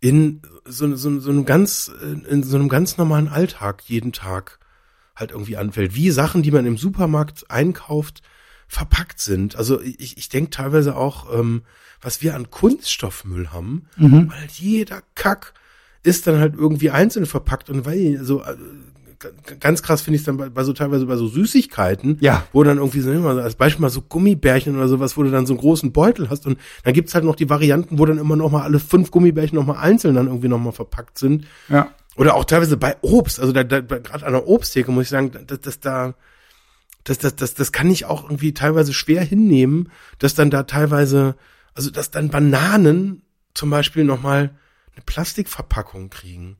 in 0.00 0.42
so, 0.64 0.94
so, 0.96 1.20
so 1.20 1.30
einem 1.30 1.44
ganz, 1.44 1.90
in 2.28 2.42
so 2.42 2.56
einem 2.56 2.68
ganz 2.68 2.96
normalen 2.96 3.28
Alltag 3.28 3.82
jeden 3.86 4.12
Tag 4.12 4.58
halt 5.14 5.32
irgendwie 5.32 5.56
anfällt. 5.56 5.94
Wie 5.94 6.10
Sachen, 6.10 6.42
die 6.42 6.50
man 6.50 6.66
im 6.66 6.78
Supermarkt 6.78 7.50
einkauft, 7.50 8.22
verpackt 8.68 9.20
sind. 9.20 9.56
Also 9.56 9.80
ich, 9.82 10.16
ich 10.16 10.28
denke 10.28 10.50
teilweise 10.50 10.96
auch, 10.96 11.38
ähm, 11.38 11.62
was 12.00 12.22
wir 12.22 12.34
an 12.34 12.50
Kunststoffmüll 12.50 13.52
haben, 13.52 13.86
mhm. 13.96 14.30
weil 14.30 14.48
jeder 14.50 15.02
Kack 15.14 15.52
ist 16.02 16.26
dann 16.26 16.38
halt 16.38 16.54
irgendwie 16.54 16.90
einzeln 16.90 17.26
verpackt 17.26 17.70
und 17.70 17.84
weil 17.84 18.24
so 18.24 18.42
äh, 18.42 18.56
ganz 19.60 19.82
krass 19.82 20.02
finde 20.02 20.16
ich 20.16 20.22
es 20.22 20.26
dann 20.26 20.36
bei, 20.36 20.48
bei, 20.48 20.64
so 20.64 20.72
teilweise 20.72 21.06
bei 21.06 21.16
so 21.16 21.28
Süßigkeiten, 21.28 22.18
ja. 22.20 22.44
wo 22.52 22.62
dann 22.62 22.78
irgendwie 22.78 23.00
so 23.00 23.12
immer 23.12 23.42
als 23.42 23.54
Beispiel 23.54 23.80
mal 23.80 23.90
so 23.90 24.02
Gummibärchen 24.02 24.76
oder 24.76 24.88
sowas, 24.88 25.16
wo 25.16 25.22
du 25.22 25.30
dann 25.30 25.46
so 25.46 25.54
einen 25.54 25.60
großen 25.60 25.92
Beutel 25.92 26.30
hast 26.30 26.46
und 26.46 26.58
dann 26.84 26.94
gibt's 26.94 27.14
halt 27.14 27.24
noch 27.24 27.36
die 27.36 27.50
Varianten, 27.50 27.98
wo 27.98 28.06
dann 28.06 28.18
immer 28.18 28.36
noch 28.36 28.50
mal 28.50 28.62
alle 28.62 28.78
fünf 28.78 29.10
Gummibärchen 29.10 29.56
noch 29.56 29.66
mal 29.66 29.78
einzeln 29.78 30.14
dann 30.14 30.26
irgendwie 30.26 30.48
noch 30.48 30.58
mal 30.58 30.72
verpackt 30.72 31.18
sind. 31.18 31.46
Ja. 31.68 31.90
Oder 32.16 32.34
auch 32.34 32.44
teilweise 32.44 32.76
bei 32.76 32.96
Obst, 33.00 33.40
also 33.40 33.52
da, 33.52 33.64
da 33.64 33.80
gerade 33.80 34.26
an 34.26 34.32
der 34.32 34.46
Obsttheke 34.46 34.90
muss 34.90 35.04
ich 35.04 35.10
sagen, 35.10 35.32
dass, 35.46 35.60
dass 35.60 35.80
da 35.80 36.14
das, 37.04 37.18
das, 37.18 37.36
das, 37.36 37.54
das 37.54 37.72
kann 37.72 37.90
ich 37.90 38.04
auch 38.04 38.24
irgendwie 38.24 38.54
teilweise 38.54 38.92
schwer 38.92 39.22
hinnehmen, 39.22 39.90
dass 40.18 40.34
dann 40.34 40.50
da 40.50 40.64
teilweise, 40.64 41.36
also 41.74 41.90
dass 41.90 42.10
dann 42.10 42.30
Bananen 42.30 43.22
zum 43.54 43.70
Beispiel 43.70 44.04
noch 44.04 44.22
mal 44.22 44.54
eine 44.94 45.04
Plastikverpackung 45.04 46.10
kriegen. 46.10 46.58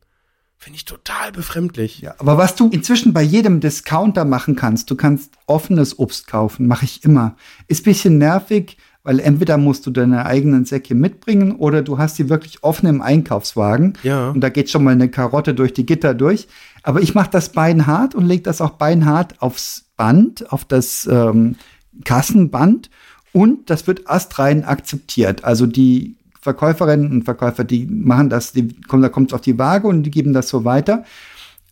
Finde 0.62 0.76
ich 0.76 0.84
total 0.84 1.32
befremdlich. 1.32 2.02
Ja, 2.02 2.14
aber 2.18 2.38
was 2.38 2.54
du 2.54 2.68
inzwischen 2.68 3.12
bei 3.12 3.20
jedem 3.20 3.58
Discounter 3.58 4.24
machen 4.24 4.54
kannst, 4.54 4.88
du 4.92 4.94
kannst 4.94 5.32
offenes 5.46 5.98
Obst 5.98 6.28
kaufen, 6.28 6.68
mache 6.68 6.84
ich 6.84 7.02
immer. 7.02 7.34
Ist 7.66 7.82
bisschen 7.82 8.18
nervig, 8.18 8.76
weil 9.02 9.18
entweder 9.18 9.58
musst 9.58 9.84
du 9.86 9.90
deine 9.90 10.24
eigenen 10.24 10.64
Säcke 10.64 10.94
mitbringen 10.94 11.56
oder 11.56 11.82
du 11.82 11.98
hast 11.98 12.16
die 12.16 12.28
wirklich 12.28 12.62
offen 12.62 12.86
im 12.86 13.02
Einkaufswagen. 13.02 13.94
Ja. 14.04 14.30
Und 14.30 14.40
da 14.40 14.50
geht 14.50 14.70
schon 14.70 14.84
mal 14.84 14.92
eine 14.92 15.08
Karotte 15.08 15.52
durch 15.52 15.72
die 15.72 15.84
Gitter 15.84 16.14
durch. 16.14 16.46
Aber 16.84 17.02
ich 17.02 17.16
mache 17.16 17.30
das 17.30 17.48
beinhart 17.48 18.14
und 18.14 18.26
lege 18.26 18.44
das 18.44 18.60
auch 18.60 18.74
beinhart 18.74 19.42
aufs 19.42 19.86
Band, 19.96 20.52
auf 20.52 20.64
das 20.64 21.08
ähm, 21.10 21.56
Kassenband. 22.04 22.88
Und 23.32 23.68
das 23.68 23.88
wird 23.88 24.08
astrein 24.08 24.62
akzeptiert. 24.62 25.42
Also 25.42 25.66
die 25.66 26.14
Verkäuferinnen 26.42 27.10
und 27.10 27.24
Verkäufer, 27.24 27.62
die 27.62 27.86
machen 27.86 28.28
das, 28.28 28.52
die 28.52 28.68
kommen, 28.82 29.02
da 29.02 29.08
kommt 29.08 29.30
es 29.30 29.34
auf 29.34 29.40
die 29.40 29.58
Waage 29.58 29.86
und 29.86 30.02
die 30.02 30.10
geben 30.10 30.32
das 30.32 30.48
so 30.48 30.64
weiter. 30.64 31.04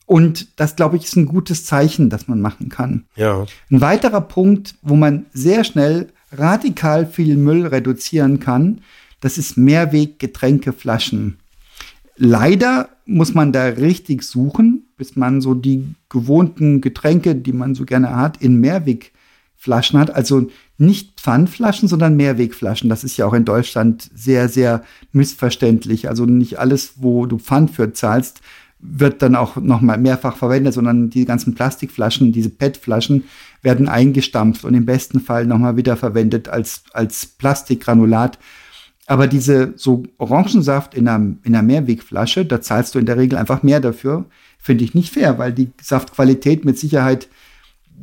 Und 0.07 0.59
das, 0.59 0.77
glaube 0.77 0.97
ich, 0.97 1.05
ist 1.05 1.17
ein 1.17 1.27
gutes 1.27 1.65
Zeichen, 1.65 2.09
das 2.09 2.29
man 2.29 2.41
machen 2.41 2.69
kann. 2.69 3.05
Ja. 3.17 3.47
Ein 3.71 3.81
weiterer 3.81 4.21
Punkt, 4.21 4.77
wo 4.83 4.95
man 4.95 5.27
sehr 5.33 5.65
schnell 5.65 6.09
radikal 6.33 7.07
viel 7.07 7.37
Müll 7.37 7.67
reduzieren 7.67 8.41
kann, 8.41 8.81
das 9.21 9.39
ist 9.39 9.57
Mehrweggetränkeflaschen. 9.57 11.39
Leider 12.17 12.91
muss 13.07 13.35
man 13.35 13.53
da 13.53 13.65
richtig 13.65 14.23
suchen, 14.23 14.85
bis 14.97 15.17
man 15.17 15.41
so 15.41 15.55
die 15.55 15.95
gewohnten 16.09 16.81
Getränke, 16.81 17.35
die 17.35 17.53
man 17.53 17.75
so 17.75 17.85
gerne 17.85 18.15
hat, 18.15 18.41
in 18.41 18.61
Mehrwegflaschen 19.61 19.99
hat. 19.99 20.15
Also 20.15 20.49
nicht 20.79 21.21
Pfandflaschen, 21.21 21.89
sondern 21.89 22.17
Mehrwegflaschen. 22.17 22.89
Das 22.89 23.05
ist 23.05 23.17
ja 23.17 23.27
auch 23.27 23.35
in 23.35 23.45
Deutschland 23.45 24.11
sehr, 24.15 24.49
sehr 24.49 24.83
missverständlich. 25.13 26.09
Also 26.09 26.25
nicht 26.25 26.59
alles, 26.59 26.95
wo 26.97 27.27
du 27.27 27.39
Pfand 27.39 27.71
für 27.71 27.93
zahlst, 27.93 28.41
wird 28.83 29.21
dann 29.21 29.37
auch 29.37 29.57
nochmal 29.57 29.99
mehrfach 29.99 30.37
verwendet, 30.39 30.73
sondern 30.73 31.11
die 31.11 31.27
ganzen 31.27 31.55
Plastikflaschen, 31.55 32.33
diese 32.33 32.49
PET-Flaschen 32.49 33.25
werden 33.61 33.91
eingestampft 33.91 34.65
und 34.65 34.73
im 34.73 34.87
besten 34.87 35.21
Fall 35.21 35.45
nochmal 35.45 35.77
wieder 35.77 35.99
verwendet 35.99 36.49
als, 36.49 36.85
als 36.95 37.27
Plastikgranulat. 37.27 38.39
Aber 39.07 39.27
diese 39.27 39.75
so 39.77 40.05
Orangensaft 40.17 40.95
in 40.95 41.09
einer, 41.09 41.35
in 41.43 41.55
einer 41.55 41.63
Mehrwegflasche, 41.63 42.47
da 42.47 42.63
zahlst 42.63 42.95
du 42.95 42.99
in 42.99 43.07
der 43.07 43.19
Regel 43.19 43.39
einfach 43.39 43.63
mehr 43.63 43.81
dafür, 43.81 44.25
finde 44.59 44.85
ich 44.85 44.95
nicht 44.95 45.13
fair, 45.13 45.39
weil 45.39 45.53
die 45.53 45.73
Saftqualität 45.83 46.65
mit 46.65 46.79
Sicherheit 46.79 47.29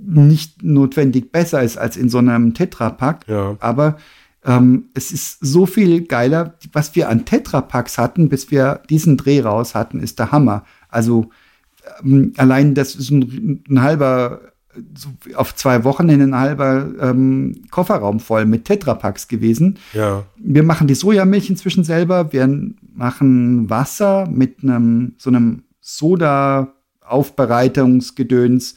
nicht 0.05 0.63
notwendig 0.63 1.31
besser 1.31 1.61
ist 1.61 1.77
als 1.77 1.97
in 1.97 2.09
so 2.09 2.17
einem 2.17 2.53
Tetrapack. 2.53 3.27
Ja. 3.27 3.57
Aber 3.59 3.97
ähm, 4.45 4.85
es 4.93 5.11
ist 5.11 5.39
so 5.41 5.65
viel 5.65 6.05
geiler, 6.05 6.55
was 6.71 6.95
wir 6.95 7.09
an 7.09 7.25
Tetrapacks 7.25 7.97
hatten, 7.97 8.29
bis 8.29 8.51
wir 8.51 8.81
diesen 8.89 9.17
Dreh 9.17 9.41
raus 9.41 9.75
hatten, 9.75 9.99
ist 9.99 10.19
der 10.19 10.31
Hammer. 10.31 10.63
Also 10.89 11.29
ähm, 12.03 12.33
allein 12.37 12.73
das 12.73 12.95
ist 12.95 13.11
ein, 13.11 13.63
ein 13.69 13.81
halber 13.81 14.41
so 14.95 15.09
auf 15.35 15.55
zwei 15.55 15.83
Wochen 15.83 16.07
in 16.09 16.21
ein 16.21 16.35
halber 16.35 16.87
ähm, 16.99 17.63
Kofferraum 17.71 18.19
voll 18.19 18.45
mit 18.45 18.65
Tetrapacks 18.65 19.27
gewesen. 19.27 19.79
Ja. 19.93 20.25
Wir 20.37 20.61
machen 20.63 20.87
die 20.87 20.95
Sojamilch 20.95 21.49
inzwischen 21.49 21.83
selber. 21.83 22.31
Wir 22.31 22.47
machen 22.93 23.69
Wasser 23.69 24.25
mit 24.29 24.63
einem 24.63 25.15
so 25.17 25.29
einem 25.29 25.63
Soda-Aufbereitungsgedöns 25.81 28.75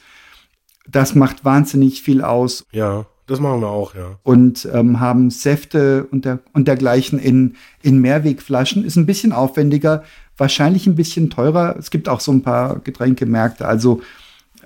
das 0.91 1.15
macht 1.15 1.45
wahnsinnig 1.45 2.03
viel 2.03 2.23
aus. 2.23 2.65
Ja, 2.73 3.07
das 3.27 3.39
machen 3.41 3.61
wir 3.61 3.69
auch, 3.69 3.95
ja. 3.95 4.19
Und 4.23 4.69
ähm, 4.73 4.99
haben 4.99 5.31
Säfte 5.31 6.05
und, 6.11 6.25
der, 6.25 6.41
und 6.53 6.67
dergleichen 6.67 7.19
in, 7.19 7.55
in 7.83 8.01
Mehrwegflaschen. 8.01 8.85
Ist 8.85 8.97
ein 8.97 9.07
bisschen 9.07 9.33
aufwendiger, 9.33 10.03
wahrscheinlich 10.37 10.87
ein 10.87 10.97
bisschen 10.97 11.31
teurer. 11.31 11.77
Es 11.79 11.91
gibt 11.91 12.09
auch 12.09 12.21
so 12.21 12.33
ein 12.33 12.43
paar 12.43 12.81
Getränkemärkte. 12.81 13.69
Also 13.69 14.01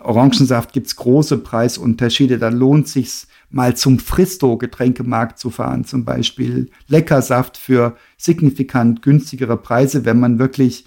Orangensaft 0.01 0.73
gibt's 0.73 0.97
große 0.97 1.39
Preisunterschiede. 1.39 2.39
Da 2.39 2.49
lohnt 2.49 2.89
sich's 2.89 3.27
mal 3.51 3.77
zum 3.77 3.99
Fristo-Getränkemarkt 3.99 5.39
zu 5.39 5.51
fahren, 5.51 5.85
zum 5.85 6.05
Beispiel. 6.05 6.71
Leckersaft 6.89 7.57
für 7.57 7.97
signifikant 8.17 9.03
günstigere 9.03 9.57
Preise, 9.57 10.05
wenn 10.05 10.19
man 10.19 10.39
wirklich 10.39 10.87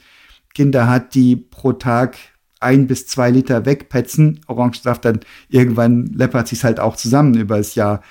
Kinder 0.54 0.88
hat, 0.88 1.14
die 1.14 1.36
pro 1.36 1.74
Tag 1.74 2.18
ein 2.60 2.88
bis 2.88 3.08
zwei 3.08 3.30
Liter 3.30 3.66
wegpetzen, 3.66 4.42
Orangensaft, 4.48 5.06
dann 5.06 5.20
irgendwann 5.50 6.08
läppert 6.08 6.48
sich 6.48 6.64
halt 6.64 6.80
auch 6.80 6.96
zusammen 6.96 7.36
über 7.36 7.58
das 7.58 7.76
Jahr. 7.76 8.02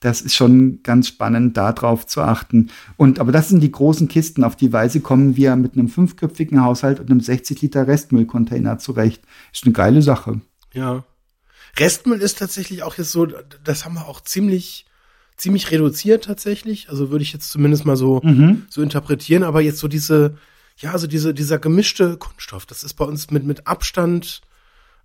Das 0.00 0.20
ist 0.20 0.36
schon 0.36 0.80
ganz 0.84 1.08
spannend, 1.08 1.56
darauf 1.56 2.06
zu 2.06 2.22
achten. 2.22 2.70
Und 2.96 3.18
aber 3.18 3.32
das 3.32 3.48
sind 3.48 3.60
die 3.60 3.72
großen 3.72 4.06
Kisten. 4.06 4.44
Auf 4.44 4.54
die 4.54 4.72
Weise 4.72 5.00
kommen 5.00 5.36
wir 5.36 5.56
mit 5.56 5.74
einem 5.74 5.88
fünfköpfigen 5.88 6.62
Haushalt 6.62 7.00
und 7.00 7.10
einem 7.10 7.20
60 7.20 7.60
Liter 7.62 7.88
Restmüllcontainer 7.88 8.78
zurecht. 8.78 9.22
Ist 9.52 9.64
eine 9.64 9.72
geile 9.72 10.02
Sache. 10.02 10.40
Ja. 10.72 11.04
Restmüll 11.76 12.20
ist 12.20 12.38
tatsächlich 12.38 12.84
auch 12.84 12.96
jetzt 12.96 13.10
so, 13.10 13.26
das 13.64 13.84
haben 13.84 13.94
wir 13.94 14.06
auch 14.06 14.20
ziemlich, 14.20 14.86
ziemlich 15.36 15.70
reduziert 15.72 16.24
tatsächlich. 16.24 16.90
Also 16.90 17.10
würde 17.10 17.24
ich 17.24 17.32
jetzt 17.32 17.50
zumindest 17.50 17.84
mal 17.84 17.96
so, 17.96 18.20
mhm. 18.22 18.66
so 18.70 18.82
interpretieren. 18.82 19.42
Aber 19.42 19.60
jetzt 19.60 19.78
so 19.78 19.88
diese, 19.88 20.36
ja, 20.78 20.92
also 20.92 21.06
diese, 21.06 21.34
dieser 21.34 21.58
gemischte 21.58 22.16
Kunststoff, 22.16 22.66
das 22.66 22.84
ist 22.84 22.94
bei 22.94 23.04
uns 23.04 23.30
mit, 23.30 23.44
mit 23.44 23.66
Abstand 23.66 24.42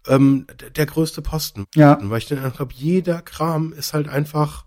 ähm, 0.07 0.45
der, 0.59 0.69
der 0.69 0.85
größte 0.85 1.21
Posten. 1.21 1.65
Ja. 1.75 1.97
Weil 2.01 2.19
ich 2.19 2.27
dann 2.27 2.53
glaube, 2.53 2.73
jeder 2.75 3.21
Kram 3.21 3.73
ist 3.73 3.93
halt 3.93 4.07
einfach 4.07 4.65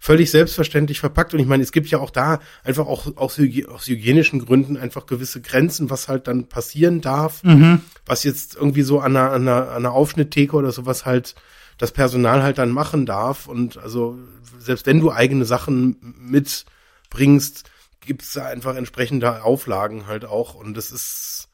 völlig 0.00 0.30
selbstverständlich 0.30 0.98
verpackt. 0.98 1.34
Und 1.34 1.40
ich 1.40 1.46
meine, 1.46 1.62
es 1.62 1.72
gibt 1.72 1.88
ja 1.88 1.98
auch 1.98 2.10
da 2.10 2.40
einfach 2.64 2.86
auch 2.86 3.16
aus, 3.16 3.38
aus 3.68 3.86
hygienischen 3.86 4.44
Gründen 4.44 4.76
einfach 4.76 5.06
gewisse 5.06 5.40
Grenzen, 5.40 5.90
was 5.90 6.08
halt 6.08 6.26
dann 6.26 6.48
passieren 6.48 7.00
darf, 7.00 7.44
mhm. 7.44 7.82
was 8.06 8.24
jetzt 8.24 8.56
irgendwie 8.56 8.82
so 8.82 8.98
an 8.98 9.16
einer, 9.16 9.32
an 9.32 9.42
einer, 9.42 9.68
an 9.70 9.76
einer 9.76 9.92
Aufschnitttheke 9.92 10.56
oder 10.56 10.72
sowas 10.72 11.04
halt 11.04 11.34
das 11.78 11.92
Personal 11.92 12.42
halt 12.42 12.58
dann 12.58 12.70
machen 12.70 13.06
darf. 13.06 13.46
Und 13.46 13.76
also 13.76 14.18
selbst 14.58 14.86
wenn 14.86 15.00
du 15.00 15.12
eigene 15.12 15.44
Sachen 15.44 16.14
mitbringst, 16.18 17.70
gibt's 18.00 18.32
da 18.32 18.46
einfach 18.46 18.76
entsprechende 18.76 19.42
Auflagen 19.44 20.06
halt 20.06 20.24
auch. 20.24 20.54
Und 20.54 20.76
das 20.76 20.90
ist 20.90 21.48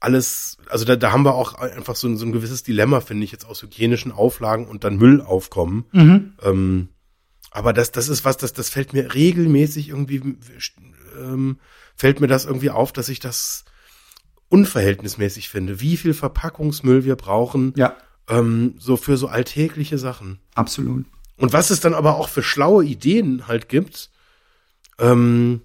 alles, 0.00 0.56
also 0.68 0.84
da, 0.84 0.96
da 0.96 1.12
haben 1.12 1.24
wir 1.24 1.34
auch 1.34 1.54
einfach 1.54 1.94
so 1.94 2.08
ein, 2.08 2.16
so 2.16 2.24
ein 2.24 2.32
gewisses 2.32 2.62
Dilemma, 2.62 3.00
finde 3.00 3.24
ich, 3.24 3.32
jetzt 3.32 3.44
aus 3.44 3.62
hygienischen 3.62 4.12
Auflagen 4.12 4.66
und 4.66 4.84
dann 4.84 4.96
Müllaufkommen. 4.96 5.84
Mhm. 5.92 6.32
Ähm, 6.42 6.88
aber 7.50 7.72
das, 7.72 7.92
das 7.92 8.08
ist 8.08 8.24
was, 8.24 8.36
das, 8.36 8.52
das 8.52 8.70
fällt 8.70 8.92
mir 8.92 9.14
regelmäßig 9.14 9.88
irgendwie, 9.88 10.36
ähm, 11.18 11.58
fällt 11.96 12.20
mir 12.20 12.28
das 12.28 12.46
irgendwie 12.46 12.70
auf, 12.70 12.92
dass 12.92 13.08
ich 13.08 13.20
das 13.20 13.64
unverhältnismäßig 14.48 15.48
finde, 15.48 15.80
wie 15.80 15.96
viel 15.96 16.14
Verpackungsmüll 16.14 17.04
wir 17.04 17.16
brauchen, 17.16 17.72
Ja, 17.76 17.96
ähm, 18.28 18.74
so 18.78 18.96
für 18.96 19.16
so 19.16 19.28
alltägliche 19.28 19.98
Sachen. 19.98 20.40
absolut. 20.54 21.06
Und 21.36 21.52
was 21.54 21.70
es 21.70 21.80
dann 21.80 21.94
aber 21.94 22.16
auch 22.16 22.28
für 22.28 22.42
schlaue 22.42 22.84
Ideen 22.84 23.48
halt 23.48 23.68
gibt, 23.68 24.10
ähm, 25.00 25.62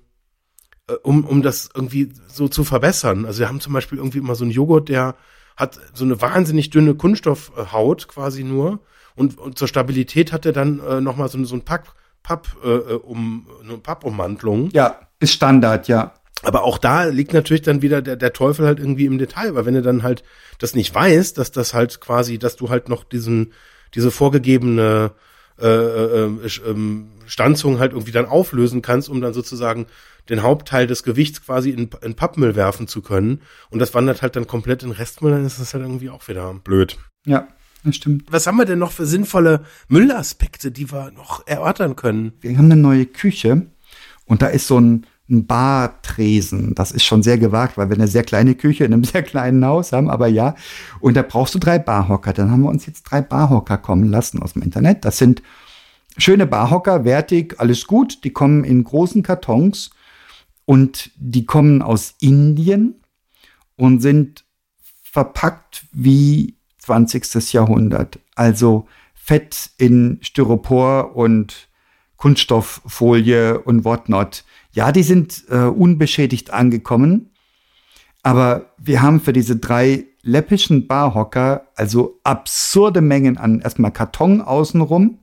äh, 0.88 0.94
um, 1.04 1.26
um 1.26 1.42
das 1.42 1.70
irgendwie 1.74 2.14
so 2.28 2.48
zu 2.48 2.64
verbessern. 2.64 3.26
Also 3.26 3.40
wir 3.40 3.48
haben 3.48 3.60
zum 3.60 3.74
Beispiel 3.74 3.98
irgendwie 3.98 4.20
immer 4.20 4.36
so 4.36 4.44
einen 4.44 4.52
Joghurt, 4.52 4.90
der 4.90 5.16
hat 5.56 5.80
so 5.94 6.04
eine 6.04 6.22
wahnsinnig 6.22 6.70
dünne 6.70 6.96
Kunststoffhaut 6.96 8.08
quasi 8.08 8.44
nur 8.44 8.80
und, 9.16 9.38
und 9.38 9.58
zur 9.58 9.68
Stabilität 9.68 10.32
hat 10.34 10.46
er 10.46 10.52
dann 10.52 10.80
äh, 10.80 11.02
nochmal 11.02 11.30
so, 11.30 11.44
so 11.46 11.56
ein 11.56 11.64
Papp, 11.64 11.94
Papp, 12.22 12.48
äh, 12.64 12.70
äh, 12.70 12.94
um, 12.96 13.48
eine 13.64 13.78
Pappummantelung. 13.78 14.70
Ja, 14.72 15.00
ist 15.20 15.34
Standard, 15.34 15.88
ja. 15.88 16.14
Aber 16.44 16.64
auch 16.64 16.78
da 16.78 17.06
liegt 17.06 17.34
natürlich 17.34 17.64
dann 17.64 17.82
wieder 17.82 18.02
der, 18.02 18.18
der 18.18 18.34
Teufel 18.34 18.66
halt 18.66 18.80
irgendwie 18.80 19.06
im 19.06 19.18
Detail, 19.18 19.56
weil 19.56 19.66
wenn 19.66 19.74
du 19.74 19.82
dann 19.82 20.04
halt 20.04 20.24
das 20.60 20.76
nicht 20.76 20.94
weißt, 20.94 21.38
dass 21.38 21.52
das 21.52 21.74
halt 21.74 22.02
quasi, 22.02 22.38
dass 22.38 22.58
du 22.58 22.70
halt 22.70 22.90
noch 22.90 23.04
diesen, 23.04 23.54
diese 23.96 24.12
vorgegebene 24.12 25.12
äh, 25.60 25.68
äh, 25.68 26.26
äh, 26.26 26.50
ähm, 27.26 27.30
Stanzung 27.30 27.80
halt 27.80 27.94
irgendwie 27.94 28.12
dann 28.12 28.26
auflösen 28.26 28.82
kannst, 28.82 29.10
um 29.10 29.22
dann 29.22 29.34
sozusagen 29.34 29.88
den 30.30 30.44
Hauptteil 30.44 30.88
des 30.88 31.04
Gewichts 31.04 31.46
quasi 31.46 31.70
in, 31.70 31.90
in 32.02 32.16
Pappmüll 32.16 32.56
werfen 32.56 32.88
zu 32.88 33.02
können. 33.02 33.42
Und 33.70 33.80
das 33.80 33.94
wandert 33.94 34.22
halt 34.22 34.36
dann 34.36 34.48
komplett 34.48 34.84
in 34.84 34.92
Restmüll, 34.92 35.32
dann 35.32 35.46
ist 35.46 35.60
das 35.60 35.74
halt 35.74 35.84
irgendwie 35.84 36.10
auch 36.10 36.28
wieder 36.28 36.54
blöd. 36.54 36.98
Ja, 37.26 37.48
das 37.84 37.96
stimmt. 37.96 38.26
Was 38.32 38.48
haben 38.48 38.58
wir 38.58 38.66
denn 38.66 38.80
noch 38.80 38.92
für 38.92 39.06
sinnvolle 39.06 39.64
Müllaspekte, 39.88 40.72
die 40.72 40.92
wir 40.92 41.12
noch 41.12 41.46
erörtern 41.46 41.96
können? 41.96 42.34
Wir 42.42 42.58
haben 42.58 42.66
eine 42.66 42.76
neue 42.76 43.06
Küche 43.06 43.68
und 44.26 44.42
da 44.42 44.48
ist 44.48 44.68
so 44.68 44.80
ein, 44.80 45.06
ein 45.30 45.46
Bartresen. 45.46 46.74
Das 46.74 46.92
ist 46.92 47.04
schon 47.04 47.22
sehr 47.22 47.38
gewagt, 47.38 47.78
weil 47.78 47.90
wir 47.90 47.96
eine 47.96 48.08
sehr 48.08 48.24
kleine 48.24 48.56
Küche 48.56 48.86
in 48.86 48.94
einem 48.94 49.04
sehr 49.04 49.24
kleinen 49.24 49.64
Haus 49.64 49.92
haben, 49.92 50.10
aber 50.10 50.28
ja. 50.28 50.56
Und 51.00 51.16
da 51.16 51.22
brauchst 51.22 51.54
du 51.54 51.60
drei 51.60 51.78
Barhocker. 51.78 52.34
Dann 52.34 52.50
haben 52.50 52.64
wir 52.64 52.70
uns 52.70 52.88
jetzt 52.88 53.04
drei 53.04 53.22
Barhocker 53.22 53.78
kommen 53.78 54.10
lassen 54.10 54.42
aus 54.42 54.54
dem 54.54 54.64
Internet. 54.64 55.06
Das 55.06 55.18
sind 55.18 55.44
schöne 56.18 56.46
Barhocker, 56.46 57.06
wertig, 57.06 57.56
alles 57.60 57.88
gut. 57.88 58.24
Die 58.24 58.32
kommen 58.32 58.64
in 58.64 58.84
großen 58.84 59.24
Kartons 59.24 59.90
und 60.66 61.12
die 61.16 61.46
kommen 61.46 61.82
aus 61.82 62.16
Indien 62.20 62.96
und 63.76 64.02
sind 64.02 64.46
verpackt 65.04 65.86
wie 65.92 66.56
20. 66.80 67.54
Jahrhundert. 67.54 68.20
Also 68.36 68.88
Fett 69.14 69.72
in 69.78 70.20
Styropor 70.22 71.16
und 71.16 71.70
Kunststofffolie 72.18 73.60
und 73.60 73.86
whatnot. 73.86 74.44
Ja, 74.72 74.92
die 74.92 75.04
sind 75.04 75.46
äh, 75.50 75.66
unbeschädigt 75.66 76.52
angekommen, 76.52 77.32
aber 78.24 78.74
wir 78.78 79.02
haben 79.02 79.20
für 79.20 79.34
diese 79.34 79.58
drei 79.58 80.06
läppischen 80.22 80.88
Barhocker 80.88 81.68
also 81.76 82.20
absurde 82.24 83.02
Mengen 83.02 83.38
an 83.38 83.62
erstmal 83.62 83.92
Karton 83.92 84.42
außenrum, 84.42 85.20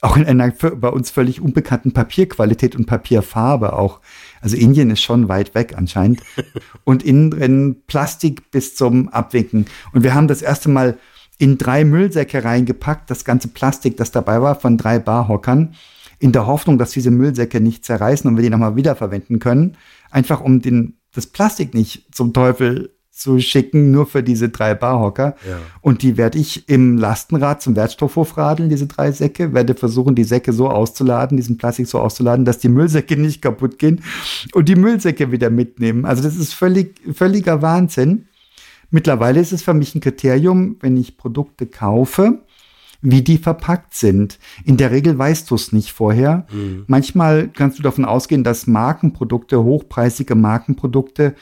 auch 0.00 0.16
in 0.16 0.26
einer 0.26 0.52
für, 0.52 0.76
bei 0.76 0.88
uns 0.88 1.10
völlig 1.10 1.40
unbekannten 1.40 1.92
Papierqualität 1.92 2.76
und 2.76 2.86
Papierfarbe 2.86 3.72
auch. 3.72 4.00
Also 4.40 4.56
Indien 4.56 4.90
ist 4.90 5.02
schon 5.02 5.28
weit 5.28 5.54
weg 5.54 5.74
anscheinend. 5.76 6.20
und 6.84 7.02
innen 7.02 7.30
drin 7.30 7.82
Plastik 7.86 8.50
bis 8.50 8.76
zum 8.76 9.08
Abwinken. 9.08 9.66
Und 9.92 10.04
wir 10.04 10.14
haben 10.14 10.28
das 10.28 10.42
erste 10.42 10.68
Mal 10.68 10.98
in 11.38 11.58
drei 11.58 11.84
Müllsäcke 11.84 12.44
reingepackt, 12.44 13.10
das 13.10 13.24
ganze 13.24 13.48
Plastik, 13.48 13.96
das 13.96 14.10
dabei 14.10 14.42
war, 14.42 14.56
von 14.56 14.76
drei 14.76 14.98
Barhockern, 14.98 15.74
in 16.18 16.32
der 16.32 16.46
Hoffnung, 16.46 16.78
dass 16.78 16.90
diese 16.90 17.12
Müllsäcke 17.12 17.60
nicht 17.60 17.84
zerreißen 17.84 18.28
und 18.28 18.36
wir 18.36 18.42
die 18.42 18.50
nochmal 18.50 18.76
wiederverwenden 18.76 19.38
können. 19.38 19.76
Einfach 20.10 20.40
um 20.40 20.60
den, 20.60 20.98
das 21.12 21.26
Plastik 21.28 21.74
nicht 21.74 22.12
zum 22.12 22.32
Teufel 22.32 22.97
zu 23.18 23.40
schicken, 23.40 23.90
nur 23.90 24.06
für 24.06 24.22
diese 24.22 24.48
drei 24.48 24.74
Barhocker. 24.74 25.36
Ja. 25.48 25.58
Und 25.80 26.02
die 26.02 26.16
werde 26.16 26.38
ich 26.38 26.68
im 26.68 26.96
Lastenrad 26.96 27.60
zum 27.60 27.76
Wertstoffhof 27.76 28.36
radeln, 28.36 28.68
diese 28.68 28.86
drei 28.86 29.12
Säcke, 29.12 29.52
werde 29.52 29.74
versuchen, 29.74 30.14
die 30.14 30.24
Säcke 30.24 30.52
so 30.52 30.68
auszuladen, 30.68 31.36
diesen 31.36 31.58
Plastik 31.58 31.88
so 31.88 31.98
auszuladen, 32.00 32.44
dass 32.44 32.58
die 32.58 32.68
Müllsäcke 32.68 33.16
nicht 33.16 33.42
kaputt 33.42 33.78
gehen 33.78 34.02
und 34.52 34.68
die 34.68 34.76
Müllsäcke 34.76 35.32
wieder 35.32 35.50
mitnehmen. 35.50 36.04
Also 36.04 36.22
das 36.22 36.36
ist 36.36 36.54
völlig, 36.54 37.00
völliger 37.12 37.60
Wahnsinn. 37.60 38.26
Mittlerweile 38.90 39.40
ist 39.40 39.52
es 39.52 39.62
für 39.62 39.74
mich 39.74 39.94
ein 39.94 40.00
Kriterium, 40.00 40.76
wenn 40.80 40.96
ich 40.96 41.18
Produkte 41.18 41.66
kaufe, 41.66 42.42
wie 43.00 43.22
die 43.22 43.38
verpackt 43.38 43.94
sind. 43.94 44.38
In 44.64 44.76
der 44.76 44.90
Regel 44.90 45.18
weißt 45.18 45.50
du 45.50 45.54
es 45.56 45.72
nicht 45.72 45.92
vorher. 45.92 46.46
Manchmal 46.86 47.48
kannst 47.48 47.78
du 47.78 47.82
davon 47.82 48.04
ausgehen, 48.04 48.44
dass 48.44 48.66
Markenprodukte, 48.66 49.62
hochpreisige 49.62 50.34
Markenprodukte, 50.34 51.34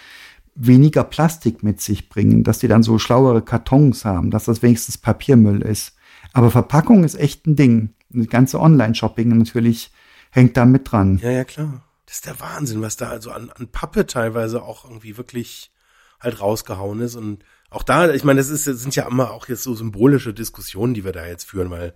weniger 0.57 1.05
Plastik 1.05 1.63
mit 1.63 1.81
sich 1.81 2.09
bringen, 2.09 2.43
dass 2.43 2.59
die 2.59 2.69
dann 2.69 2.83
so 2.83 2.99
schlauere 2.99 3.43
Kartons 3.43 4.05
haben, 4.05 4.31
dass 4.31 4.47
das 4.47 4.63
wenigstens 4.63 4.99
Papiermüll 4.99 5.63
ist. 5.63 5.95
Aber 6.33 6.51
Verpackung 6.51 7.05
ist 7.05 7.15
echt 7.15 7.47
ein 7.47 7.57
Ding. 7.57 7.95
Das 8.09 8.29
ganze 8.29 8.61
Online-Shopping 8.61 9.37
natürlich 9.37 9.93
hängt 10.31 10.57
da 10.57 10.65
mit 10.65 10.91
dran. 10.91 11.19
Ja, 11.23 11.31
ja, 11.31 11.45
klar. 11.45 11.83
Das 12.07 12.17
ist 12.17 12.27
der 12.27 12.41
Wahnsinn, 12.41 12.83
was 12.83 12.97
da 12.97 13.09
also 13.09 13.31
an, 13.31 13.51
an 13.51 13.69
Pappe 13.69 14.07
teilweise 14.07 14.63
auch 14.63 14.85
irgendwie 14.85 15.17
wirklich 15.17 15.73
halt 16.21 16.41
rausgehauen 16.41 17.01
ist. 17.01 17.17
Und 17.17 17.45
auch 17.69 17.83
da, 17.83 18.11
ich 18.11 18.25
meine, 18.25 18.39
das 18.39 18.49
ist, 18.49 18.67
das 18.67 18.81
sind 18.81 18.97
ja 18.97 19.07
immer 19.07 19.33
auch 19.33 19.49
jetzt 19.49 19.63
so 19.63 19.75
symbolische 19.75 20.33
Diskussionen, 20.33 20.95
die 20.95 21.05
wir 21.05 21.13
da 21.13 21.27
jetzt 21.27 21.45
führen, 21.45 21.71
weil 21.71 21.95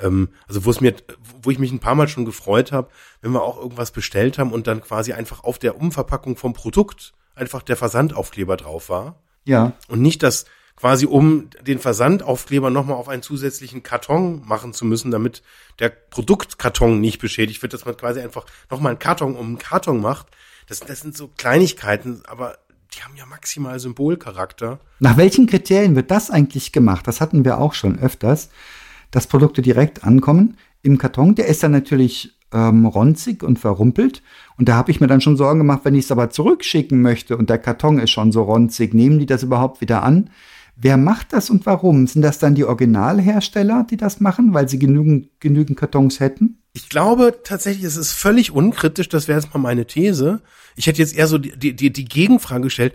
ähm, 0.00 0.28
also 0.46 0.64
wo 0.64 0.70
es 0.70 0.80
mir, 0.80 0.94
wo 1.42 1.50
ich 1.50 1.58
mich 1.58 1.72
ein 1.72 1.80
paar 1.80 1.94
Mal 1.94 2.08
schon 2.08 2.24
gefreut 2.24 2.72
habe, 2.72 2.90
wenn 3.20 3.32
wir 3.32 3.42
auch 3.42 3.58
irgendwas 3.58 3.90
bestellt 3.90 4.38
haben 4.38 4.52
und 4.52 4.66
dann 4.66 4.80
quasi 4.80 5.12
einfach 5.12 5.42
auf 5.44 5.58
der 5.58 5.80
Umverpackung 5.80 6.36
vom 6.36 6.52
Produkt 6.52 7.14
einfach 7.38 7.62
der 7.62 7.76
Versandaufkleber 7.76 8.56
drauf 8.56 8.88
war. 8.88 9.16
Ja, 9.44 9.72
Und 9.88 10.02
nicht, 10.02 10.22
dass 10.22 10.44
quasi 10.76 11.06
um 11.06 11.48
den 11.66 11.78
Versandaufkleber 11.78 12.70
nochmal 12.70 12.96
auf 12.96 13.08
einen 13.08 13.22
zusätzlichen 13.22 13.82
Karton 13.82 14.42
machen 14.46 14.72
zu 14.72 14.84
müssen, 14.84 15.10
damit 15.10 15.42
der 15.80 15.88
Produktkarton 15.88 17.00
nicht 17.00 17.18
beschädigt 17.18 17.62
wird, 17.62 17.72
dass 17.72 17.84
man 17.84 17.96
quasi 17.96 18.20
einfach 18.20 18.46
nochmal 18.70 18.90
einen 18.90 18.98
Karton 19.00 19.36
um 19.36 19.46
einen 19.46 19.58
Karton 19.58 20.00
macht. 20.00 20.28
Das, 20.68 20.80
das 20.80 21.00
sind 21.00 21.16
so 21.16 21.28
Kleinigkeiten, 21.36 22.22
aber 22.28 22.58
die 22.94 23.02
haben 23.02 23.16
ja 23.16 23.26
maximal 23.26 23.78
Symbolcharakter. 23.80 24.78
Nach 25.00 25.16
welchen 25.16 25.46
Kriterien 25.46 25.96
wird 25.96 26.10
das 26.10 26.30
eigentlich 26.30 26.72
gemacht? 26.72 27.06
Das 27.08 27.20
hatten 27.20 27.44
wir 27.44 27.58
auch 27.58 27.74
schon 27.74 27.98
öfters, 27.98 28.50
dass 29.10 29.26
Produkte 29.26 29.62
direkt 29.62 30.04
ankommen 30.04 30.56
im 30.82 30.98
Karton. 30.98 31.34
Der 31.34 31.46
ist 31.46 31.62
dann 31.62 31.72
natürlich 31.72 32.37
ähm, 32.52 32.86
ronzig 32.86 33.42
und 33.42 33.58
verrumpelt. 33.58 34.22
Und 34.56 34.68
da 34.68 34.74
habe 34.74 34.90
ich 34.90 35.00
mir 35.00 35.06
dann 35.06 35.20
schon 35.20 35.36
Sorgen 35.36 35.60
gemacht, 35.60 35.80
wenn 35.84 35.94
ich 35.94 36.04
es 36.04 36.12
aber 36.12 36.30
zurückschicken 36.30 37.02
möchte 37.02 37.36
und 37.36 37.50
der 37.50 37.58
Karton 37.58 37.98
ist 37.98 38.10
schon 38.10 38.32
so 38.32 38.42
ronzig, 38.42 38.94
nehmen 38.94 39.18
die 39.18 39.26
das 39.26 39.42
überhaupt 39.42 39.80
wieder 39.80 40.02
an? 40.02 40.30
Wer 40.80 40.96
macht 40.96 41.32
das 41.32 41.50
und 41.50 41.66
warum? 41.66 42.06
Sind 42.06 42.22
das 42.22 42.38
dann 42.38 42.54
die 42.54 42.64
Originalhersteller, 42.64 43.84
die 43.90 43.96
das 43.96 44.20
machen, 44.20 44.54
weil 44.54 44.68
sie 44.68 44.78
genügend, 44.78 45.28
genügend 45.40 45.76
Kartons 45.76 46.20
hätten? 46.20 46.58
Ich 46.72 46.88
glaube 46.88 47.40
tatsächlich, 47.42 47.84
es 47.84 47.96
ist 47.96 48.12
völlig 48.12 48.52
unkritisch, 48.52 49.08
das 49.08 49.26
wäre 49.26 49.40
jetzt 49.40 49.52
mal 49.52 49.60
meine 49.60 49.86
These. 49.86 50.40
Ich 50.76 50.86
hätte 50.86 51.02
jetzt 51.02 51.16
eher 51.16 51.26
so 51.26 51.38
die, 51.38 51.74
die, 51.74 51.92
die 51.92 52.04
Gegenfrage 52.04 52.62
gestellt, 52.62 52.94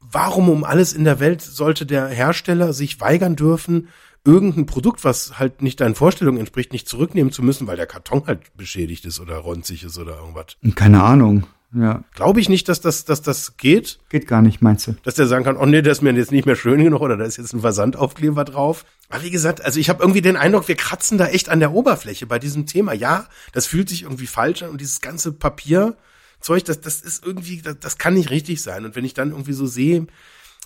warum 0.00 0.48
um 0.48 0.64
alles 0.64 0.94
in 0.94 1.04
der 1.04 1.20
Welt 1.20 1.42
sollte 1.42 1.84
der 1.84 2.08
Hersteller 2.08 2.72
sich 2.72 3.00
weigern 3.00 3.36
dürfen, 3.36 3.88
irgendein 4.28 4.66
Produkt, 4.66 5.04
was 5.04 5.38
halt 5.38 5.62
nicht 5.62 5.80
deinen 5.80 5.94
Vorstellungen 5.94 6.38
entspricht, 6.38 6.72
nicht 6.72 6.86
zurücknehmen 6.86 7.32
zu 7.32 7.42
müssen, 7.42 7.66
weil 7.66 7.76
der 7.76 7.86
Karton 7.86 8.26
halt 8.26 8.56
beschädigt 8.56 9.06
ist 9.06 9.20
oder 9.20 9.36
ronzig 9.38 9.84
ist 9.84 9.98
oder 9.98 10.18
irgendwas. 10.18 10.56
Keine 10.74 11.02
Ahnung. 11.02 11.46
Ja, 11.74 12.02
Glaube 12.14 12.40
ich 12.40 12.48
nicht, 12.48 12.68
dass 12.68 12.80
das, 12.80 13.04
dass 13.04 13.20
das 13.20 13.58
geht, 13.58 13.98
geht 14.08 14.26
gar 14.26 14.40
nicht, 14.40 14.62
meinst 14.62 14.86
du? 14.86 14.96
dass 15.02 15.16
der 15.16 15.26
sagen 15.26 15.44
kann, 15.44 15.58
oh 15.58 15.66
nee, 15.66 15.82
das 15.82 15.98
ist 15.98 16.02
mir 16.02 16.12
jetzt 16.14 16.32
nicht 16.32 16.46
mehr 16.46 16.56
schön 16.56 16.82
genug 16.82 17.02
oder 17.02 17.18
da 17.18 17.24
ist 17.24 17.36
jetzt 17.36 17.52
ein 17.52 17.60
Versandaufkleber 17.60 18.44
drauf. 18.44 18.86
Aber 19.10 19.22
wie 19.22 19.30
gesagt, 19.30 19.62
also 19.62 19.78
ich 19.78 19.90
habe 19.90 20.02
irgendwie 20.02 20.22
den 20.22 20.36
Eindruck, 20.36 20.68
wir 20.68 20.76
kratzen 20.76 21.18
da 21.18 21.26
echt 21.28 21.50
an 21.50 21.60
der 21.60 21.72
Oberfläche 21.72 22.26
bei 22.26 22.38
diesem 22.38 22.64
Thema. 22.66 22.94
Ja, 22.94 23.26
das 23.52 23.66
fühlt 23.66 23.90
sich 23.90 24.04
irgendwie 24.04 24.26
falsch 24.26 24.62
an 24.62 24.70
und 24.70 24.80
dieses 24.80 25.02
ganze 25.02 25.32
Papierzeug, 25.32 26.64
das, 26.64 26.80
das 26.80 27.02
ist 27.02 27.24
irgendwie, 27.24 27.60
das, 27.60 27.78
das 27.80 27.98
kann 27.98 28.14
nicht 28.14 28.30
richtig 28.30 28.62
sein. 28.62 28.86
Und 28.86 28.96
wenn 28.96 29.04
ich 29.04 29.12
dann 29.12 29.30
irgendwie 29.30 29.52
so 29.52 29.66
sehe, 29.66 30.06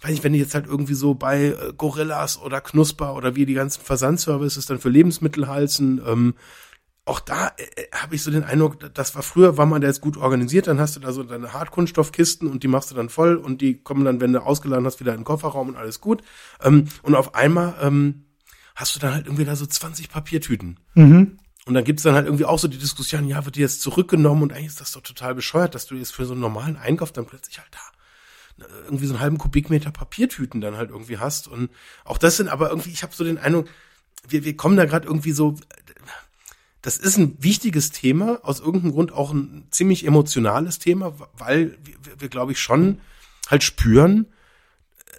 weiß 0.03 0.13
ich, 0.13 0.25
wenn 0.25 0.35
ich 0.35 0.41
jetzt 0.41 0.55
halt 0.55 0.67
irgendwie 0.67 0.95
so 0.95 1.15
bei 1.15 1.47
äh, 1.47 1.73
Gorillas 1.77 2.41
oder 2.41 2.61
Knusper 2.61 3.15
oder 3.15 3.37
wie 3.37 3.47
die 3.47 3.55
ganzen 3.55 3.83
Versandservices 3.83 4.67
dann 4.67 4.79
für 4.79 4.89
Lebensmittel 4.89 5.49
heißen, 5.49 6.03
ähm, 6.07 6.35
auch 7.05 7.21
da 7.21 7.49
äh, 7.57 7.87
habe 7.93 8.15
ich 8.15 8.23
so 8.23 8.31
den 8.31 8.45
Eindruck, 8.45 8.95
das 8.95 9.15
war 9.15 9.23
früher, 9.23 9.57
war 9.57 9.67
man 9.67 9.81
da 9.81 9.89
jetzt 9.89 10.01
gut 10.01 10.17
organisiert, 10.17 10.67
dann 10.67 10.81
hast 10.81 10.97
du 10.97 11.01
da 11.01 11.13
so 11.13 11.23
deine 11.23 11.53
Hartkunststoffkisten 11.53 12.49
und 12.49 12.63
die 12.63 12.69
machst 12.69 12.91
du 12.91 12.95
dann 12.95 13.09
voll 13.09 13.37
und 13.37 13.61
die 13.61 13.83
kommen 13.83 14.05
dann, 14.05 14.21
wenn 14.21 14.33
du 14.33 14.41
ausgeladen 14.41 14.87
hast, 14.87 15.01
wieder 15.01 15.13
in 15.13 15.21
den 15.21 15.25
Kofferraum 15.25 15.69
und 15.69 15.77
alles 15.77 16.01
gut. 16.01 16.23
Ähm, 16.63 16.89
und 17.03 17.15
auf 17.15 17.35
einmal 17.35 17.75
ähm, 17.81 18.25
hast 18.75 18.95
du 18.95 19.01
dann 19.01 19.15
halt 19.15 19.27
irgendwie 19.27 19.45
da 19.45 19.57
so 19.57 19.67
20 19.67 20.11
Papiertüten. 20.11 20.79
Mhm. 20.95 21.39
Und 21.65 21.75
dann 21.75 21.85
gibt's 21.85 22.03
dann 22.03 22.15
halt 22.15 22.27
irgendwie 22.27 22.45
auch 22.45 22.59
so 22.59 22.67
die 22.67 22.79
Diskussion, 22.79 23.29
ja, 23.29 23.45
wird 23.45 23.55
die 23.55 23.61
jetzt 23.61 23.83
zurückgenommen 23.83 24.43
und 24.43 24.53
eigentlich 24.53 24.67
ist 24.67 24.81
das 24.81 24.93
doch 24.93 25.03
total 25.03 25.37
bescheuert, 25.37 25.77
dass 25.77 25.87
du 25.87 25.95
jetzt 25.95 26.13
für 26.13 26.25
so 26.25 26.33
einen 26.33 26.41
normalen 26.41 26.77
Einkauf 26.77 27.13
dann 27.13 27.27
plötzlich 27.27 27.59
halt 27.59 27.69
da 27.71 27.79
äh, 27.79 27.92
irgendwie 28.85 29.07
so 29.07 29.15
einen 29.15 29.21
halben 29.21 29.39
Kubikmeter 29.39 29.91
Papiertüten 29.91 30.61
dann 30.61 30.77
halt 30.77 30.91
irgendwie 30.91 31.19
hast. 31.19 31.49
Und 31.49 31.71
auch 32.05 32.19
das 32.19 32.37
sind 32.37 32.49
aber 32.49 32.71
irgendwie, 32.71 32.91
ich 32.91 33.03
habe 33.03 33.15
so 33.15 33.25
den 33.25 33.39
Eindruck, 33.39 33.69
wir, 34.29 34.45
wir 34.45 34.57
kommen 34.57 34.77
da 34.77 34.85
gerade 34.85 35.07
irgendwie 35.07 35.33
so, 35.33 35.57
das 36.83 36.97
ist 36.97 37.17
ein 37.17 37.37
wichtiges 37.43 37.93
Thema, 37.93 38.41
aus 38.43 38.61
irgendeinem 38.61 38.93
Grund 38.93 39.13
auch 39.13 39.33
ein 39.33 39.67
ziemlich 39.71 40.05
emotionales 40.05 40.79
Thema, 40.79 41.15
weil 41.39 41.79
wir, 41.85 42.21
wir 42.21 42.29
glaube 42.29 42.53
ich, 42.53 42.61
schon 42.61 43.01
halt 43.49 43.63
spüren, 43.63 44.27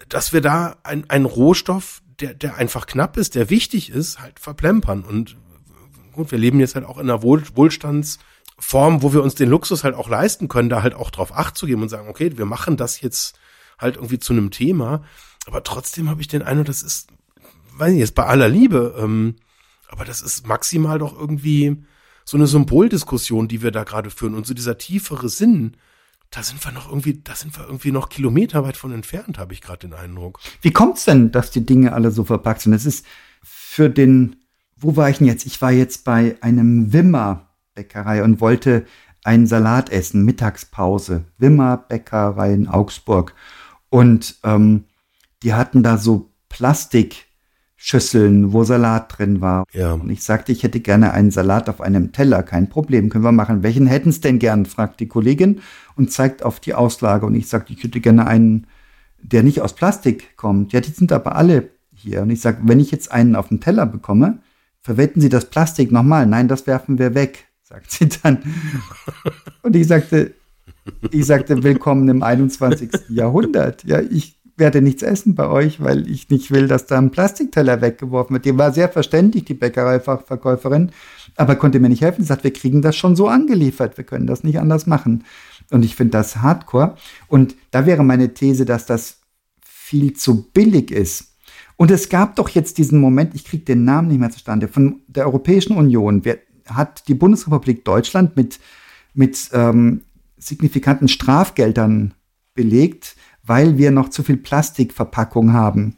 dass 0.09 0.33
wir 0.33 0.41
da 0.41 0.77
ein, 0.83 1.09
ein 1.09 1.25
Rohstoff, 1.25 2.01
der, 2.19 2.33
der 2.33 2.57
einfach 2.57 2.85
knapp 2.85 3.17
ist, 3.17 3.35
der 3.35 3.49
wichtig 3.49 3.89
ist, 3.89 4.19
halt 4.19 4.39
verplempern. 4.39 5.03
Und 5.03 5.37
gut, 6.11 6.31
wir 6.31 6.37
leben 6.37 6.59
jetzt 6.59 6.75
halt 6.75 6.85
auch 6.85 6.97
in 6.97 7.09
einer 7.09 7.23
Wohl, 7.23 7.43
Wohlstandsform, 8.57 9.01
wo 9.01 9.13
wir 9.13 9.23
uns 9.23 9.35
den 9.35 9.49
Luxus 9.49 9.83
halt 9.83 9.95
auch 9.95 10.09
leisten 10.09 10.47
können, 10.47 10.69
da 10.69 10.83
halt 10.83 10.95
auch 10.95 11.11
drauf 11.11 11.35
Acht 11.35 11.57
zu 11.57 11.65
geben 11.65 11.81
und 11.81 11.89
sagen, 11.89 12.07
okay, 12.07 12.37
wir 12.37 12.45
machen 12.45 12.77
das 12.77 13.01
jetzt 13.01 13.37
halt 13.77 13.95
irgendwie 13.95 14.19
zu 14.19 14.33
einem 14.33 14.51
Thema. 14.51 15.03
Aber 15.45 15.63
trotzdem 15.63 16.09
habe 16.09 16.21
ich 16.21 16.27
den 16.27 16.41
Eindruck, 16.41 16.67
das 16.67 16.81
ist, 16.81 17.09
weiß 17.75 17.91
nicht, 17.91 17.99
jetzt 17.99 18.15
bei 18.15 18.25
aller 18.25 18.49
Liebe, 18.49 18.95
ähm, 18.97 19.35
aber 19.89 20.05
das 20.05 20.21
ist 20.21 20.47
maximal 20.47 20.99
doch 20.99 21.17
irgendwie 21.17 21.83
so 22.25 22.37
eine 22.37 22.47
Symboldiskussion, 22.47 23.47
die 23.47 23.61
wir 23.61 23.71
da 23.71 23.83
gerade 23.83 24.09
führen. 24.09 24.33
Und 24.35 24.47
so 24.47 24.53
dieser 24.53 24.77
tiefere 24.77 25.29
Sinn, 25.29 25.75
da 26.31 26.41
sind 26.41 26.63
wir 26.63 26.71
noch 26.71 26.89
irgendwie, 26.89 27.21
da 27.21 27.35
sind 27.35 27.55
wir 27.57 27.65
irgendwie 27.65 27.91
noch 27.91 28.09
kilometerweit 28.09 28.77
von 28.77 28.91
entfernt, 28.91 29.37
habe 29.37 29.53
ich 29.53 29.61
gerade 29.61 29.87
den 29.87 29.93
Eindruck. 29.93 30.39
Wie 30.61 30.71
kommt's 30.71 31.05
denn, 31.05 31.31
dass 31.31 31.51
die 31.51 31.65
Dinge 31.65 31.93
alle 31.93 32.11
so 32.11 32.23
verpackt 32.23 32.61
sind? 32.61 32.73
Es 32.73 32.85
ist 32.85 33.05
für 33.43 33.89
den, 33.89 34.37
wo 34.77 34.95
war 34.95 35.09
ich 35.09 35.17
denn 35.17 35.27
jetzt? 35.27 35.45
Ich 35.45 35.61
war 35.61 35.71
jetzt 35.71 36.05
bei 36.05 36.37
einem 36.41 36.93
Wimmer 36.93 37.52
Bäckerei 37.75 38.23
und 38.23 38.41
wollte 38.41 38.85
einen 39.23 39.47
Salat 39.47 39.89
essen, 39.89 40.25
Mittagspause. 40.25 41.25
Wimmer 41.37 41.77
Bäckerei 41.77 42.53
in 42.53 42.67
Augsburg. 42.67 43.33
Und 43.89 44.35
ähm, 44.43 44.85
die 45.43 45.53
hatten 45.53 45.83
da 45.83 45.97
so 45.97 46.31
Plastik 46.49 47.27
Schüsseln, 47.85 48.53
wo 48.53 48.63
Salat 48.63 49.17
drin 49.17 49.41
war. 49.41 49.65
Ja. 49.73 49.91
Und 49.91 50.09
ich 50.09 50.23
sagte, 50.23 50.53
ich 50.53 50.63
hätte 50.63 50.79
gerne 50.79 51.11
einen 51.11 51.31
Salat 51.31 51.67
auf 51.67 51.81
einem 51.81 52.13
Teller. 52.13 52.41
Kein 52.41 52.69
Problem, 52.69 53.09
können 53.09 53.25
wir 53.25 53.33
machen. 53.33 53.61
Welchen 53.61 53.87
hätten 53.87 54.07
es 54.07 54.21
denn 54.21 54.39
gern? 54.39 54.65
fragt 54.65 55.01
die 55.01 55.09
Kollegin 55.09 55.59
und 55.97 56.09
zeigt 56.09 56.43
auf 56.43 56.61
die 56.61 56.75
Auslage. 56.75 57.25
Und 57.25 57.35
ich 57.35 57.49
sagte, 57.49 57.73
ich 57.73 57.83
hätte 57.83 57.99
gerne 57.99 58.25
einen, 58.25 58.67
der 59.21 59.43
nicht 59.43 59.59
aus 59.59 59.75
Plastik 59.75 60.37
kommt. 60.37 60.71
Ja, 60.71 60.79
die 60.79 60.91
sind 60.91 61.11
aber 61.11 61.35
alle 61.35 61.71
hier. 61.93 62.21
Und 62.21 62.29
ich 62.29 62.39
sage, 62.39 62.59
wenn 62.63 62.79
ich 62.79 62.89
jetzt 62.89 63.11
einen 63.11 63.35
auf 63.35 63.49
dem 63.49 63.59
Teller 63.59 63.85
bekomme, 63.85 64.39
verwenden 64.79 65.19
Sie 65.19 65.29
das 65.29 65.49
Plastik 65.49 65.91
nochmal. 65.91 66.25
Nein, 66.25 66.47
das 66.47 66.67
werfen 66.67 66.99
wir 66.99 67.15
weg, 67.15 67.47
sagt 67.63 67.91
sie 67.91 68.09
dann. 68.09 68.39
Und 69.61 69.75
ich 69.75 69.87
sagte, 69.87 70.33
ich 71.11 71.25
sagte, 71.25 71.63
willkommen 71.63 72.09
im 72.09 72.21
21. 72.21 72.91
Jahrhundert. 73.09 73.83
Ja, 73.85 74.01
ich 74.01 74.37
werde 74.57 74.81
nichts 74.81 75.01
essen 75.01 75.33
bei 75.33 75.47
euch, 75.47 75.81
weil 75.81 76.09
ich 76.09 76.29
nicht 76.29 76.51
will, 76.51 76.67
dass 76.67 76.85
da 76.85 76.97
ein 76.97 77.11
Plastikteller 77.11 77.81
weggeworfen 77.81 78.35
wird. 78.35 78.45
Die 78.45 78.57
war 78.57 78.71
sehr 78.71 78.89
verständlich, 78.89 79.45
die 79.45 79.55
Bäckereifachverkäuferin, 79.55 80.91
aber 81.35 81.55
konnte 81.55 81.79
mir 81.79 81.89
nicht 81.89 82.01
helfen. 82.01 82.21
Sie 82.21 82.27
sagt, 82.27 82.43
wir 82.43 82.53
kriegen 82.53 82.81
das 82.81 82.95
schon 82.95 83.15
so 83.15 83.27
angeliefert, 83.27 83.97
wir 83.97 84.03
können 84.03 84.27
das 84.27 84.43
nicht 84.43 84.59
anders 84.59 84.85
machen. 84.85 85.23
Und 85.71 85.83
ich 85.83 85.95
finde 85.95 86.11
das 86.11 86.37
hardcore. 86.37 86.95
Und 87.27 87.55
da 87.71 87.85
wäre 87.85 88.03
meine 88.03 88.33
These, 88.33 88.65
dass 88.65 88.85
das 88.85 89.21
viel 89.61 90.13
zu 90.13 90.51
billig 90.51 90.91
ist. 90.91 91.37
Und 91.77 91.89
es 91.89 92.09
gab 92.09 92.35
doch 92.35 92.49
jetzt 92.49 92.77
diesen 92.77 92.99
Moment, 92.99 93.33
ich 93.33 93.45
kriege 93.45 93.63
den 93.63 93.85
Namen 93.85 94.09
nicht 94.09 94.19
mehr 94.19 94.29
zustande, 94.29 94.67
von 94.67 95.01
der 95.07 95.25
Europäischen 95.25 95.75
Union. 95.75 96.23
Wer, 96.23 96.37
hat 96.67 97.07
die 97.07 97.13
Bundesrepublik 97.13 97.85
Deutschland 97.85 98.35
mit, 98.35 98.59
mit 99.13 99.49
ähm, 99.53 100.03
signifikanten 100.37 101.07
Strafgeldern 101.07 102.13
belegt, 102.53 103.15
weil 103.43 103.77
wir 103.77 103.91
noch 103.91 104.09
zu 104.09 104.23
viel 104.23 104.37
Plastikverpackung 104.37 105.53
haben. 105.53 105.97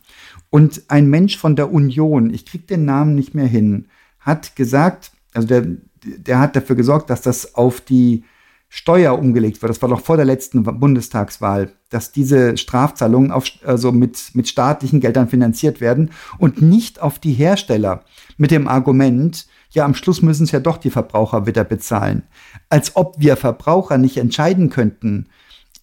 Und 0.50 0.84
ein 0.88 1.10
Mensch 1.10 1.38
von 1.38 1.56
der 1.56 1.72
Union, 1.72 2.34
ich 2.34 2.46
kriege 2.46 2.66
den 2.66 2.86
Namen 2.86 3.16
nicht 3.16 3.36
mehr 3.36 3.48
hin, 3.48 3.88
hat 4.20 4.56
gesagt, 4.56 5.12
also 5.34 5.48
der, 5.48 5.66
der 6.04 6.40
hat 6.40 6.56
dafür 6.56 6.76
gesorgt, 6.76 7.10
dass 7.10 7.22
das 7.22 7.56
auf 7.56 7.82
die 7.82 8.24
Steuer 8.70 9.18
umgelegt 9.18 9.62
wird. 9.62 9.70
Das 9.70 9.82
war 9.82 9.90
doch 9.90 10.02
vor 10.02 10.18
der 10.18 10.26
letzten 10.26 10.64
Bundestagswahl, 10.64 11.72
dass 11.90 12.12
diese 12.12 12.58
Strafzahlungen 12.58 13.32
auf, 13.32 13.46
also 13.64 13.92
mit, 13.92 14.32
mit 14.34 14.48
staatlichen 14.50 15.00
Geldern 15.00 15.30
finanziert 15.30 15.82
werden 15.82 16.12
und 16.40 16.62
nicht 16.62 17.02
auf 17.02 17.20
die 17.20 17.34
Hersteller 17.34 18.04
mit 18.38 18.52
dem 18.52 18.68
Argument, 18.68 19.48
ja, 19.76 19.86
am 19.86 19.94
Schluss 19.94 20.22
müssen 20.22 20.44
es 20.46 20.52
ja 20.52 20.60
doch 20.60 20.78
die 20.78 20.90
Verbraucher 20.90 21.46
wieder 21.46 21.64
bezahlen. 21.64 22.24
Als 22.70 22.96
ob 22.96 23.16
wir 23.20 23.38
Verbraucher 23.38 23.98
nicht 23.98 24.18
entscheiden 24.18 24.70
könnten, 24.70 25.28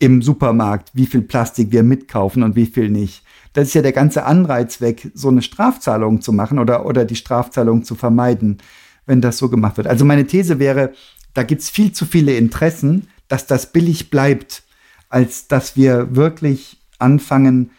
im 0.02 0.20
Supermarkt, 0.20 0.90
wie 0.94 1.06
viel 1.06 1.22
Plastik 1.22 1.70
wir 1.70 1.84
mitkaufen 1.84 2.42
und 2.42 2.56
wie 2.56 2.66
viel 2.66 2.90
nicht. 2.90 3.22
Das 3.52 3.68
ist 3.68 3.74
ja 3.74 3.82
der 3.82 3.92
ganze 3.92 4.24
Anreiz 4.24 4.80
weg, 4.80 5.12
so 5.14 5.28
eine 5.28 5.42
Strafzahlung 5.42 6.20
zu 6.20 6.32
machen 6.32 6.58
oder, 6.58 6.86
oder 6.86 7.04
die 7.04 7.14
Strafzahlung 7.14 7.84
zu 7.84 7.94
vermeiden, 7.94 8.58
wenn 9.06 9.20
das 9.20 9.38
so 9.38 9.48
gemacht 9.48 9.76
wird. 9.76 9.86
Also 9.86 10.04
meine 10.04 10.26
These 10.26 10.58
wäre, 10.58 10.92
da 11.34 11.44
gibt's 11.44 11.70
viel 11.70 11.92
zu 11.92 12.04
viele 12.04 12.34
Interessen, 12.36 13.06
dass 13.28 13.46
das 13.46 13.70
billig 13.70 14.10
bleibt, 14.10 14.64
als 15.08 15.46
dass 15.46 15.76
wir 15.76 16.16
wirklich 16.16 16.78
anfangen, 16.98 17.70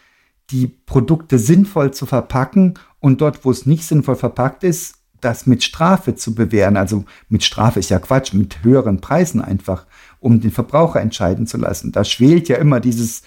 die 0.50 0.68
Produkte 0.68 1.38
sinnvoll 1.38 1.92
zu 1.92 2.06
verpacken 2.06 2.74
und 3.00 3.20
dort, 3.20 3.44
wo 3.44 3.50
es 3.50 3.66
nicht 3.66 3.84
sinnvoll 3.84 4.16
verpackt 4.16 4.64
ist, 4.64 4.94
das 5.24 5.46
mit 5.46 5.64
Strafe 5.64 6.14
zu 6.14 6.34
bewähren. 6.34 6.76
Also 6.76 7.04
mit 7.28 7.44
Strafe 7.44 7.80
ist 7.80 7.90
ja 7.90 7.98
Quatsch, 7.98 8.32
mit 8.32 8.62
höheren 8.62 9.00
Preisen 9.00 9.40
einfach 9.40 9.86
um 10.20 10.40
den 10.40 10.50
Verbraucher 10.50 11.00
entscheiden 11.00 11.46
zu 11.46 11.58
lassen. 11.58 11.92
Da 11.92 12.04
schwelt 12.04 12.48
ja 12.48 12.56
immer 12.56 12.80
dieses 12.80 13.22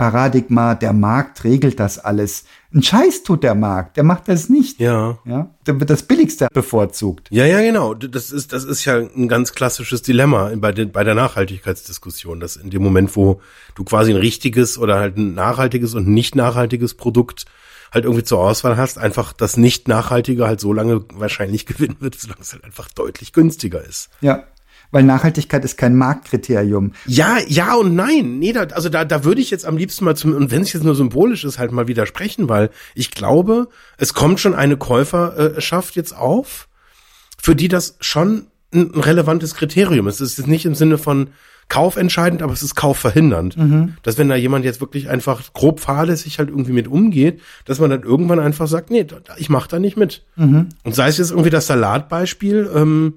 Paradigma, 0.00 0.74
der 0.74 0.94
Markt 0.94 1.44
regelt 1.44 1.78
das 1.78 1.98
alles. 1.98 2.44
Ein 2.72 2.82
Scheiß 2.82 3.22
tut 3.22 3.42
der 3.42 3.54
Markt, 3.54 3.98
der 3.98 4.04
macht 4.04 4.28
das 4.28 4.48
nicht. 4.48 4.80
Ja. 4.80 5.18
Ja, 5.26 5.50
da 5.64 5.78
wird 5.78 5.90
das 5.90 6.04
Billigste 6.04 6.48
bevorzugt. 6.54 7.28
Ja, 7.30 7.44
ja, 7.44 7.60
genau. 7.60 7.92
Das 7.92 8.32
ist, 8.32 8.54
das 8.54 8.64
ist 8.64 8.86
ja 8.86 8.96
ein 8.96 9.28
ganz 9.28 9.52
klassisches 9.52 10.00
Dilemma 10.00 10.52
bei, 10.56 10.72
den, 10.72 10.90
bei 10.90 11.04
der 11.04 11.14
Nachhaltigkeitsdiskussion, 11.14 12.40
dass 12.40 12.56
in 12.56 12.70
dem 12.70 12.82
Moment, 12.82 13.14
wo 13.14 13.42
du 13.74 13.84
quasi 13.84 14.12
ein 14.12 14.16
richtiges 14.16 14.78
oder 14.78 14.98
halt 14.98 15.18
ein 15.18 15.34
nachhaltiges 15.34 15.92
und 15.92 16.08
nicht 16.08 16.34
nachhaltiges 16.34 16.94
Produkt 16.94 17.44
halt 17.92 18.04
irgendwie 18.04 18.24
zur 18.24 18.40
Auswahl 18.40 18.76
hast, 18.76 18.98
einfach 18.98 19.32
das 19.32 19.56
nicht 19.56 19.88
nachhaltige 19.88 20.46
halt 20.46 20.60
so 20.60 20.72
lange 20.72 21.04
wahrscheinlich 21.14 21.66
gewinnen 21.66 21.96
wird, 22.00 22.18
solange 22.18 22.42
es 22.42 22.52
halt 22.52 22.64
einfach 22.64 22.88
deutlich 22.88 23.32
günstiger 23.32 23.84
ist. 23.84 24.10
Ja, 24.20 24.44
weil 24.92 25.04
Nachhaltigkeit 25.04 25.64
ist 25.64 25.76
kein 25.76 25.94
Marktkriterium. 25.96 26.92
Ja, 27.06 27.38
ja 27.46 27.74
und 27.74 27.94
nein. 27.94 28.38
Nee, 28.38 28.52
da, 28.52 28.62
also 28.62 28.88
da, 28.88 29.04
da 29.04 29.24
würde 29.24 29.40
ich 29.40 29.50
jetzt 29.50 29.64
am 29.64 29.76
liebsten 29.76 30.04
mal 30.04 30.16
zum, 30.16 30.34
und 30.34 30.50
wenn 30.50 30.62
es 30.62 30.72
jetzt 30.72 30.82
nur 30.82 30.94
symbolisch 30.94 31.44
ist, 31.44 31.58
halt 31.58 31.72
mal 31.72 31.86
widersprechen, 31.86 32.48
weil 32.48 32.70
ich 32.94 33.10
glaube, 33.12 33.68
es 33.98 34.14
kommt 34.14 34.40
schon 34.40 34.54
eine 34.54 34.76
Käuferschaft 34.76 35.94
jetzt 35.94 36.16
auf, 36.16 36.68
für 37.40 37.54
die 37.54 37.68
das 37.68 37.96
schon 38.00 38.48
ein, 38.72 38.94
ein 38.94 39.00
relevantes 39.00 39.54
Kriterium 39.54 40.08
ist. 40.08 40.20
Es 40.20 40.38
ist 40.38 40.48
nicht 40.48 40.66
im 40.66 40.74
Sinne 40.74 40.98
von 40.98 41.30
kaufentscheidend, 41.70 42.42
aber 42.42 42.52
es 42.52 42.62
ist 42.62 42.74
kaufverhindernd. 42.74 43.56
Mhm. 43.56 43.94
Dass 44.02 44.18
wenn 44.18 44.28
da 44.28 44.34
jemand 44.34 44.64
jetzt 44.66 44.80
wirklich 44.80 45.08
einfach 45.08 45.52
grob 45.54 45.80
fahrlässig 45.80 46.38
halt 46.38 46.50
irgendwie 46.50 46.72
mit 46.72 46.88
umgeht, 46.88 47.40
dass 47.64 47.78
man 47.78 47.88
dann 47.88 48.02
irgendwann 48.02 48.40
einfach 48.40 48.66
sagt, 48.66 48.90
nee, 48.90 49.06
ich 49.38 49.48
mach 49.48 49.66
da 49.68 49.78
nicht 49.78 49.96
mit. 49.96 50.24
Mhm. 50.36 50.68
Und 50.82 50.94
sei 50.94 51.08
es 51.08 51.16
jetzt 51.16 51.30
irgendwie 51.30 51.50
das 51.50 51.68
Salatbeispiel, 51.68 52.70
ähm, 52.74 53.14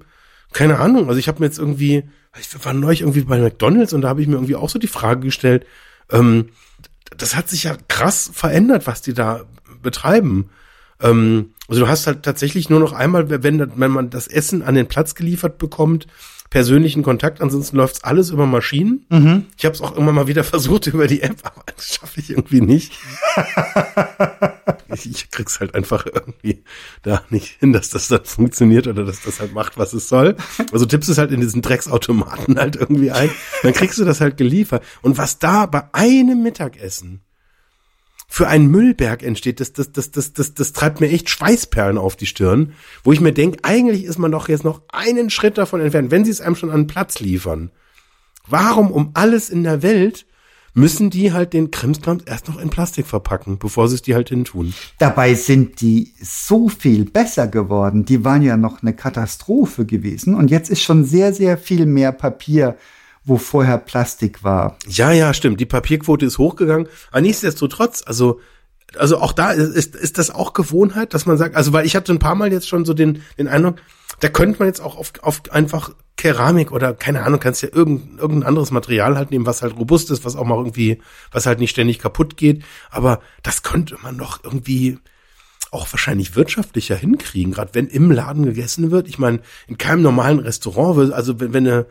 keine 0.52 0.78
Ahnung, 0.78 1.08
also 1.08 1.18
ich 1.18 1.28
habe 1.28 1.40
mir 1.40 1.46
jetzt 1.46 1.58
irgendwie, 1.58 2.04
ich 2.38 2.64
war 2.64 2.72
neulich 2.72 3.00
irgendwie 3.00 3.22
bei 3.22 3.38
McDonalds 3.38 3.92
und 3.92 4.02
da 4.02 4.08
habe 4.08 4.22
ich 4.22 4.28
mir 4.28 4.34
irgendwie 4.34 4.56
auch 4.56 4.70
so 4.70 4.78
die 4.78 4.86
Frage 4.86 5.20
gestellt, 5.20 5.66
ähm, 6.10 6.46
das 7.16 7.36
hat 7.36 7.48
sich 7.48 7.64
ja 7.64 7.76
krass 7.88 8.30
verändert, 8.32 8.86
was 8.86 9.02
die 9.02 9.14
da 9.14 9.42
betreiben. 9.82 10.48
Ähm, 11.02 11.50
also 11.68 11.82
du 11.82 11.88
hast 11.88 12.06
halt 12.06 12.22
tatsächlich 12.22 12.70
nur 12.70 12.78
noch 12.78 12.92
einmal, 12.92 13.30
wenn, 13.42 13.72
wenn 13.80 13.90
man 13.90 14.10
das 14.10 14.28
Essen 14.28 14.62
an 14.62 14.76
den 14.76 14.86
Platz 14.86 15.16
geliefert 15.16 15.58
bekommt, 15.58 16.06
persönlichen 16.54 17.02
Kontakt, 17.02 17.40
ansonsten 17.40 17.78
läuft's 17.78 18.04
alles 18.04 18.30
über 18.30 18.46
Maschinen. 18.46 19.06
Mhm. 19.10 19.46
Ich 19.58 19.64
habe 19.64 19.74
es 19.74 19.80
auch 19.80 19.96
immer 19.96 20.12
mal 20.12 20.28
wieder 20.28 20.44
versucht 20.54 20.86
über 20.86 21.08
die 21.08 21.20
App, 21.20 21.38
aber 21.42 21.64
das 21.74 21.96
schaffe 21.96 22.20
ich 22.20 22.30
irgendwie 22.30 22.60
nicht. 22.60 22.92
ich, 24.94 25.06
ich 25.10 25.30
krieg's 25.32 25.58
halt 25.58 25.74
einfach 25.74 26.06
irgendwie 26.06 26.62
da 27.02 27.22
nicht 27.28 27.58
hin, 27.58 27.72
dass 27.72 27.90
das 27.90 28.06
dann 28.06 28.24
funktioniert 28.24 28.86
oder 28.86 29.04
dass 29.04 29.22
das 29.22 29.40
halt 29.40 29.52
macht, 29.52 29.78
was 29.78 29.94
es 29.94 30.08
soll. 30.08 30.36
Also 30.70 30.86
tippst 30.86 31.10
es 31.10 31.18
halt 31.18 31.32
in 31.32 31.40
diesen 31.40 31.60
Drecksautomaten 31.60 32.56
halt 32.60 32.76
irgendwie 32.76 33.10
ein, 33.10 33.30
dann 33.64 33.72
kriegst 33.72 33.98
du 33.98 34.04
das 34.04 34.20
halt 34.20 34.36
geliefert. 34.36 34.84
Und 35.02 35.18
was 35.18 35.40
da 35.40 35.66
bei 35.66 35.82
einem 35.92 36.44
Mittagessen 36.44 37.22
für 38.26 38.48
einen 38.48 38.70
Müllberg 38.70 39.22
entsteht, 39.22 39.60
das, 39.60 39.72
das, 39.72 39.92
das, 39.92 40.10
das, 40.10 40.32
das, 40.32 40.54
das 40.54 40.72
treibt 40.72 41.00
mir 41.00 41.10
echt 41.10 41.30
Schweißperlen 41.30 41.98
auf 41.98 42.16
die 42.16 42.26
Stirn, 42.26 42.72
wo 43.02 43.12
ich 43.12 43.20
mir 43.20 43.32
denke, 43.32 43.58
eigentlich 43.62 44.04
ist 44.04 44.18
man 44.18 44.32
doch 44.32 44.48
jetzt 44.48 44.64
noch 44.64 44.82
einen 44.88 45.30
Schritt 45.30 45.58
davon 45.58 45.80
entfernt, 45.80 46.10
wenn 46.10 46.24
sie 46.24 46.30
es 46.30 46.40
einem 46.40 46.56
schon 46.56 46.70
an 46.70 46.86
Platz 46.86 47.20
liefern. 47.20 47.70
Warum 48.46 48.90
um 48.90 49.10
alles 49.14 49.50
in 49.50 49.62
der 49.62 49.82
Welt 49.82 50.26
müssen 50.74 51.08
die 51.08 51.32
halt 51.32 51.52
den 51.52 51.70
Krimskrams 51.70 52.24
erst 52.24 52.48
noch 52.48 52.58
in 52.58 52.68
Plastik 52.68 53.06
verpacken, 53.06 53.58
bevor 53.58 53.88
sie 53.88 53.94
es 53.94 54.02
die 54.02 54.14
halt 54.14 54.28
hin 54.28 54.44
tun. 54.44 54.74
Dabei 54.98 55.34
sind 55.34 55.80
die 55.80 56.12
so 56.20 56.68
viel 56.68 57.04
besser 57.04 57.46
geworden. 57.46 58.04
Die 58.04 58.24
waren 58.24 58.42
ja 58.42 58.56
noch 58.56 58.82
eine 58.82 58.92
Katastrophe 58.92 59.86
gewesen. 59.86 60.34
Und 60.34 60.50
jetzt 60.50 60.70
ist 60.70 60.82
schon 60.82 61.04
sehr, 61.04 61.32
sehr 61.32 61.56
viel 61.56 61.86
mehr 61.86 62.10
Papier, 62.10 62.76
wo 63.24 63.38
vorher 63.38 63.78
Plastik 63.78 64.44
war. 64.44 64.76
Ja, 64.86 65.12
ja, 65.12 65.32
stimmt. 65.32 65.60
Die 65.60 65.66
Papierquote 65.66 66.26
ist 66.26 66.38
hochgegangen. 66.38 66.88
Aber 67.10 67.20
nichtsdestotrotz, 67.20 68.02
also, 68.06 68.40
also 68.96 69.18
auch 69.18 69.32
da 69.32 69.50
ist, 69.50 69.94
ist, 69.94 70.18
das 70.18 70.30
auch 70.30 70.52
Gewohnheit, 70.52 71.14
dass 71.14 71.26
man 71.26 71.36
sagt, 71.36 71.56
also 71.56 71.72
weil 71.72 71.86
ich 71.86 71.96
hatte 71.96 72.12
ein 72.12 72.18
paar 72.18 72.34
Mal 72.34 72.52
jetzt 72.52 72.68
schon 72.68 72.84
so 72.84 72.94
den, 72.94 73.22
den 73.38 73.48
Eindruck, 73.48 73.76
da 74.20 74.28
könnte 74.28 74.58
man 74.58 74.68
jetzt 74.68 74.80
auch 74.80 74.96
auf, 74.96 75.12
auf 75.22 75.42
einfach 75.50 75.90
Keramik 76.16 76.70
oder 76.70 76.94
keine 76.94 77.22
Ahnung, 77.22 77.40
kannst 77.40 77.62
ja 77.62 77.70
irgendein, 77.72 78.18
irgendein 78.18 78.48
anderes 78.48 78.70
Material 78.70 79.16
halt 79.16 79.30
nehmen, 79.30 79.46
was 79.46 79.62
halt 79.62 79.76
robust 79.76 80.10
ist, 80.10 80.24
was 80.24 80.36
auch 80.36 80.44
mal 80.44 80.56
irgendwie, 80.56 81.00
was 81.32 81.46
halt 81.46 81.58
nicht 81.58 81.70
ständig 81.70 81.98
kaputt 81.98 82.36
geht. 82.36 82.62
Aber 82.90 83.20
das 83.42 83.62
könnte 83.62 83.96
man 84.02 84.18
doch 84.18 84.44
irgendwie 84.44 84.98
auch 85.72 85.92
wahrscheinlich 85.92 86.36
wirtschaftlicher 86.36 86.94
hinkriegen, 86.94 87.52
gerade 87.52 87.74
wenn 87.74 87.88
im 87.88 88.12
Laden 88.12 88.44
gegessen 88.44 88.92
wird. 88.92 89.08
Ich 89.08 89.18
meine, 89.18 89.40
in 89.66 89.76
keinem 89.76 90.02
normalen 90.02 90.38
Restaurant, 90.38 91.12
also 91.12 91.40
wenn, 91.40 91.52
wenn 91.52 91.66
eine, 91.66 91.86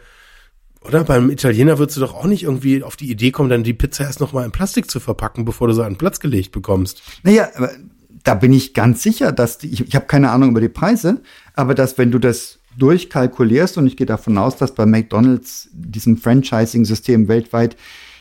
oder 0.86 1.04
beim 1.04 1.30
Italiener 1.30 1.80
würdest 1.80 1.98
du 1.98 2.02
doch 2.02 2.14
auch 2.14 2.26
nicht 2.26 2.44
irgendwie 2.44 2.84
auf 2.84 2.96
die 2.96 3.10
Idee 3.10 3.32
kommen, 3.32 3.50
dann 3.50 3.64
die 3.64 3.74
Pizza 3.74 4.04
erst 4.04 4.20
nochmal 4.20 4.46
in 4.46 4.52
Plastik 4.52 4.90
zu 4.90 5.00
verpacken, 5.00 5.46
bevor 5.46 5.68
du 5.68 5.74
sie 5.74 5.84
an 5.84 5.94
den 5.94 5.98
Platz 5.98 6.20
gelegt 6.20 6.52
bekommst. 6.52 7.02
Naja, 7.24 7.50
aber 7.56 7.72
da 8.24 8.36
bin 8.36 8.54
ich 8.54 8.74
ganz 8.74 9.04
sicher, 9.04 9.32
dass 9.32 9.58
die, 9.58 9.68
ich, 9.68 9.88
ich 9.88 9.96
habe 9.96 10.06
keine 10.06 10.32
Ahnung 10.32 10.52
über 10.52 10.62
die 10.62 10.70
Preise, 10.70 11.22
aber 11.56 11.76
dass 11.76 11.98
wenn 11.98 12.12
du 12.12 12.20
das 12.20 12.60
durchkalkulierst, 12.78 13.78
und 13.78 13.88
ich 13.88 13.98
gehe 13.98 14.08
davon 14.08 14.38
aus, 14.38 14.58
dass 14.58 14.74
bei 14.74 14.86
McDonalds, 14.86 15.70
diesem 15.74 16.18
Franchising-System 16.18 17.28
weltweit, 17.28 17.76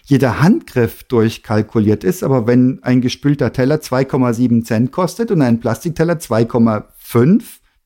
jeder 0.04 0.42
Handgriff 0.42 1.04
durchkalkuliert 1.04 2.04
ist. 2.04 2.22
Aber 2.22 2.46
wenn 2.46 2.82
ein 2.82 3.00
gespülter 3.00 3.52
Teller 3.52 3.76
2,7 3.76 4.64
Cent 4.64 4.92
kostet 4.92 5.30
und 5.30 5.42
ein 5.42 5.60
Plastikteller 5.60 6.14
2,5, 6.14 7.42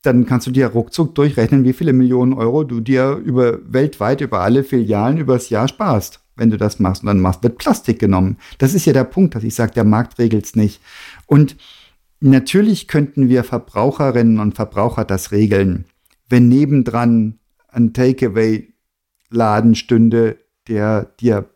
dann 0.07 0.25
kannst 0.25 0.47
du 0.47 0.51
dir 0.51 0.67
ruckzuck 0.67 1.13
durchrechnen, 1.13 1.63
wie 1.63 1.73
viele 1.73 1.93
Millionen 1.93 2.33
Euro 2.33 2.63
du 2.63 2.79
dir 2.79 3.21
über 3.23 3.59
weltweit 3.71 4.21
über 4.21 4.41
alle 4.41 4.63
Filialen 4.63 5.17
übers 5.17 5.49
Jahr 5.49 5.67
sparst, 5.67 6.21
wenn 6.35 6.49
du 6.49 6.57
das 6.57 6.79
machst. 6.79 7.03
Und 7.03 7.07
dann 7.07 7.19
machst, 7.19 7.43
wird 7.43 7.57
Plastik 7.57 7.99
genommen. 7.99 8.37
Das 8.57 8.73
ist 8.73 8.85
ja 8.85 8.93
der 8.93 9.03
Punkt, 9.03 9.35
dass 9.35 9.43
ich 9.43 9.53
sage, 9.53 9.73
der 9.73 9.83
Markt 9.83 10.17
regelt's 10.17 10.55
nicht. 10.55 10.81
Und 11.27 11.57
natürlich 12.19 12.87
könnten 12.87 13.29
wir 13.29 13.43
Verbraucherinnen 13.43 14.39
und 14.39 14.55
Verbraucher 14.55 15.05
das 15.05 15.31
regeln 15.31 15.85
wenn 16.29 16.47
nebendran 16.47 17.39
ein 17.69 17.93
Takeaway-Laden 17.93 19.75
stünde, 19.75 20.37
der 20.67 21.05
dir 21.19 21.49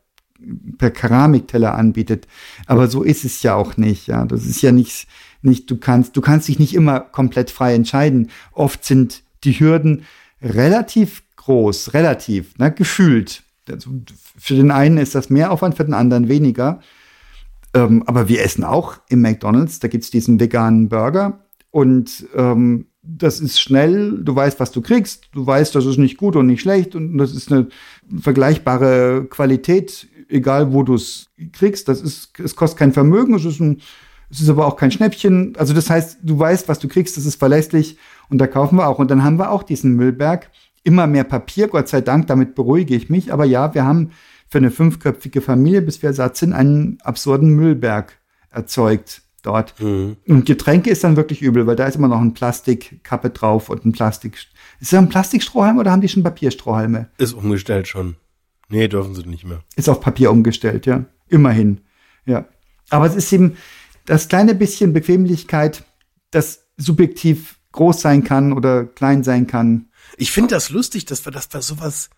per 0.77 0.91
Keramikteller 0.91 1.75
anbietet. 1.75 2.27
Aber 2.65 2.87
so 2.87 3.03
ist 3.03 3.25
es 3.25 3.43
ja 3.43 3.55
auch 3.55 3.77
nicht. 3.77 4.07
Ja, 4.07 4.25
das 4.25 4.45
ist 4.45 4.61
ja 4.61 4.71
nicht, 4.71 5.07
nicht, 5.41 5.69
du 5.69 5.77
kannst, 5.77 6.15
du 6.15 6.21
kannst 6.21 6.47
dich 6.47 6.59
nicht 6.59 6.75
immer 6.75 6.99
komplett 6.99 7.51
frei 7.51 7.73
entscheiden. 7.73 8.29
Oft 8.51 8.85
sind 8.85 9.23
die 9.43 9.59
Hürden 9.59 10.03
relativ 10.41 11.23
groß, 11.35 11.93
relativ, 11.93 12.57
ne, 12.57 12.71
gefühlt. 12.71 13.43
Also 13.69 13.91
für 14.37 14.55
den 14.55 14.71
einen 14.71 14.97
ist 14.97 15.15
das 15.15 15.29
mehr 15.29 15.51
Aufwand, 15.51 15.75
für 15.75 15.85
den 15.85 15.93
anderen 15.93 16.27
weniger. 16.27 16.79
Ähm, 17.73 18.03
aber 18.05 18.27
wir 18.27 18.43
essen 18.43 18.63
auch 18.63 18.97
im 19.09 19.21
McDonalds, 19.21 19.79
da 19.79 19.87
gibt's 19.87 20.11
diesen 20.11 20.39
veganen 20.39 20.89
Burger 20.89 21.45
und 21.69 22.27
ähm, 22.35 22.87
das 23.03 23.39
ist 23.39 23.59
schnell, 23.59 24.19
du 24.21 24.35
weißt, 24.35 24.59
was 24.59 24.71
du 24.71 24.81
kriegst, 24.81 25.29
du 25.33 25.45
weißt, 25.45 25.73
das 25.73 25.85
ist 25.85 25.97
nicht 25.97 26.17
gut 26.17 26.35
und 26.35 26.47
nicht 26.47 26.61
schlecht 26.61 26.95
und 26.95 27.17
das 27.17 27.33
ist 27.33 27.51
eine 27.51 27.67
vergleichbare 28.19 29.25
Qualität, 29.29 30.07
egal 30.29 30.73
wo 30.73 30.83
du 30.83 30.95
es 30.95 31.29
kriegst. 31.53 31.87
Das 31.87 32.01
ist, 32.01 32.39
es 32.39 32.55
kostet 32.55 32.77
kein 32.77 32.93
Vermögen, 32.93 33.33
es 33.33 33.45
ist 33.45 33.59
ein, 33.59 33.81
es 34.31 34.41
ist 34.41 34.49
aber 34.49 34.65
auch 34.65 34.77
kein 34.77 34.91
Schnäppchen. 34.91 35.53
Also 35.57 35.73
das 35.73 35.89
heißt, 35.89 36.19
du 36.23 36.39
weißt, 36.39 36.67
was 36.69 36.79
du 36.79 36.87
kriegst, 36.87 37.17
das 37.17 37.25
ist 37.25 37.35
verlässlich 37.35 37.97
und 38.29 38.37
da 38.37 38.47
kaufen 38.47 38.77
wir 38.77 38.87
auch. 38.87 38.97
Und 38.97 39.11
dann 39.11 39.23
haben 39.23 39.37
wir 39.37 39.51
auch 39.51 39.63
diesen 39.63 39.95
Müllberg, 39.95 40.49
immer 40.83 41.05
mehr 41.05 41.25
Papier, 41.25 41.67
Gott 41.67 41.89
sei 41.89 42.01
Dank, 42.01 42.27
damit 42.27 42.55
beruhige 42.55 42.95
ich 42.95 43.09
mich. 43.09 43.33
Aber 43.33 43.45
ja, 43.45 43.73
wir 43.73 43.85
haben 43.85 44.11
für 44.47 44.57
eine 44.57 44.71
fünfköpfige 44.71 45.41
Familie, 45.41 45.81
bis 45.81 46.01
wir 46.01 46.13
satt 46.13 46.37
sind, 46.37 46.53
einen 46.53 46.97
absurden 47.03 47.49
Müllberg 47.55 48.19
erzeugt 48.49 49.21
dort. 49.43 49.79
Mhm. 49.79 50.17
Und 50.27 50.45
Getränke 50.45 50.89
ist 50.89 51.03
dann 51.03 51.17
wirklich 51.17 51.41
übel, 51.41 51.67
weil 51.67 51.75
da 51.75 51.85
ist 51.85 51.95
immer 51.95 52.07
noch 52.07 52.21
ein 52.21 52.33
Plastikkappe 52.33 53.31
drauf 53.31 53.69
und 53.69 53.85
ein 53.85 53.91
Plastik. 53.91 54.35
Ist 54.79 54.93
das 54.93 54.99
ein 54.99 55.09
Plastikstrohhalm 55.09 55.77
oder 55.77 55.91
haben 55.91 56.01
die 56.01 56.09
schon 56.09 56.23
Papierstrohhalme? 56.23 57.09
Ist 57.17 57.33
umgestellt 57.33 57.87
schon. 57.87 58.15
Nee, 58.69 58.87
dürfen 58.87 59.15
sie 59.15 59.23
nicht 59.23 59.45
mehr. 59.45 59.61
Ist 59.75 59.89
auf 59.89 59.99
Papier 59.99 60.31
umgestellt, 60.31 60.85
ja. 60.85 61.05
Immerhin. 61.27 61.81
Ja. 62.25 62.45
Aber 62.89 63.05
es 63.05 63.15
ist 63.15 63.31
eben 63.33 63.57
das 64.05 64.27
kleine 64.27 64.55
bisschen 64.55 64.93
Bequemlichkeit, 64.93 65.83
das 66.31 66.67
subjektiv 66.77 67.59
groß 67.71 68.01
sein 68.01 68.23
kann 68.23 68.53
oder 68.53 68.85
klein 68.85 69.23
sein 69.23 69.47
kann. 69.47 69.89
Ich 70.17 70.31
finde 70.31 70.55
das 70.55 70.69
lustig, 70.69 71.05
dass 71.05 71.25
wir 71.25 71.31
das 71.31 71.47
bei 71.47 71.61
sowas, 71.61 72.09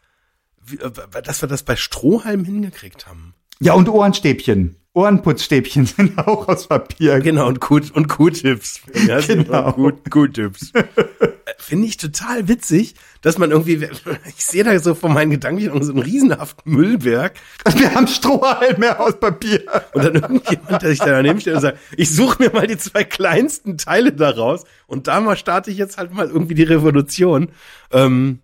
äh, 0.72 1.22
dass 1.22 1.42
wir 1.42 1.50
das 1.50 1.64
bei 1.64 1.76
Strohhalm 1.76 2.44
hingekriegt 2.44 3.08
haben. 3.08 3.34
Ja, 3.60 3.74
und 3.74 3.90
Ohrenstäbchen. 3.90 4.76
Ohrenputzstäbchen 4.94 5.86
sind 5.98 6.18
auch 6.18 6.48
aus 6.48 6.68
Papier. 6.68 7.20
Genau, 7.20 7.48
und 7.48 7.60
Q-Tips. 7.60 8.82
Ja, 9.08 9.20
genau. 9.28 9.72
Q-Tips. 10.10 10.72
Finde 11.66 11.88
ich 11.88 11.96
total 11.96 12.50
witzig, 12.50 12.94
dass 13.22 13.38
man 13.38 13.52
irgendwie, 13.52 13.76
ich 14.28 14.46
sehe 14.46 14.66
da 14.66 14.78
so 14.80 14.96
von 14.96 15.14
meinen 15.14 15.32
Gedanken 15.32 15.82
so 15.82 15.94
einen 15.94 16.02
riesenhaften 16.02 16.74
Müllberg. 16.74 17.36
Wir 17.78 17.96
haben 17.96 18.08
Strohhalme 18.08 19.00
aus 19.00 19.18
Papier. 19.18 19.64
Und 19.94 20.04
dann 20.04 20.16
irgendjemand, 20.16 20.82
der 20.82 20.90
sich 20.90 21.00
da 21.00 21.06
daneben 21.06 21.40
steht 21.40 21.56
und 21.56 21.62
sagt, 21.62 21.80
ich 21.96 22.14
suche 22.14 22.44
mir 22.44 22.52
mal 22.52 22.68
die 22.68 22.78
zwei 22.78 23.06
kleinsten 23.06 23.78
Teile 23.78 24.12
daraus 24.12 24.66
und 24.88 25.08
da 25.08 25.22
mal 25.22 25.38
starte 25.38 25.72
ich 25.72 25.78
jetzt 25.78 25.98
halt 25.98 26.14
mal 26.14 26.28
irgendwie 26.28 26.54
die 26.54 26.64
Revolution. 26.64 27.50
Ähm, 27.92 28.40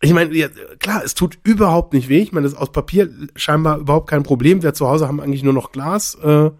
ich 0.00 0.12
meine, 0.12 0.32
ja, 0.32 0.46
klar, 0.78 1.02
es 1.04 1.14
tut 1.14 1.40
überhaupt 1.42 1.94
nicht 1.94 2.08
weh. 2.08 2.22
Ich 2.22 2.30
meine, 2.30 2.44
das 2.44 2.52
ist 2.52 2.60
aus 2.60 2.70
Papier 2.70 3.10
scheinbar 3.34 3.78
überhaupt 3.78 4.08
kein 4.08 4.22
Problem. 4.22 4.62
Wir 4.62 4.72
zu 4.72 4.86
Hause 4.86 5.08
haben 5.08 5.20
eigentlich 5.20 5.42
nur 5.42 5.52
noch 5.52 5.72
Glas. 5.72 6.16
Äh, 6.22 6.50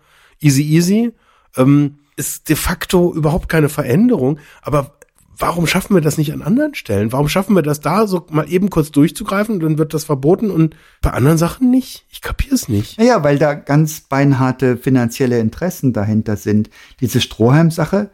easy, 0.41 0.63
easy. 0.63 1.13
Ähm, 1.57 2.01
ist 2.17 2.49
de 2.49 2.57
facto 2.57 3.15
überhaupt 3.15 3.49
keine 3.49 3.69
Veränderung. 3.69 4.41
Aber 4.63 4.96
warum 5.39 5.67
schaffen 5.67 5.95
wir 5.95 6.01
das 6.01 6.19
nicht 6.19 6.33
an 6.33 6.43
anderen 6.43 6.75
Stellen? 6.75 7.13
Warum 7.13 7.29
schaffen 7.29 7.55
wir 7.55 7.63
das 7.63 7.81
da 7.81 8.07
so 8.07 8.27
mal 8.31 8.51
eben 8.51 8.71
kurz 8.71 8.91
durchzugreifen 8.91 9.57
und 9.57 9.63
dann 9.63 9.79
wird 9.79 9.95
das 9.95 10.05
verboten 10.05 10.51
und 10.51 10.77
bei 11.03 11.11
anderen 11.11 11.39
Sachen 11.39 11.71
nicht? 11.71 12.07
Ich 12.11 12.21
kapiere 12.21 12.55
es 12.55 12.69
nicht. 12.69 12.99
Naja, 12.99 13.23
weil 13.23 13.39
da 13.39 13.55
ganz 13.55 14.01
beinharte 14.01 14.77
finanzielle 14.77 15.39
Interessen 15.39 15.93
dahinter 15.93 16.37
sind. 16.37 16.71
Diese 17.01 17.21
Strohhalm-Sache, 17.21 18.11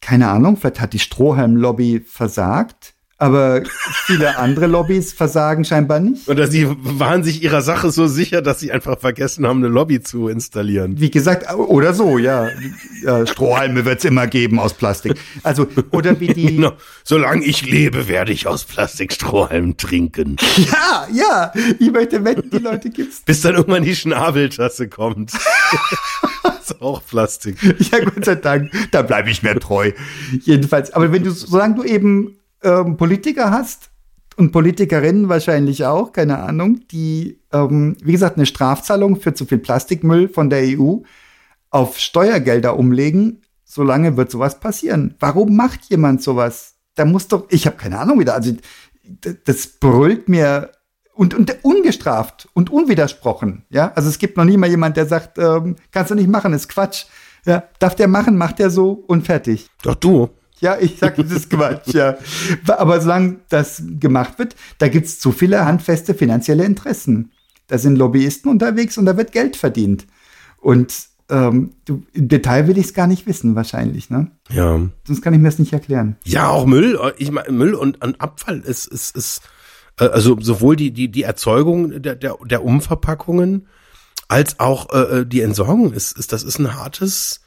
keine 0.00 0.28
Ahnung, 0.28 0.56
vielleicht 0.56 0.80
hat 0.80 0.92
die 0.92 0.98
Strohhalm-Lobby 0.98 2.04
versagt 2.06 2.95
aber 3.18 3.62
viele 4.04 4.36
andere 4.38 4.66
Lobbys 4.66 5.14
versagen 5.14 5.64
scheinbar 5.64 6.00
nicht. 6.00 6.28
Oder 6.28 6.46
sie 6.46 6.68
waren 6.68 7.24
sich 7.24 7.42
ihrer 7.42 7.62
Sache 7.62 7.90
so 7.90 8.06
sicher, 8.06 8.42
dass 8.42 8.60
sie 8.60 8.72
einfach 8.72 8.98
vergessen 8.98 9.46
haben, 9.46 9.58
eine 9.58 9.68
Lobby 9.68 10.02
zu 10.02 10.28
installieren. 10.28 11.00
Wie 11.00 11.10
gesagt, 11.10 11.52
oder 11.54 11.94
so, 11.94 12.18
ja. 12.18 12.48
ja 13.02 13.26
Strohhalme 13.26 13.86
wird's 13.86 14.04
immer 14.04 14.26
geben 14.26 14.58
aus 14.58 14.74
Plastik. 14.74 15.14
Also, 15.42 15.66
oder 15.92 16.20
wie 16.20 16.28
die. 16.28 16.58
No, 16.58 16.72
solange 17.04 17.44
ich 17.44 17.64
lebe, 17.64 18.08
werde 18.08 18.32
ich 18.32 18.46
aus 18.46 18.64
Plastikstrohhalmen 18.64 19.76
trinken. 19.76 20.36
Ja, 20.56 21.06
ja. 21.12 21.52
Ich 21.78 21.90
möchte 21.90 22.24
wetten, 22.24 22.50
die 22.50 22.58
Leute 22.58 22.90
gibt's. 22.90 23.22
Bis 23.24 23.40
dann 23.40 23.54
irgendwann 23.54 23.82
die 23.82 23.96
Schnabeltasse 23.96 24.88
kommt. 24.88 25.32
ist 26.70 26.82
auch 26.82 27.04
Plastik. 27.04 27.56
Ja, 27.62 28.00
Gott 28.00 28.24
sei 28.24 28.34
Dank. 28.36 28.70
Da 28.90 29.02
bleibe 29.02 29.30
ich 29.30 29.42
mir 29.42 29.58
treu. 29.58 29.92
Jedenfalls. 30.40 30.92
Aber 30.92 31.12
wenn 31.12 31.22
du, 31.22 31.30
solange 31.30 31.76
du 31.76 31.84
eben 31.84 32.38
ähm, 32.66 32.96
Politiker 32.96 33.50
hast 33.50 33.90
und 34.36 34.52
Politikerinnen 34.52 35.28
wahrscheinlich 35.28 35.84
auch, 35.84 36.12
keine 36.12 36.40
Ahnung, 36.40 36.80
die, 36.90 37.40
ähm, 37.52 37.96
wie 38.02 38.12
gesagt, 38.12 38.36
eine 38.36 38.46
Strafzahlung 38.46 39.16
für 39.16 39.32
zu 39.34 39.46
viel 39.46 39.58
Plastikmüll 39.58 40.28
von 40.28 40.50
der 40.50 40.78
EU 40.78 40.98
auf 41.70 41.98
Steuergelder 41.98 42.78
umlegen, 42.78 43.42
solange 43.64 44.16
wird 44.16 44.30
sowas 44.30 44.60
passieren. 44.60 45.14
Warum 45.20 45.56
macht 45.56 45.84
jemand 45.86 46.22
sowas? 46.22 46.74
Da 46.96 47.04
muss 47.04 47.28
doch, 47.28 47.46
ich 47.50 47.66
habe 47.66 47.76
keine 47.76 47.98
Ahnung 47.98 48.18
wieder, 48.18 48.34
also 48.34 48.52
das 49.44 49.66
brüllt 49.68 50.28
mir 50.28 50.72
und, 51.14 51.34
und 51.34 51.64
ungestraft 51.64 52.48
und 52.52 52.70
unwidersprochen. 52.70 53.64
Ja, 53.70 53.92
also 53.94 54.08
es 54.08 54.18
gibt 54.18 54.36
noch 54.36 54.44
nie 54.44 54.56
mal 54.56 54.68
jemand, 54.68 54.96
der 54.96 55.06
sagt, 55.06 55.38
ähm, 55.38 55.76
kannst 55.92 56.10
du 56.10 56.14
nicht 56.14 56.28
machen, 56.28 56.52
ist 56.52 56.68
Quatsch. 56.68 57.06
Ja, 57.44 57.62
darf 57.78 57.94
der 57.94 58.08
machen, 58.08 58.36
macht 58.36 58.58
der 58.58 58.70
so 58.70 59.04
und 59.06 59.24
fertig. 59.24 59.68
Doch 59.82 59.94
du. 59.94 60.30
Ja, 60.60 60.78
ich 60.80 60.98
sag, 60.98 61.16
das 61.16 61.30
ist 61.30 61.50
Quatsch, 61.50 61.92
ja. 61.94 62.16
Aber 62.66 63.00
solange 63.00 63.36
das 63.48 63.82
gemacht 64.00 64.38
wird, 64.38 64.56
da 64.78 64.88
gibt's 64.88 65.18
zu 65.18 65.32
viele 65.32 65.64
handfeste 65.64 66.14
finanzielle 66.14 66.64
Interessen. 66.64 67.32
Da 67.66 67.78
sind 67.78 67.96
Lobbyisten 67.96 68.50
unterwegs 68.50 68.96
und 68.96 69.06
da 69.06 69.16
wird 69.16 69.32
Geld 69.32 69.56
verdient. 69.56 70.06
Und 70.58 70.94
ähm, 71.28 71.72
du, 71.84 72.04
im 72.12 72.28
Detail 72.28 72.68
will 72.68 72.78
ich 72.78 72.86
es 72.86 72.94
gar 72.94 73.06
nicht 73.06 73.26
wissen, 73.26 73.54
wahrscheinlich, 73.56 74.10
ne? 74.10 74.30
Ja. 74.50 74.80
Sonst 75.04 75.22
kann 75.22 75.34
ich 75.34 75.40
mir 75.40 75.48
das 75.48 75.58
nicht 75.58 75.72
erklären. 75.72 76.16
Ja, 76.24 76.48
auch 76.48 76.66
Müll, 76.66 76.98
ich 77.18 77.30
meine, 77.32 77.50
Müll 77.50 77.74
und, 77.74 78.02
und 78.02 78.20
Abfall 78.20 78.60
ist, 78.60 78.86
ist, 78.86 79.16
ist, 79.16 79.42
äh, 79.98 80.04
also 80.04 80.38
sowohl 80.40 80.76
die, 80.76 80.92
die, 80.92 81.10
die 81.10 81.24
Erzeugung 81.24 82.00
der, 82.00 82.14
der, 82.14 82.36
der 82.44 82.64
Umverpackungen, 82.64 83.66
als 84.28 84.60
auch 84.60 84.92
äh, 84.92 85.24
die 85.26 85.40
Entsorgung 85.40 85.92
ist, 85.92 86.16
ist, 86.16 86.32
das 86.32 86.42
ist 86.42 86.58
ein 86.58 86.74
hartes 86.74 87.40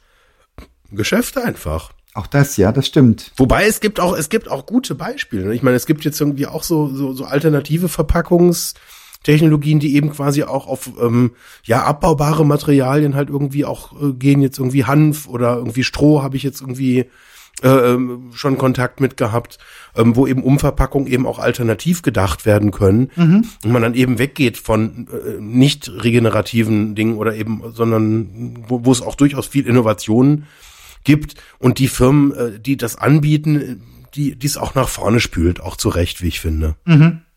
Geschäft 0.91 1.37
einfach. 1.37 1.91
Auch 2.19 2.27
das, 2.27 2.57
ja, 2.57 2.73
das 2.73 2.85
stimmt. 2.85 3.31
Wobei 3.37 3.65
es 3.65 3.79
gibt 3.79 4.01
auch, 4.01 4.13
es 4.13 4.27
gibt 4.27 4.51
auch 4.51 4.65
gute 4.65 4.93
Beispiele. 4.93 5.45
ne? 5.45 5.53
Ich 5.53 5.63
meine, 5.63 5.77
es 5.77 5.85
gibt 5.85 6.03
jetzt 6.03 6.19
irgendwie 6.19 6.47
auch 6.47 6.63
so, 6.63 6.89
so, 6.93 7.13
so 7.13 7.23
alternative 7.23 7.87
Verpackungstechnologien, 7.87 9.79
die 9.79 9.95
eben 9.95 10.11
quasi 10.11 10.43
auch 10.43 10.67
auf 10.67 10.91
ähm, 11.01 11.31
ja 11.63 11.83
abbaubare 11.83 12.45
Materialien 12.45 13.15
halt 13.15 13.29
irgendwie 13.29 13.63
auch 13.63 13.93
äh, 14.01 14.11
gehen. 14.11 14.41
Jetzt 14.41 14.59
irgendwie 14.59 14.83
Hanf 14.83 15.29
oder 15.29 15.55
irgendwie 15.55 15.85
Stroh 15.85 16.21
habe 16.21 16.35
ich 16.35 16.43
jetzt 16.43 16.59
irgendwie 16.59 17.05
äh, 17.63 17.69
ähm, 17.69 18.31
schon 18.33 18.57
Kontakt 18.57 18.99
mit 18.99 19.15
gehabt, 19.15 19.57
ähm, 19.95 20.17
wo 20.17 20.27
eben 20.27 20.43
Umverpackungen 20.43 21.07
eben 21.07 21.25
auch 21.25 21.39
alternativ 21.39 22.01
gedacht 22.01 22.45
werden 22.45 22.71
können 22.71 23.11
und 23.63 23.71
man 23.71 23.81
dann 23.81 23.93
eben 23.93 24.19
weggeht 24.19 24.57
von 24.57 25.07
äh, 25.07 25.39
nicht 25.39 25.89
regenerativen 26.03 26.95
Dingen 26.95 27.15
oder 27.15 27.33
eben, 27.33 27.63
sondern 27.73 28.65
wo, 28.67 28.83
wo 28.83 28.91
es 28.91 29.01
auch 29.01 29.15
durchaus 29.15 29.47
viel 29.47 29.65
Innovation 29.65 30.43
gibt 31.03 31.35
und 31.59 31.79
die 31.79 31.87
Firmen, 31.87 32.31
äh, 32.33 32.59
die 32.59 32.77
das 32.77 32.95
anbieten, 32.95 33.81
die 34.15 34.35
es 34.43 34.57
auch 34.57 34.75
nach 34.75 34.89
vorne 34.89 35.19
spült, 35.19 35.61
auch 35.61 35.77
zu 35.77 35.89
Recht, 35.89 36.21
wie 36.21 36.27
ich 36.27 36.39
finde. 36.39 36.75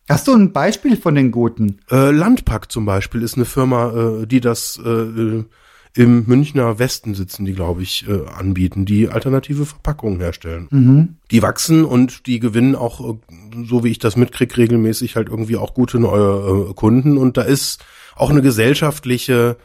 Hast 0.09 0.27
du 0.27 0.33
ein 0.33 0.51
Beispiel 0.51 0.97
von 0.97 1.15
den 1.15 1.31
Guten? 1.31 1.79
Äh, 1.89 2.11
Landpack 2.11 2.71
zum 2.71 2.85
Beispiel 2.85 3.21
ist 3.21 3.35
eine 3.35 3.45
Firma, 3.45 4.21
äh, 4.21 4.27
die 4.27 4.41
das 4.41 4.79
äh, 4.83 4.89
äh, 4.89 5.45
im 5.95 6.25
Münchner 6.25 6.79
Westen 6.79 7.13
sitzen, 7.13 7.45
die 7.45 7.53
glaube 7.53 7.83
ich 7.83 8.05
äh, 8.07 8.27
anbieten, 8.27 8.85
die 8.85 9.07
alternative 9.07 9.65
Verpackungen 9.65 10.19
herstellen. 10.19 10.67
Die 11.31 11.41
wachsen 11.41 11.85
und 11.85 12.25
die 12.25 12.39
gewinnen 12.39 12.75
auch, 12.75 13.13
äh, 13.13 13.17
so 13.65 13.83
wie 13.83 13.91
ich 13.91 13.99
das 13.99 14.17
mitkrieg, 14.17 14.57
regelmäßig 14.57 15.15
halt 15.15 15.29
irgendwie 15.29 15.55
auch 15.55 15.73
gute 15.73 15.99
neue 15.99 16.69
äh, 16.69 16.73
Kunden 16.73 17.17
und 17.17 17.37
da 17.37 17.43
ist 17.43 17.85
auch 18.15 18.29
eine 18.29 18.41
gesellschaftliche 18.41 19.57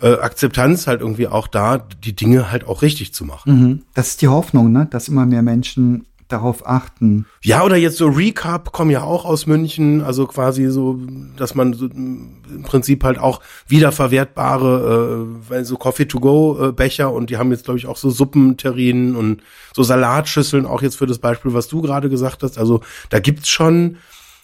äh, 0.00 0.14
Akzeptanz 0.14 0.86
halt 0.86 1.00
irgendwie 1.00 1.26
auch 1.26 1.48
da, 1.48 1.78
die 1.78 2.14
Dinge 2.14 2.50
halt 2.50 2.66
auch 2.66 2.82
richtig 2.82 3.12
zu 3.14 3.24
machen. 3.24 3.50
Das 3.94 4.08
ist 4.08 4.22
die 4.22 4.28
Hoffnung, 4.28 4.72
ne? 4.72 4.86
dass 4.90 5.08
immer 5.08 5.26
mehr 5.26 5.42
Menschen 5.42 6.06
darauf 6.28 6.66
achten. 6.66 7.26
Ja, 7.42 7.64
oder 7.64 7.76
jetzt 7.76 7.96
so 7.96 8.06
Recap 8.06 8.70
kommen 8.72 8.90
ja 8.90 9.02
auch 9.02 9.24
aus 9.24 9.46
München, 9.46 10.02
also 10.02 10.26
quasi 10.26 10.66
so, 10.66 11.00
dass 11.36 11.54
man 11.54 11.72
so 11.72 11.86
im 11.86 12.62
Prinzip 12.64 13.02
halt 13.02 13.18
auch 13.18 13.40
wiederverwertbare, 13.66 15.26
äh, 15.26 15.50
weil 15.50 15.64
so 15.64 15.76
Coffee-to-go-Becher 15.76 17.10
und 17.10 17.30
die 17.30 17.38
haben 17.38 17.50
jetzt, 17.50 17.64
glaube 17.64 17.78
ich, 17.78 17.86
auch 17.86 17.96
so 17.96 18.10
Suppenterrinen 18.10 19.16
und 19.16 19.42
so 19.74 19.82
Salatschüsseln, 19.82 20.66
auch 20.66 20.82
jetzt 20.82 20.96
für 20.96 21.06
das 21.06 21.18
Beispiel, 21.18 21.54
was 21.54 21.68
du 21.68 21.80
gerade 21.80 22.10
gesagt 22.10 22.42
hast. 22.42 22.58
Also 22.58 22.82
da 23.08 23.20
gibt's 23.20 23.48
schon 23.48 23.96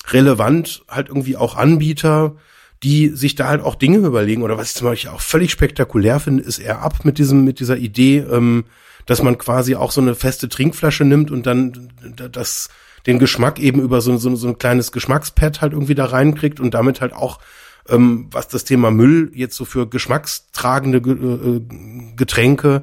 relevant 0.09 0.85
halt 0.89 1.09
irgendwie 1.09 1.37
auch 1.37 1.57
Anbieter, 1.57 2.33
die 2.85 3.09
sich 3.09 3.35
da 3.35 3.49
halt 3.49 3.63
auch 3.63 3.75
Dinge 3.75 3.99
überlegen. 3.99 4.43
Oder 4.43 4.57
was 4.59 4.69
ich 4.69 4.75
zum 4.77 4.87
Beispiel 4.87 5.11
auch 5.11 5.21
völlig 5.21 5.51
spektakulär 5.51 6.21
finde, 6.21 6.45
ist 6.45 6.59
eher 6.59 6.83
ab 6.83 7.05
mit 7.05 7.19
diesem, 7.19 7.43
mit 7.45 7.59
dieser 7.59 7.79
Idee, 7.79 8.19
ähm, 8.19 8.65
dass 9.07 9.23
man 9.23 9.37
quasi 9.39 9.75
auch 9.75 9.91
so 9.91 10.01
eine 10.01 10.15
feste 10.15 10.49
Trinkflasche 10.49 11.05
nimmt 11.05 11.31
und 11.31 11.47
dann 11.47 11.89
das 12.31 12.69
den 13.07 13.19
Geschmack 13.19 13.59
eben 13.59 13.81
über 13.83 14.01
so, 14.01 14.17
so, 14.17 14.35
so 14.37 14.49
ein 14.49 14.59
kleines 14.59 14.93
Geschmackspad 14.93 15.61
halt 15.61 15.73
irgendwie 15.73 15.95
da 15.95 16.07
reinkriegt 16.07 16.61
und 16.61 16.73
damit 16.73 17.01
halt 17.01 17.13
auch 17.13 17.39
ähm, 17.89 18.29
was 18.31 18.49
das 18.49 18.65
Thema 18.65 18.91
Müll 18.91 19.31
jetzt 19.35 19.57
so 19.57 19.67
für 19.67 19.87
geschmackstragende 19.87 21.03
Ge- 21.03 21.13
äh, 21.13 21.61
Getränke 22.17 22.83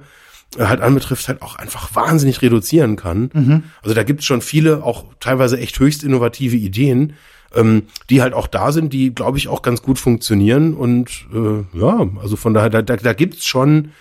äh, 0.57 0.65
halt 0.65 0.81
anbetrifft, 0.81 1.27
halt 1.27 1.41
auch 1.41 1.55
einfach 1.55 1.95
wahnsinnig 1.95 2.43
reduzieren 2.43 2.97
kann. 2.97 3.63
Also 3.81 3.95
da 3.95 4.03
gibt 4.03 4.19
es 4.19 4.27
schon 4.27 4.41
viele, 4.41 4.83
auch 4.83 5.05
teilweise 5.19 5.57
echt 5.57 5.79
höchst 5.79 6.03
innovative 6.03 6.55
Ideen, 6.55 7.13
ähm, 7.55 7.83
die 8.09 8.21
halt 8.21 8.33
auch 8.33 8.47
da 8.47 8.71
sind, 8.71 8.93
die, 8.93 9.13
glaube 9.13 9.37
ich, 9.37 9.47
auch 9.47 9.61
ganz 9.61 9.81
gut 9.81 9.99
funktionieren. 9.99 10.73
Und 10.73 11.25
äh, 11.33 11.77
ja, 11.77 12.07
also 12.21 12.35
von 12.35 12.53
daher, 12.53 12.69
da, 12.69 12.81
da, 12.81 12.95
da 12.95 13.13
gibt's 13.13 13.45
schon 13.45 13.91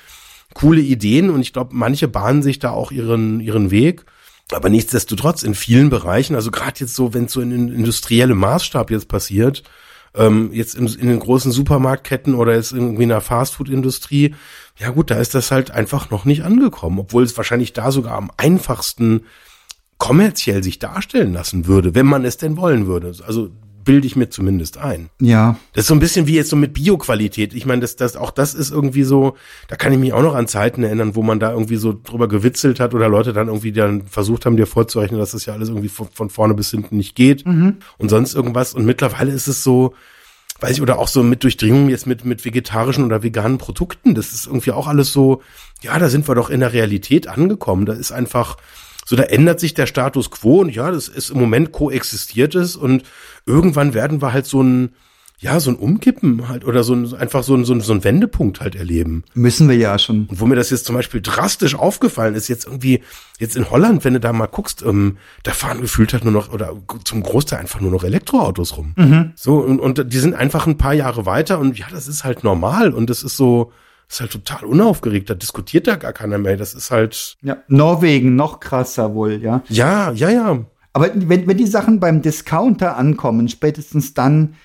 coole 0.55 0.81
Ideen 0.81 1.31
und 1.31 1.41
ich 1.41 1.53
glaube, 1.53 1.71
manche 1.75 2.09
bahnen 2.09 2.43
sich 2.43 2.59
da 2.59 2.71
auch 2.71 2.91
ihren, 2.91 3.41
ihren 3.41 3.71
Weg. 3.71 4.05
Aber 4.53 4.69
nichtsdestotrotz 4.69 5.45
in 5.45 5.55
vielen 5.55 5.91
Bereichen, 5.91 6.35
also 6.35 6.51
gerade 6.51 6.81
jetzt 6.81 6.97
so, 6.97 7.15
wenn 7.15 7.27
es 7.27 7.33
so 7.33 7.41
in, 7.41 7.53
in 7.53 7.69
industriellem 7.73 8.39
Maßstab 8.39 8.91
jetzt 8.91 9.07
passiert, 9.07 9.63
ähm, 10.15 10.51
jetzt 10.53 10.75
in, 10.75 10.87
in 10.89 11.07
den 11.07 11.21
großen 11.21 11.53
Supermarktketten 11.53 12.35
oder 12.35 12.55
jetzt 12.55 12.73
irgendwie 12.73 13.05
in 13.05 13.11
der 13.11 13.21
Fastfood-Industrie, 13.21 14.35
ja 14.77 14.91
gut, 14.91 15.11
da 15.11 15.17
ist 15.17 15.35
das 15.35 15.53
halt 15.53 15.71
einfach 15.71 16.11
noch 16.11 16.25
nicht 16.25 16.43
angekommen, 16.43 16.99
obwohl 16.99 17.23
es 17.23 17.37
wahrscheinlich 17.37 17.73
da 17.73 17.93
sogar 17.93 18.17
am 18.17 18.33
einfachsten 18.37 19.23
kommerziell 20.01 20.65
sich 20.65 20.81
darstellen 20.81 21.33
lassen 21.33 21.67
würde, 21.67 21.95
wenn 21.95 22.07
man 22.07 22.25
es 22.25 22.39
denn 22.39 22.57
wollen 22.57 22.87
würde. 22.87 23.13
Also 23.25 23.51
bilde 23.85 24.07
ich 24.07 24.17
mir 24.17 24.31
zumindest 24.31 24.79
ein. 24.79 25.11
Ja, 25.21 25.57
Das 25.73 25.83
ist 25.83 25.89
so 25.89 25.95
ein 25.95 26.01
bisschen 26.01 26.27
wie 26.27 26.35
jetzt 26.35 26.51
so 26.51 26.57
mit 26.57 26.73
Bioqualität. 26.73 27.55
Ich 27.55 27.67
meine, 27.67 27.83
das, 27.83 27.97
das, 27.97 28.17
auch 28.17 28.31
das 28.31 28.55
ist 28.55 28.71
irgendwie 28.71 29.05
so, 29.05 29.37
da 29.69 29.77
kann 29.77 29.93
ich 29.93 29.99
mich 29.99 30.13
auch 30.13 30.23
noch 30.23 30.35
an 30.35 30.49
Zeiten 30.49 30.83
erinnern, 30.83 31.15
wo 31.15 31.23
man 31.23 31.39
da 31.39 31.53
irgendwie 31.53 31.77
so 31.77 31.99
drüber 32.03 32.29
gewitzelt 32.29 32.81
hat 32.81 32.95
oder 32.95 33.09
Leute 33.09 33.33
dann 33.33 33.49
irgendwie 33.49 33.73
dann 33.73 34.07
versucht 34.07 34.47
haben, 34.47 34.57
dir 34.57 34.67
vorzurechnen, 34.67 35.21
dass 35.21 35.33
das 35.33 35.47
ja 35.47 35.55
alles 35.55 35.69
irgendwie 35.69 35.89
von, 35.89 36.09
von 36.13 36.31
vorne 36.31 36.55
bis 36.55 36.71
hinten 36.71 36.97
nicht 36.97 37.15
geht 37.15 37.45
und 37.99 38.09
sonst 38.09 38.35
irgendwas. 38.35 38.75
Und 38.75 38.87
mittlerweile 38.87 39.33
ist 39.33 39.49
es 39.49 39.63
so, 39.63 39.95
weiß 40.61 40.73
ich, 40.73 40.83
oder 40.83 40.99
auch 40.99 41.09
so 41.09 41.23
mit 41.23 41.43
Durchdringung 41.43 41.89
jetzt 41.89 42.07
mit, 42.07 42.25
mit 42.25 42.45
vegetarischen 42.45 43.05
oder 43.05 43.23
veganen 43.23 43.59
Produkten. 43.59 44.15
Das 44.15 44.33
ist 44.33 44.47
irgendwie 44.47 44.73
auch 44.73 44.87
alles 44.87 45.13
so, 45.13 45.43
ja, 45.83 45.99
da 45.99 46.09
sind 46.09 46.27
wir 46.29 46.35
doch 46.35 46.49
in 46.49 46.61
der 46.61 46.73
Realität 46.73 47.29
angekommen. 47.29 47.87
Da 47.87 47.93
ist 47.93 48.13
einfach, 48.13 48.57
so 49.07 49.17
da 49.17 49.25
ändert 49.25 49.61
sich 49.61 49.75
der 49.75 49.87
Status 49.87 50.31
quo 50.31 50.61
und 50.61 50.75
ja, 50.75 50.91
das 50.91 51.09
ist 51.09 51.31
im 51.31 51.39
Moment 51.39 51.73
koexistiert 51.73 52.55
es 52.55 52.77
und 52.77 53.03
irgendwann 53.47 53.95
werden 53.95 54.23
wir 54.23 54.33
halt 54.33 54.47
so 54.47 54.63
ein, 54.63 54.91
ja, 55.39 55.59
so 55.59 55.71
ein 55.71 55.77
Umkippen 55.77 56.49
halt 56.49 56.67
oder 56.67 56.85
so 56.85 56.95
ein, 56.95 57.15
einfach 57.15 57.43
so 57.43 57.55
ein, 57.55 57.65
so 57.65 57.73
ein, 57.73 57.81
so 57.81 57.95
ein 57.95 58.05
Wendepunkt 58.05 58.61
halt 58.61 58.77
erleben. 58.77 59.25
müssen 59.33 59.71
wir 59.71 59.77
ja 59.77 59.99
schon. 59.99 60.27
Und 60.27 60.39
wo 60.39 60.45
mir 60.45 60.55
das 60.55 60.69
jetzt 60.69 60.85
zum 60.85 60.95
Beispiel 60.95 61.23
drastisch 61.23 61.75
aufgefallen 61.75 62.35
ist, 62.35 62.49
jetzt 62.49 62.67
irgendwie, 62.67 63.01
jetzt 63.39 63.57
in 63.57 63.71
Holland, 63.71 64.05
wenn 64.05 64.13
du 64.13 64.21
da 64.21 64.35
mal 64.35 64.47
guckst, 64.49 64.83
ähm, 64.83 65.17
da 65.43 65.53
fahren 65.53 65.81
gefühlt 65.81 66.13
halt 66.13 66.25
nur 66.25 66.33
noch, 66.33 66.53
oder 66.53 66.77
zum 67.05 67.23
Großteil 67.23 67.59
einfach 67.59 67.81
nur 67.81 67.91
noch 67.91 68.05
Elektroautos 68.05 68.77
rum. 68.77 68.93
So, 69.35 69.57
und, 69.57 69.81
und 69.81 70.13
die 70.13 70.19
sind 70.19 70.35
einfach 70.35 70.67
ein 70.67 70.77
paar 70.77 70.93
Jahre 70.93 71.25
weiter 71.25 71.59
und 71.59 71.79
ja, 71.79 71.87
das 71.91 72.07
ist 72.07 72.23
halt 72.23 72.45
normal 72.45 72.93
und 72.93 73.09
das 73.09 73.23
ist 73.23 73.39
so, 73.39 73.73
ist 74.11 74.21
halt 74.21 74.33
total 74.33 74.65
unaufgeregt, 74.65 75.31
da 75.31 75.35
diskutiert 75.35 75.87
da 75.87 75.97
gar 75.97 76.13
keiner 76.13 76.39
mehr. 76.39 76.57
Das 76.57 76.75
ist 76.75 76.91
halt, 76.91 77.37
Ja, 77.43 77.59
Norwegen 77.69 78.35
noch 78.35 78.59
krasser 78.61 79.15
wohl, 79.15 79.41
ja. 79.43 79.63
ja, 79.69 80.11
ja, 80.13 80.31
ja. 80.31 80.65
Aber 80.93 81.11
wenn, 81.15 81.47
wenn 81.47 81.57
die 81.57 81.67
Sachen 81.67 82.01
beim 82.01 82.21
Discounter 82.21 82.97
ankommen, 82.97 83.49
spätestens 83.49 84.13
dann 84.13 84.57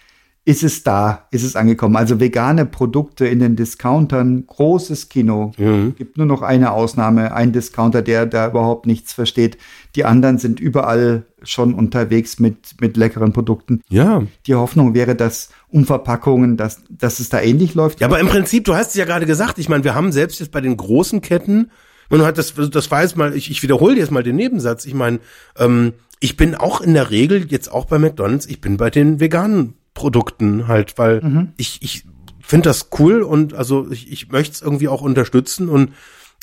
ist 0.47 0.63
es 0.63 0.83
da, 0.83 1.27
ist 1.31 1.43
es 1.43 1.55
angekommen. 1.55 1.95
Also 1.95 2.19
vegane 2.19 2.67
Produkte 2.67 3.25
in 3.25 3.39
den 3.39 3.55
Discountern, 3.55 4.45
großes 4.45 5.09
Kino. 5.09 5.51
Gibt 5.97 6.17
nur 6.17 6.27
noch 6.27 6.43
eine 6.43 6.71
Ausnahme, 6.71 7.33
ein 7.33 7.51
Discounter, 7.51 8.03
der 8.03 8.27
da 8.27 8.47
überhaupt 8.49 8.85
nichts 8.85 9.11
versteht. 9.11 9.57
Die 9.95 10.05
anderen 10.05 10.37
sind 10.37 10.59
überall 10.59 11.25
schon 11.41 11.73
unterwegs 11.73 12.39
mit, 12.39 12.79
mit 12.79 12.95
leckeren 12.95 13.33
Produkten. 13.33 13.81
Ja. 13.89 14.21
Die 14.45 14.53
Hoffnung 14.53 14.93
wäre, 14.93 15.15
dass 15.15 15.49
Umverpackungen, 15.67 16.57
dass, 16.57 16.83
dass 16.89 17.19
es 17.19 17.29
da 17.29 17.41
ähnlich 17.41 17.73
läuft. 17.73 17.99
Ja, 18.01 18.07
aber 18.07 18.19
im 18.19 18.27
Prinzip, 18.27 18.65
du 18.65 18.75
hast 18.75 18.89
es 18.89 18.95
ja 18.95 19.05
gerade 19.05 19.25
gesagt, 19.25 19.57
ich 19.57 19.67
meine, 19.67 19.83
wir 19.83 19.95
haben 19.95 20.11
selbst 20.11 20.39
jetzt 20.39 20.51
bei 20.51 20.61
den 20.61 20.77
großen 20.77 21.21
Ketten, 21.21 21.71
man 22.09 22.21
hat 22.21 22.37
das, 22.37 22.53
das 22.53 22.91
war 22.91 23.01
jetzt 23.01 23.17
mal, 23.17 23.35
ich, 23.35 23.49
ich 23.49 23.63
wiederhole 23.63 23.97
jetzt 23.97 24.11
mal 24.11 24.21
den 24.21 24.35
Nebensatz, 24.35 24.85
ich 24.85 24.93
meine, 24.93 25.19
ähm, 25.57 25.93
ich 26.19 26.37
bin 26.37 26.53
auch 26.53 26.81
in 26.81 26.93
der 26.93 27.09
Regel, 27.09 27.47
jetzt 27.49 27.71
auch 27.71 27.85
bei 27.85 27.97
McDonalds, 27.97 28.45
ich 28.45 28.61
bin 28.61 28.77
bei 28.77 28.91
den 28.91 29.19
veganen 29.19 29.73
Produkten 29.95 30.67
halt, 30.67 30.99
weil 30.99 31.21
ich, 31.57 31.81
ich 31.81 32.03
finde 32.41 32.69
das 32.69 32.89
cool 32.99 33.23
und 33.23 33.55
also 33.55 33.89
ich, 33.89 34.11
ich 34.11 34.29
möchte 34.29 34.53
es 34.53 34.61
irgendwie 34.61 34.87
auch 34.87 35.01
unterstützen 35.01 35.67
und 35.67 35.93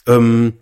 ähm, 0.09 0.55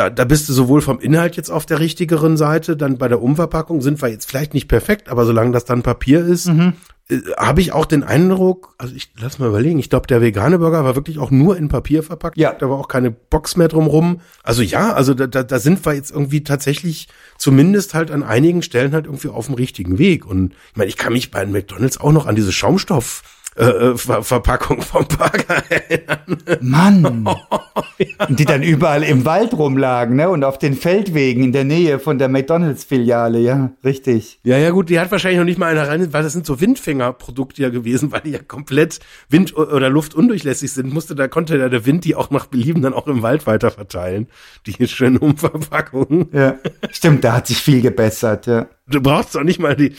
da, 0.00 0.08
da 0.08 0.24
bist 0.24 0.48
du 0.48 0.54
sowohl 0.54 0.80
vom 0.80 0.98
Inhalt 0.98 1.36
jetzt 1.36 1.50
auf 1.50 1.66
der 1.66 1.78
richtigeren 1.78 2.38
Seite, 2.38 2.74
dann 2.74 2.96
bei 2.96 3.06
der 3.08 3.20
Umverpackung 3.20 3.82
sind 3.82 4.00
wir 4.00 4.08
jetzt 4.08 4.26
vielleicht 4.26 4.54
nicht 4.54 4.66
perfekt, 4.66 5.10
aber 5.10 5.26
solange 5.26 5.52
das 5.52 5.66
dann 5.66 5.82
Papier 5.82 6.24
ist, 6.24 6.46
äh, 6.48 7.18
habe 7.36 7.60
ich 7.60 7.72
auch 7.72 7.84
den 7.84 8.02
Eindruck, 8.02 8.74
also 8.78 8.94
ich 8.94 9.12
lass 9.20 9.38
mal 9.38 9.48
überlegen, 9.48 9.78
ich 9.78 9.90
glaube, 9.90 10.06
der 10.06 10.22
vegane 10.22 10.58
Burger 10.58 10.84
war 10.84 10.94
wirklich 10.96 11.18
auch 11.18 11.30
nur 11.30 11.58
in 11.58 11.68
Papier 11.68 12.02
verpackt, 12.02 12.38
Ja. 12.38 12.54
da 12.54 12.70
war 12.70 12.78
auch 12.78 12.88
keine 12.88 13.10
Box 13.10 13.56
mehr 13.56 13.68
drumrum. 13.68 14.22
Also 14.42 14.62
ja, 14.62 14.94
also 14.94 15.12
da, 15.12 15.26
da, 15.26 15.42
da 15.42 15.58
sind 15.58 15.84
wir 15.84 15.92
jetzt 15.92 16.12
irgendwie 16.12 16.44
tatsächlich 16.44 17.08
zumindest 17.36 17.92
halt 17.92 18.10
an 18.10 18.22
einigen 18.22 18.62
Stellen 18.62 18.92
halt 18.92 19.04
irgendwie 19.04 19.28
auf 19.28 19.46
dem 19.46 19.54
richtigen 19.56 19.98
Weg. 19.98 20.24
Und 20.24 20.54
ich 20.70 20.76
meine, 20.76 20.88
ich 20.88 20.96
kann 20.96 21.12
mich 21.12 21.30
bei 21.30 21.44
McDonalds 21.44 22.00
auch 22.00 22.12
noch 22.12 22.24
an 22.26 22.36
diese 22.36 22.52
Schaumstoff 22.52 23.22
äh, 23.56 23.64
äh, 23.64 23.96
Ver 23.96 24.22
Verpackung 24.22 24.80
vom 24.82 25.06
Burger 25.06 25.62
erinnern. 25.68 26.38
Mann! 26.60 27.28
Und 28.28 28.38
die 28.38 28.44
dann 28.44 28.62
überall 28.62 29.02
im 29.02 29.24
Wald 29.24 29.52
rumlagen, 29.54 30.16
ne? 30.16 30.30
Und 30.30 30.44
auf 30.44 30.58
den 30.58 30.74
Feldwegen 30.74 31.44
in 31.44 31.52
der 31.52 31.64
Nähe 31.64 31.98
von 31.98 32.18
der 32.18 32.28
McDonalds-Filiale, 32.28 33.40
ja, 33.40 33.72
richtig. 33.84 34.40
Ja, 34.44 34.56
ja, 34.56 34.70
gut, 34.70 34.88
die 34.88 35.00
hat 35.00 35.10
wahrscheinlich 35.10 35.38
noch 35.38 35.44
nicht 35.44 35.58
mal 35.58 35.66
einer 35.66 35.88
rein, 35.88 36.12
weil 36.12 36.22
das 36.22 36.32
sind 36.32 36.46
so 36.46 36.60
Windfängerprodukte 36.60 37.62
ja 37.62 37.68
gewesen, 37.70 38.12
weil 38.12 38.20
die 38.22 38.30
ja 38.30 38.38
komplett 38.38 39.00
wind- 39.28 39.56
oder 39.56 39.90
luftundurchlässig 39.90 40.72
sind, 40.72 40.92
musste, 40.92 41.14
da 41.14 41.28
konnte 41.28 41.56
ja 41.58 41.68
der 41.68 41.84
Wind 41.86 42.04
die 42.04 42.14
auch 42.14 42.30
nach 42.30 42.46
Belieben 42.46 42.82
dann 42.82 42.94
auch 42.94 43.06
im 43.06 43.22
Wald 43.22 43.46
weiter 43.46 43.70
verteilen. 43.70 44.28
Die 44.66 44.86
schönen 44.86 45.16
Umverpackungen. 45.18 46.28
Ja. 46.32 46.54
Stimmt, 46.90 47.24
da 47.24 47.34
hat 47.34 47.46
sich 47.46 47.58
viel 47.58 47.82
gebessert, 47.82 48.46
ja. 48.46 48.66
Du 48.86 49.00
brauchst 49.00 49.34
doch 49.34 49.44
nicht 49.44 49.60
mal 49.60 49.76
die, 49.76 49.94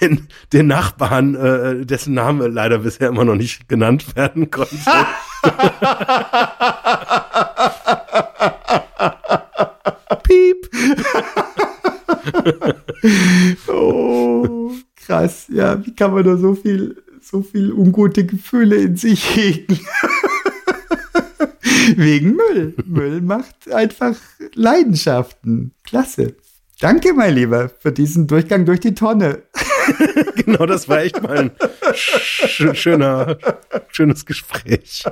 den, 0.00 0.28
den 0.52 0.66
Nachbarn, 0.66 1.34
äh, 1.34 1.84
dessen 1.86 2.14
Name 2.14 2.48
leider 2.48 2.78
bisher 2.78 3.08
immer 3.08 3.24
noch 3.24 3.36
nicht 3.36 3.68
genannt 3.68 4.16
werden 4.16 4.50
konnte. 4.50 4.76
Piep. 10.22 10.70
oh, 13.68 14.70
krass. 14.96 15.46
Ja, 15.48 15.84
wie 15.84 15.94
kann 15.94 16.12
man 16.12 16.24
da 16.24 16.36
so 16.36 16.54
viel, 16.54 17.02
so 17.20 17.42
viel 17.42 17.72
ungute 17.72 18.24
Gefühle 18.24 18.76
in 18.76 18.96
sich 18.96 19.36
hegen? 19.36 19.78
Wegen 21.96 22.36
Müll. 22.36 22.74
Müll 22.86 23.20
macht 23.20 23.70
einfach 23.72 24.16
Leidenschaften. 24.54 25.72
Klasse. 25.84 26.34
Danke, 26.80 27.12
mein 27.12 27.34
Lieber, 27.34 27.70
für 27.78 27.92
diesen 27.92 28.26
Durchgang 28.26 28.64
durch 28.64 28.80
die 28.80 28.94
Tonne. 28.94 29.42
genau, 30.36 30.66
das 30.66 30.88
war 30.88 31.02
echt 31.02 31.22
mal 31.22 31.38
ein 31.38 31.50
sch 31.94 32.74
schöner, 32.74 33.38
schönes 33.88 34.24
Gespräch. 34.24 35.04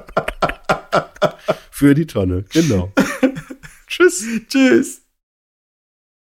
Für 1.70 1.94
die 1.94 2.06
Tonne, 2.06 2.44
genau. 2.52 2.92
Tschüss. 3.86 4.24
Tschüss. 4.48 5.01